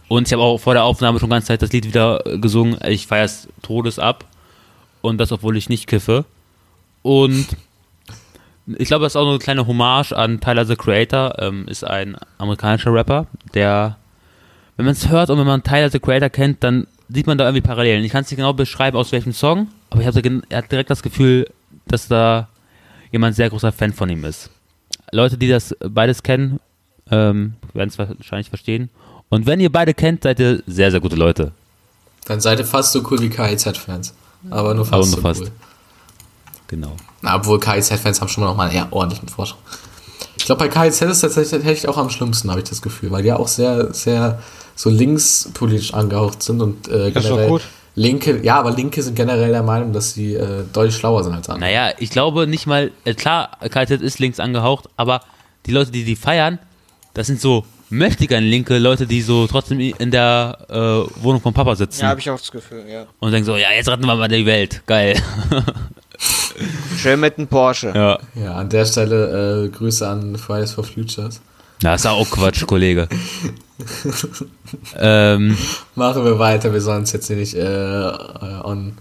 [0.09, 2.79] Und ich habe auch vor der Aufnahme schon ganz Zeit das Lied wieder äh, gesungen.
[2.87, 4.25] Ich feiere es Todes ab.
[5.03, 6.25] Und das, obwohl ich nicht kiffe.
[7.03, 7.47] Und
[8.79, 11.35] ich glaube, das ist auch noch eine kleine Hommage an Tyler the Creator.
[11.39, 13.97] Ähm, ist ein amerikanischer Rapper, der
[14.77, 17.45] wenn man es hört und wenn man Tyler the Creator kennt, dann sieht man da
[17.45, 18.05] irgendwie Parallelen.
[18.05, 21.49] Ich kann es nicht genau beschreiben, aus welchem Song, aber ich habe direkt das Gefühl,
[21.89, 22.49] dass da
[23.13, 24.51] jemand sehr großer Fan von ihm ist.
[25.13, 26.61] Leute, die das beides kennen,
[27.11, 28.91] ähm, werden es wahrscheinlich verstehen.
[29.31, 31.53] Und wenn ihr beide kennt, seid ihr sehr, sehr gute Leute.
[32.27, 34.15] Dann seid ihr fast so cool wie KIZ-Fans.
[34.51, 35.41] Aber nur fast Aber nur so fast.
[35.43, 35.51] cool.
[36.69, 36.97] Genau.
[37.23, 39.63] Na, obwohl KIZ-Fans haben schon mal noch mal einen eher ordentlichen Vorsprung.
[40.37, 43.23] Ich glaube, bei KIZ ist tatsächlich tatsächlich auch am schlimmsten, habe ich das Gefühl, weil
[43.23, 44.41] die ja auch sehr, sehr
[44.77, 47.63] so linkspolitisch angehaucht sind und äh, Das ist doch generell gut.
[47.99, 51.49] Linke, ja, aber Linke sind generell der Meinung, dass sie äh, deutlich schlauer sind als
[51.49, 51.69] andere.
[51.69, 55.21] Naja, ich glaube nicht mal, äh, klar, KZ ist links angehaucht, aber
[55.67, 56.61] die Leute, die die feiern,
[57.15, 61.75] das sind so mächtiger linke Leute, die so trotzdem in der äh, Wohnung von Papa
[61.75, 63.07] sitzen Ja, habe ich auch das Gefühl, ja.
[63.19, 64.83] und denken so, ja, jetzt retten wir mal die Welt.
[64.87, 65.21] Geil.
[66.97, 67.93] Schön mit einem Porsche.
[67.95, 68.19] ja.
[68.35, 71.41] Ja, an der Stelle äh, Grüße an Fridays for Futures.
[71.83, 73.09] Na, ist auch Quatsch, Kollege.
[74.97, 75.57] ähm,
[75.95, 78.99] Machen wir weiter, wir sollen uns jetzt hier nicht äh, äh, on.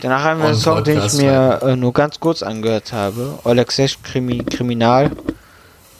[0.00, 3.38] Danach haben wir einen On Song, den ich mir äh, nur ganz kurz angehört habe.
[3.44, 5.10] Alexej Krimi Kriminal.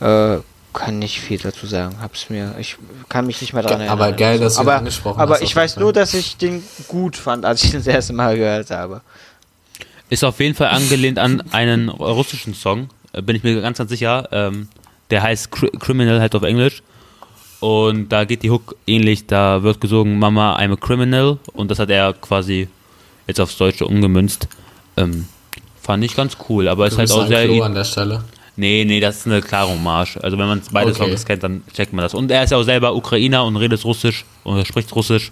[0.00, 0.38] Äh,
[0.72, 1.96] kann nicht viel dazu sagen.
[2.00, 2.76] Hab's mir, ich
[3.08, 4.00] kann mich nicht mehr dran Ge- erinnern.
[4.02, 6.02] aber geil, dass du ihn aber, angesprochen aber hast, ich weiß jeden nur, Fall.
[6.02, 9.00] dass ich den gut fand, als ich den das erste Mal gehört habe.
[10.08, 13.90] ist auf jeden Fall angelehnt an einen russischen Song, äh, bin ich mir ganz, ganz
[13.90, 14.28] sicher.
[14.30, 14.68] Ähm,
[15.10, 16.82] der heißt Cri Criminal halt auf Englisch.
[17.60, 21.38] Und da geht die Hook ähnlich, da wird gesungen Mama, I'm a Criminal.
[21.52, 22.68] Und das hat er quasi
[23.26, 24.48] jetzt aufs Deutsche umgemünzt.
[24.96, 25.26] Ähm,
[25.80, 27.44] fand ich ganz cool, aber ist halt auch sehr.
[27.44, 28.24] Klo an der Stelle.
[28.56, 30.18] Nee, nee, das ist eine klare Hommage.
[30.22, 30.98] Also wenn man beide Okay.
[31.04, 32.14] Songs kennt, dann checkt man das.
[32.14, 35.30] Und er ist ja auch selber Ukrainer und redet Russisch und spricht Russisch.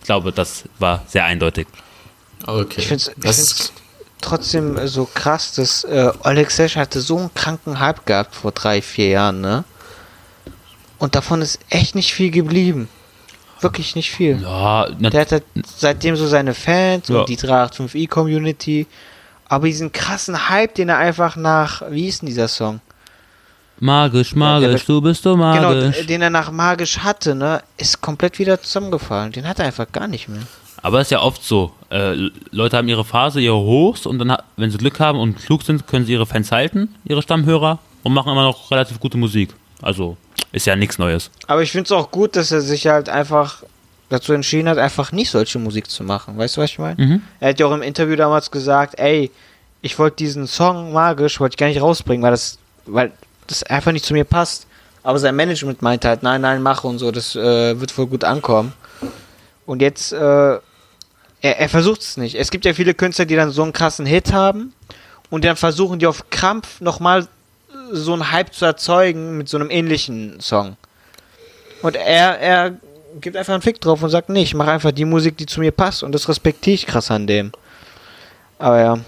[0.00, 1.66] Ich glaube, das war sehr eindeutig.
[2.46, 2.80] Okay.
[2.80, 3.72] Ich finde es das ist,
[4.20, 9.08] trotzdem so krass, dass äh, Alexej hatte so einen kranken Hype gehabt vor drei, vier
[9.08, 9.64] Jahren, ne?
[10.98, 12.88] Und davon ist echt nicht viel geblieben.
[13.60, 14.40] Wirklich nicht viel.
[14.42, 15.44] Ja, Der hat halt
[15.76, 17.20] seitdem so seine Fans Ja.
[17.20, 18.86] und die 385i-Community.
[19.48, 22.80] Aber diesen krassen Hype, den er einfach nach, wie hieß denn dieser Song?
[23.80, 25.98] magisch, magisch, wird- du bist so Genau, magisch.
[25.98, 29.30] d- den er nach magisch hatte, ne, ist komplett wieder zusammengefallen.
[29.30, 30.42] Den hat er einfach gar nicht mehr.
[30.82, 31.72] Aber ist ja oft so.
[31.90, 35.62] Äh, Leute haben ihre Phase, ihre Hochs und dann, wenn sie Glück haben und klug
[35.62, 39.54] sind, können sie ihre Fans halten, ihre Stammhörer und machen immer noch relativ gute Musik.
[39.80, 40.16] Also
[40.52, 41.30] ist ja nichts Neues.
[41.46, 43.62] Aber ich finde es auch gut, dass er sich halt einfach
[44.08, 46.36] dazu entschieden hat, einfach nicht solche Musik zu machen.
[46.36, 47.02] Weißt du, was ich meine?
[47.02, 47.22] Mhm.
[47.40, 49.30] Er hat ja auch im Interview damals gesagt, ey,
[49.82, 53.12] ich wollte diesen Song magisch, wollte ich gar nicht rausbringen, weil das, weil
[53.46, 54.66] das einfach nicht zu mir passt.
[55.02, 58.24] Aber sein Management meinte halt, nein, nein, mach und so, das äh, wird voll gut
[58.24, 58.72] ankommen.
[59.66, 60.58] Und jetzt, äh,
[61.40, 62.34] er, er versucht es nicht.
[62.34, 64.72] Es gibt ja viele Künstler, die dann so einen krassen Hit haben
[65.30, 67.28] und dann versuchen die auf Krampf nochmal
[67.92, 70.76] so einen Hype zu erzeugen mit so einem ähnlichen Song.
[71.82, 72.76] Und er, er
[73.20, 75.60] gibt einfach einen Fick drauf und sagt, nee, ich mache einfach die Musik, die zu
[75.60, 77.52] mir passt und das respektiere ich krass an dem.
[78.58, 78.98] Aber ja,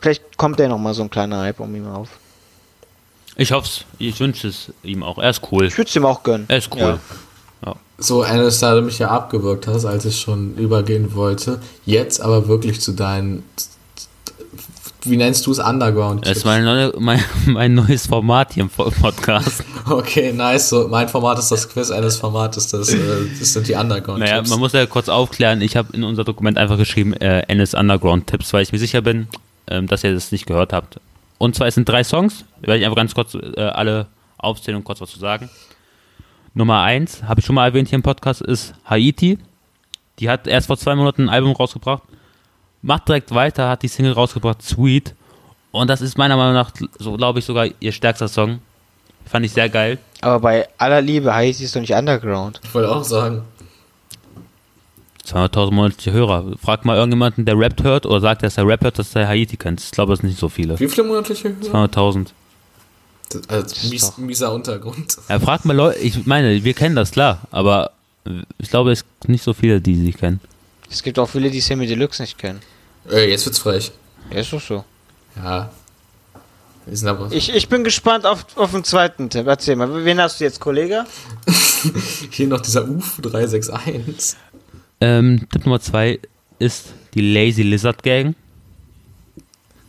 [0.00, 2.08] vielleicht kommt der nochmal so ein kleiner Hype um ihn auf.
[3.36, 3.84] Ich hoffe es.
[3.98, 5.18] Ich wünsche es ihm auch.
[5.18, 5.66] Er ist cool.
[5.66, 6.46] Ich würde es ihm auch gönnen.
[6.48, 6.80] Er ist cool.
[6.80, 6.98] Ja.
[7.98, 11.60] So, Ennis, da du mich ja abgewürgt hast, als ich schon übergehen wollte.
[11.86, 13.42] Jetzt aber wirklich zu deinen.
[15.02, 15.60] Wie nennst du es?
[15.60, 16.26] Underground.
[16.26, 19.64] Das ist mein, neue, mein, mein neues Format hier im Podcast.
[19.88, 20.70] Okay, nice.
[20.70, 22.98] So, mein Format ist das Quiz, Ennis Format ist das, äh,
[23.38, 24.18] das sind die Underground.
[24.18, 24.50] Naja, Tipps.
[24.50, 28.26] man muss ja kurz aufklären, ich habe in unser Dokument einfach geschrieben, äh, NS Underground
[28.26, 29.28] Tipps, weil ich mir sicher bin,
[29.68, 30.98] ähm, dass ihr das nicht gehört habt.
[31.38, 34.82] Und zwar, es sind drei Songs, werde ich einfach ganz kurz äh, alle aufzählen und
[34.82, 35.50] kurz was zu sagen.
[36.56, 39.38] Nummer eins, habe ich schon mal erwähnt hier im Podcast, ist Haiti.
[40.18, 42.02] Die hat erst vor zwei Monaten ein Album rausgebracht.
[42.80, 45.14] Macht direkt weiter, hat die Single rausgebracht, Sweet.
[45.70, 48.60] Und das ist meiner Meinung nach, so glaube ich, sogar ihr stärkster Song.
[49.26, 49.98] Fand ich sehr geil.
[50.22, 52.58] Aber bei aller Liebe heißt es doch nicht Underground.
[52.64, 53.42] Ich wollte auch sagen.
[55.26, 56.54] 200.000 monatliche Hörer.
[56.58, 59.58] Frag mal irgendjemanden, der Rap hört oder sagt, dass er Rap hört, dass er Haiti
[59.58, 59.82] kennt.
[59.82, 60.80] Ich glaube, das sind nicht so viele.
[60.80, 61.84] Wie viele monatliche Hörer?
[61.84, 62.28] 200.000.
[63.30, 65.16] Das- Also, ist mies, mieser Untergrund.
[65.28, 67.90] Ja, frag mal Leute, ich meine, wir kennen das, klar, aber
[68.58, 70.40] ich glaube, es gibt nicht so viele, die sie kennen.
[70.90, 72.60] Es gibt auch viele, die Sammy Deluxe nicht kennen.
[73.08, 73.92] Ey, jetzt wird's frech.
[74.30, 74.84] Ja, ist doch so.
[75.36, 75.70] Ja.
[76.86, 79.46] Wir sind aber Ich, ich bin gespannt auf, auf den zweiten Tipp.
[79.48, 81.04] Erzähl mal, wen hast du jetzt, Kollege?
[82.30, 84.36] hier noch dieser UF 361.
[85.00, 86.20] Ähm, Tipp Nummer zwei
[86.60, 88.34] ist die Lazy Lizard Gang.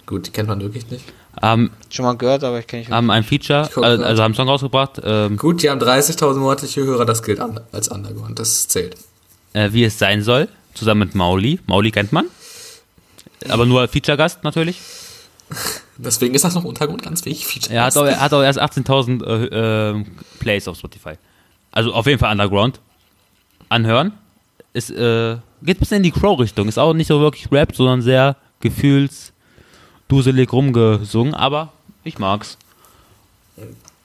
[0.07, 1.05] Gut, die kennt man wirklich nicht.
[1.41, 2.91] Haben, Schon mal gehört, aber ich kenne nicht.
[2.91, 6.83] haben ein Feature, also, also haben einen Song rausgebracht, ähm, Gut, die haben 30.000 monatliche
[6.83, 8.97] Hörer, das gilt an, als Underground, das zählt.
[9.53, 11.59] äh, wie es sein soll, zusammen mit Mauli.
[11.67, 12.25] Mauli kennt man.
[13.49, 14.79] Aber nur Feature-Gast natürlich.
[15.97, 17.45] Deswegen ist das noch Untergrund ganz wichtig.
[17.45, 20.05] Feature Er hat auch, er hat auch erst 18.000 äh, äh,
[20.39, 21.13] Plays auf Spotify.
[21.71, 22.79] Also auf jeden Fall Underground.
[23.69, 24.13] Anhören.
[24.73, 26.67] Ist, äh, geht ein bisschen in die Crow-Richtung.
[26.67, 28.35] Ist auch nicht so wirklich Rap, sondern sehr
[30.07, 31.33] gefühlsduselig rumgesungen.
[31.33, 32.57] Aber ich mag's.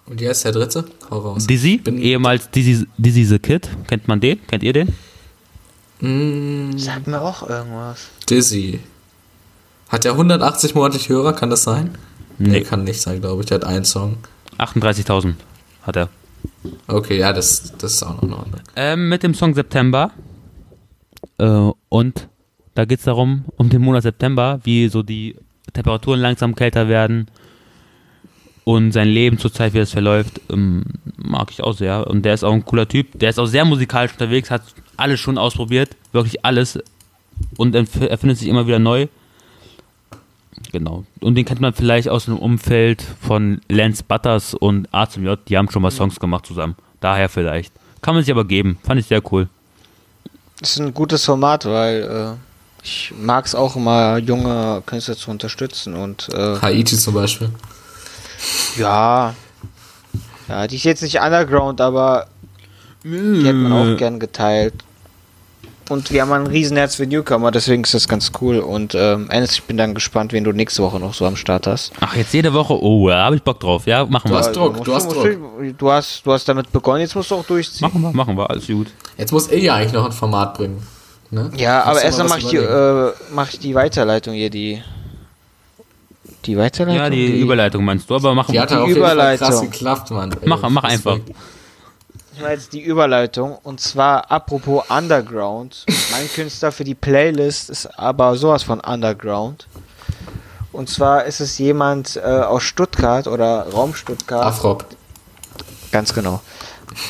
[0.07, 0.84] Und hier ist der dritte.
[1.11, 1.46] Hau raus.
[1.46, 3.68] Dizzy, Bin- ehemals Dizzy, Dizzy the Kid.
[3.86, 4.44] Kennt man den?
[4.46, 4.94] Kennt ihr den?
[6.00, 8.09] Mm, Sag mir auch irgendwas.
[8.28, 8.80] Dizzy.
[9.88, 11.96] Hat er 180 monatliche Hörer, kann das sein?
[12.38, 12.48] Nee.
[12.48, 13.46] Nee, kann nicht sein, glaube ich.
[13.48, 14.16] Der hat einen Song.
[14.59, 15.34] 38.000
[15.82, 16.09] hat er.
[16.86, 18.61] Okay, ja, das, das ist auch noch in Ordnung.
[18.74, 20.11] Ähm, mit dem Song September.
[21.38, 22.28] Äh, und
[22.74, 25.36] da geht es darum, um den Monat September, wie so die
[25.72, 27.28] Temperaturen langsam kälter werden
[28.64, 30.84] und sein Leben zurzeit, wie es verläuft, ähm,
[31.16, 32.06] mag ich auch sehr.
[32.06, 33.18] Und der ist auch ein cooler Typ.
[33.18, 34.62] Der ist auch sehr musikalisch unterwegs, hat
[34.96, 36.78] alles schon ausprobiert, wirklich alles.
[37.56, 39.08] Und erf- erfindet sich immer wieder neu.
[40.70, 41.04] Genau.
[41.20, 45.38] Und den kennt man vielleicht aus dem Umfeld von Lance Butters und A zum J.
[45.48, 46.76] Die haben schon mal Songs gemacht zusammen.
[47.00, 47.72] Daher vielleicht.
[48.00, 48.78] Kann man sich aber geben.
[48.82, 49.48] Fand ich sehr cool.
[50.60, 52.51] Das ist ein gutes Format, weil äh,
[52.82, 57.50] ich mag es auch immer, junge Künstler zu unterstützen und äh, Haiti zum Beispiel.
[58.76, 59.34] ja,
[60.48, 62.26] ja, die ist jetzt nicht Underground, aber
[63.04, 64.74] die hat man auch gern geteilt.
[65.88, 68.58] Und wir haben ein Riesenherz für Newcomer, deswegen ist das ganz cool.
[68.60, 71.66] Und ähm, Enes, ich bin dann gespannt, wen du nächste Woche noch so am Start
[71.66, 71.92] hast.
[72.00, 72.80] Ach, jetzt jede Woche?
[72.80, 73.84] Oh, da habe ich Bock drauf.
[73.86, 74.38] Ja, machen Du wir.
[74.38, 75.24] hast Druck, musst du hast Druck.
[75.24, 77.88] Du, du, hast, du hast damit begonnen, jetzt musst du auch durchziehen.
[77.88, 78.48] Machen wir, machen wir.
[78.48, 78.86] Alles gut.
[79.18, 80.82] Jetzt muss er ja eigentlich noch ein Format bringen.
[81.32, 81.50] Ne?
[81.56, 84.82] Ja, aber erstmal mal mach was ich, die, äh, mach ich die Weiterleitung hier, die.
[86.44, 87.02] Die Weiterleitung?
[87.02, 88.76] Ja, die, Überleitung meinst du, aber machen Die hat wir.
[88.76, 89.48] ja auf jeden Fall Überleitung.
[89.48, 90.32] krass geklappt, Mann.
[90.40, 91.18] Ey, Mach- mach einfach.
[92.34, 95.84] Ich mache jetzt die Überleitung und zwar apropos Underground.
[96.10, 99.68] mein Künstler für die Playlist ist aber sowas von Underground.
[100.72, 104.44] Und zwar ist es jemand äh, aus Stuttgart oder Raum Stuttgart.
[104.44, 104.84] Afrop.
[105.92, 106.40] Ganz genau.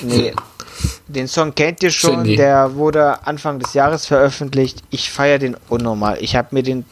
[0.03, 0.35] Nee,
[1.09, 2.37] den Song kennt ihr schon, Shindy.
[2.37, 4.83] der wurde Anfang des Jahres veröffentlicht.
[4.91, 6.19] Ich feiere den unnormal.
[6.21, 6.85] Ich habe mir den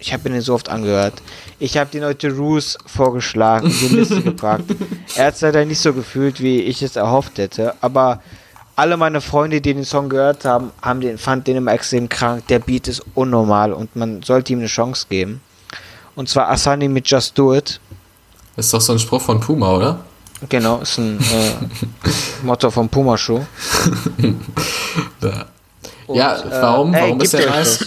[0.00, 1.14] ich habe mir den so oft angehört.
[1.58, 4.70] Ich habe den heute Roos vorgeschlagen, die Liste gepackt.
[5.16, 8.22] Er hat es leider nicht so gefühlt, wie ich es erhofft hätte, aber
[8.76, 12.46] alle meine Freunde, die den Song gehört haben, haben den, fand den immer extrem krank.
[12.46, 15.40] Der Beat ist unnormal und man sollte ihm eine Chance geben.
[16.14, 17.80] Und zwar Asani mit Just Do It.
[18.54, 20.04] Das ist doch so ein Spruch von Puma, oder?
[20.48, 21.54] Genau, ist ein äh,
[22.42, 23.44] Motto vom Puma Show.
[25.20, 25.46] Ja,
[26.06, 26.94] Und, ja äh, warum?
[26.94, 27.86] ey, warum ist der nice?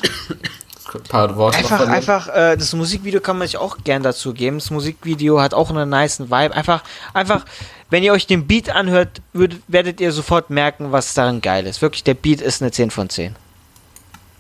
[0.94, 4.58] Ein paar Worte Einfach, einfach, äh, das Musikvideo kann man sich auch gern dazu geben.
[4.58, 6.54] Das Musikvideo hat auch einen nice Vibe.
[6.54, 6.84] Einfach,
[7.14, 7.46] einfach,
[7.90, 11.82] wenn ihr euch den Beat anhört, würdet, werdet ihr sofort merken, was daran geil ist.
[11.82, 13.36] Wirklich, der Beat ist eine 10 von 10.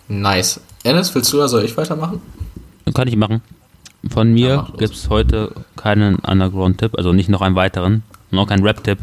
[0.10, 0.60] Nice.
[0.84, 2.22] Ennis, willst du oder soll ich weitermachen?
[2.94, 3.42] Kann ich machen.
[4.10, 4.78] Von Ja, mir los.
[4.78, 8.98] gibt es heute keinen Underground-Tipp, also nicht noch einen weiteren, noch keinen Rap-Tipp,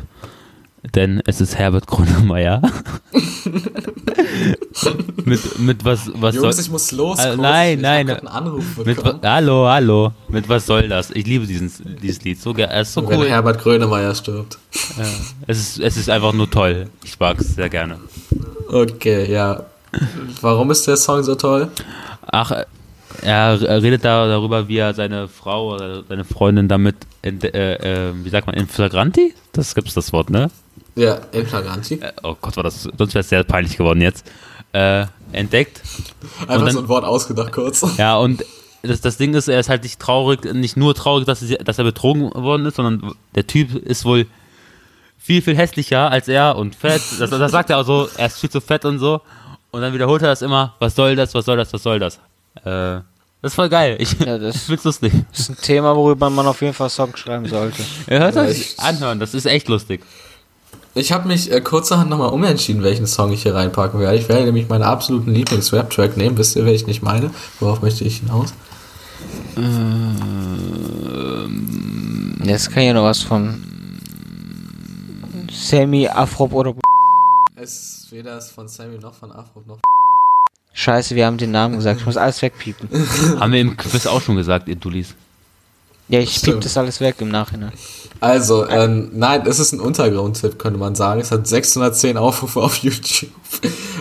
[0.94, 2.60] denn es ist Herbert Grönemeyer.
[5.24, 6.64] mit, mit was, was Jungs, soll.
[6.64, 7.18] ich muss los.
[7.18, 7.36] Kurz.
[7.36, 8.10] nein, ich nein.
[8.10, 10.12] Einen Anruf Mit, hallo, hallo.
[10.28, 11.10] Mit was soll das?
[11.10, 11.70] Ich liebe diesen,
[12.02, 12.40] dieses Lied.
[12.40, 13.28] So, es ist so Wenn cool.
[13.28, 14.58] Herbert Grönemeyer stirbt.
[15.46, 16.88] Es ist, es ist einfach nur toll.
[17.04, 17.98] Ich mag es sehr gerne.
[18.70, 19.64] Okay, ja.
[20.40, 21.68] Warum ist der Song so toll?
[22.26, 22.64] Ach, äh,
[23.22, 28.12] er redet da darüber, wie er seine Frau oder seine Freundin damit, in, äh, äh,
[28.24, 29.34] wie sagt man, in flagranti?
[29.52, 30.50] Das gibt's das Wort, ne?
[30.94, 31.94] Ja, in Flagranti.
[31.94, 34.26] Äh, Oh Gott, war das, sonst wäre es sehr peinlich geworden jetzt.
[34.72, 35.80] Äh, entdeckt.
[36.40, 37.84] Einfach dann- so ein Wort ausgedacht kurz.
[37.98, 38.44] Ja, und
[38.82, 41.78] das, das Ding ist, er ist halt nicht traurig, nicht nur traurig, dass, sie, dass
[41.78, 44.26] er betrogen worden ist, sondern der Typ ist wohl
[45.18, 47.02] viel, viel hässlicher als er und fett.
[47.18, 49.20] Das, das sagt er auch so, er ist viel zu fett und so.
[49.70, 52.18] Und dann wiederholt er das immer, was soll das, was soll das, was soll das.
[52.64, 53.02] Äh,
[53.40, 53.96] das ist voll geil.
[54.00, 55.12] Ich, Ja, das- ich find's lustig.
[55.30, 57.82] Das ist ein Thema, worüber man auf jeden Fall Songs schreiben sollte.
[58.10, 60.04] Ihr hört Ja, euch anhören, das ist echt lustig.
[60.94, 64.16] Ich habe mich äh, kurzerhand nochmal umentschieden, welchen Song ich hier reinpacken werde.
[64.18, 66.36] Ich werde nämlich meinen absoluten Lieblings-Rap-Track nehmen.
[66.36, 67.30] Wisst ihr, welchen ich meine?
[67.60, 68.52] Worauf möchte ich hinaus?
[72.44, 73.62] Jetzt kann ich noch was von
[75.52, 76.74] Sammy, Afrop oder.
[77.56, 77.72] Es
[78.04, 79.78] ist weder das von Sammy noch von Afro noch.
[80.78, 81.98] Scheiße, wir haben den Namen gesagt.
[81.98, 82.88] Ich muss alles wegpiepen.
[83.40, 85.16] Haben wir im Quiz auch schon gesagt, ihr Dullis.
[86.08, 87.72] Ja, ich piep das alles weg im Nachhinein.
[88.20, 91.20] Also, ähm, nein, es ist ein Untergrund-Tipp, könnte man sagen.
[91.20, 93.32] Es hat 610 Aufrufe auf YouTube.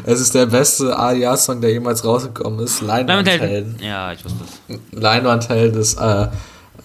[0.06, 2.82] Es ist der beste ADA-Song, der jemals rausgekommen ist.
[2.82, 3.78] Leinwandhelden.
[3.82, 4.38] Ja, ich wusste
[4.70, 4.78] es.
[4.92, 6.28] Leinwandhelden ist äh,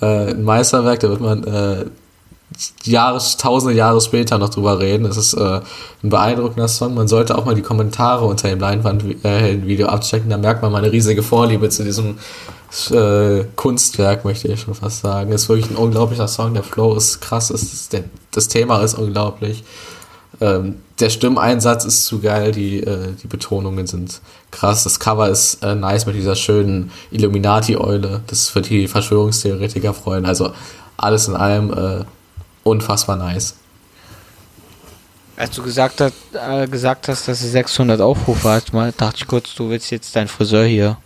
[0.01, 1.85] äh, ein Meisterwerk, da wird man äh,
[2.85, 5.07] Jahre, tausende Jahre später noch drüber reden.
[5.07, 5.61] Es ist äh,
[6.03, 6.95] ein beeindruckender Song.
[6.95, 10.31] Man sollte auch mal die Kommentare unter dem Leinwandhelden-Video abchecken.
[10.31, 12.19] Da merkt man mal eine riesige Vorliebe zu diesem
[12.91, 15.33] äh, Kunstwerk, möchte ich schon fast sagen.
[15.33, 16.55] Es ist wirklich ein unglaublicher Song.
[16.55, 17.51] Der Flow ist krass.
[17.51, 19.65] Ist, der, das Thema ist unglaublich.
[20.41, 24.21] Ähm, der Stimmeinsatz ist zu geil, die, äh, die Betonungen sind
[24.51, 24.85] krass.
[24.85, 28.23] Das Cover ist äh, nice mit dieser schönen Illuminati-Eule.
[28.27, 30.25] Das wird die Verschwörungstheoretiker freuen.
[30.25, 30.53] Also
[30.97, 32.05] alles in allem äh,
[32.65, 33.55] unfassbar nice.
[35.43, 39.27] Als du gesagt, hat, äh, gesagt hast, dass es 600 Aufrufe hat, mal dachte ich
[39.27, 40.99] kurz, du willst jetzt deinen Friseur hier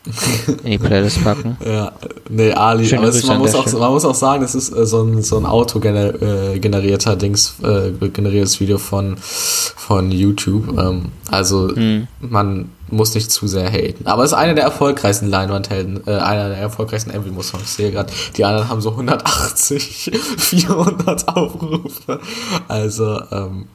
[0.63, 1.57] in die Playlist packen.
[1.67, 1.93] Ja,
[2.29, 4.77] nee, Ali, Schöne aber es, man, an muss auch, man muss auch sagen, das ist
[4.77, 10.69] äh, so ein, so ein autogenerierter Dings, äh, generiertes Video von, von YouTube.
[10.79, 12.07] Ähm, also Hm.
[12.21, 14.07] man muss nicht zu sehr haten.
[14.07, 17.63] Aber es ist einer der erfolgreichsten Leinwandhelden, äh, einer der erfolgreichsten Envy-Songs.
[17.65, 22.21] Ich sehe gerade, die anderen haben so 180, 400 Aufrufe.
[22.69, 23.69] Also, ähm,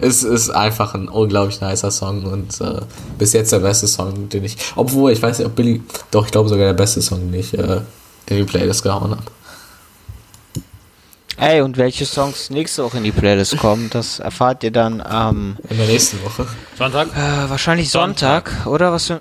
[0.00, 2.80] es ist einfach ein unglaublich nicer Song und äh,
[3.18, 6.32] bis jetzt der beste Song, den ich, obwohl ich weiß nicht, ob Billy, doch ich
[6.32, 7.80] glaube sogar der beste Song, den ich äh,
[8.26, 9.22] in die Playlist gehauen habe.
[11.36, 15.56] Ey, und welche Songs nächste Woche in die Playlist kommen, das erfahrt ihr dann am
[15.68, 16.46] In der nächsten Woche.
[16.78, 17.08] Sonntag?
[17.08, 18.48] äh, wahrscheinlich Sonntag.
[18.50, 18.92] Sonntag, oder?
[18.92, 19.20] Was für,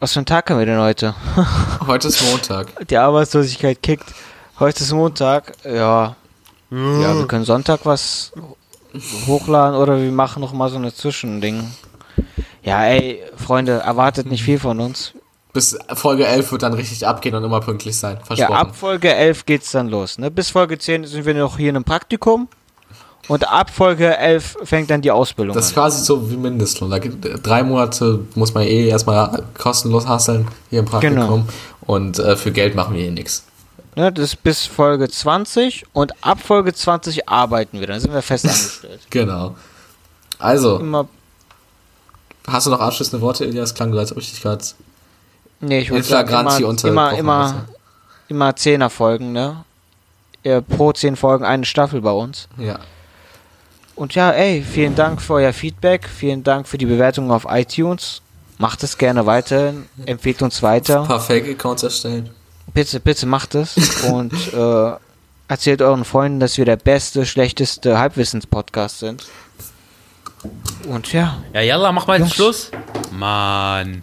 [0.00, 1.14] was für ein Tag haben wir denn heute?
[1.86, 2.88] Heute ist Montag.
[2.88, 4.04] Die Arbeitslosigkeit kickt.
[4.58, 6.16] Heute ist Montag, ja.
[6.70, 8.32] Ja, wir können Sonntag was
[9.26, 11.70] hochladen oder wir machen noch mal so eine Zwischending.
[12.62, 15.12] Ja, ey, Freunde, erwartet nicht viel von uns.
[15.52, 18.16] Bis Folge 11 wird dann richtig abgehen und immer pünktlich sein.
[18.20, 18.54] Ja, Versprochen.
[18.54, 20.18] ab Folge 11 geht's dann los.
[20.18, 20.30] Ne?
[20.30, 22.48] Bis Folge 10 sind wir noch hier in einem Praktikum.
[23.28, 25.74] Und ab Folge 11 fängt dann die Ausbildung Das ist an.
[25.84, 26.90] quasi so wie Mindestlohn.
[26.90, 31.16] Da gibt, drei Monate muss man eh erstmal kostenlos hasseln hier im Praktikum.
[31.16, 31.44] Genau.
[31.86, 33.44] Und äh, für Geld machen wir eh nichts.
[33.94, 34.12] Ne?
[34.12, 37.86] Das ist bis Folge 20 und ab Folge 20 arbeiten wir.
[37.86, 39.00] Dann sind wir fest angestellt.
[39.10, 39.56] Genau.
[40.38, 41.08] Also, Immer.
[42.46, 43.74] hast du noch abschließende Worte, Elias?
[43.74, 44.64] Klang als ob ich dich gerade.
[45.60, 47.64] Nee, ich würde sagen, immer, immer, immer,
[48.26, 49.64] immer Zehner Folgen, ne?
[50.76, 52.48] Pro 10 Folgen eine Staffel bei uns.
[52.56, 52.80] Ja.
[53.94, 56.08] Und ja, ey, vielen Dank für euer Feedback.
[56.08, 58.22] Vielen Dank für die Bewertung auf iTunes.
[58.58, 59.74] Macht es gerne weiter.
[60.06, 61.04] Empfehlt uns Ein weiter.
[61.04, 62.30] paar Fake-Accounts erstellen.
[62.74, 63.76] Bitte, bitte macht es.
[64.04, 64.92] Und äh,
[65.48, 69.26] erzählt euren Freunden, dass wir der beste, schlechteste Halbwissens-Podcast sind.
[70.88, 72.34] Und ja, Ja, Jalla, mach mal jetzt Was?
[72.34, 72.70] Schluss.
[73.12, 74.02] Mann.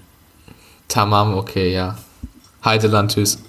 [0.88, 1.98] Tamam, okay, ja.
[2.64, 3.40] Heideland, tschüss.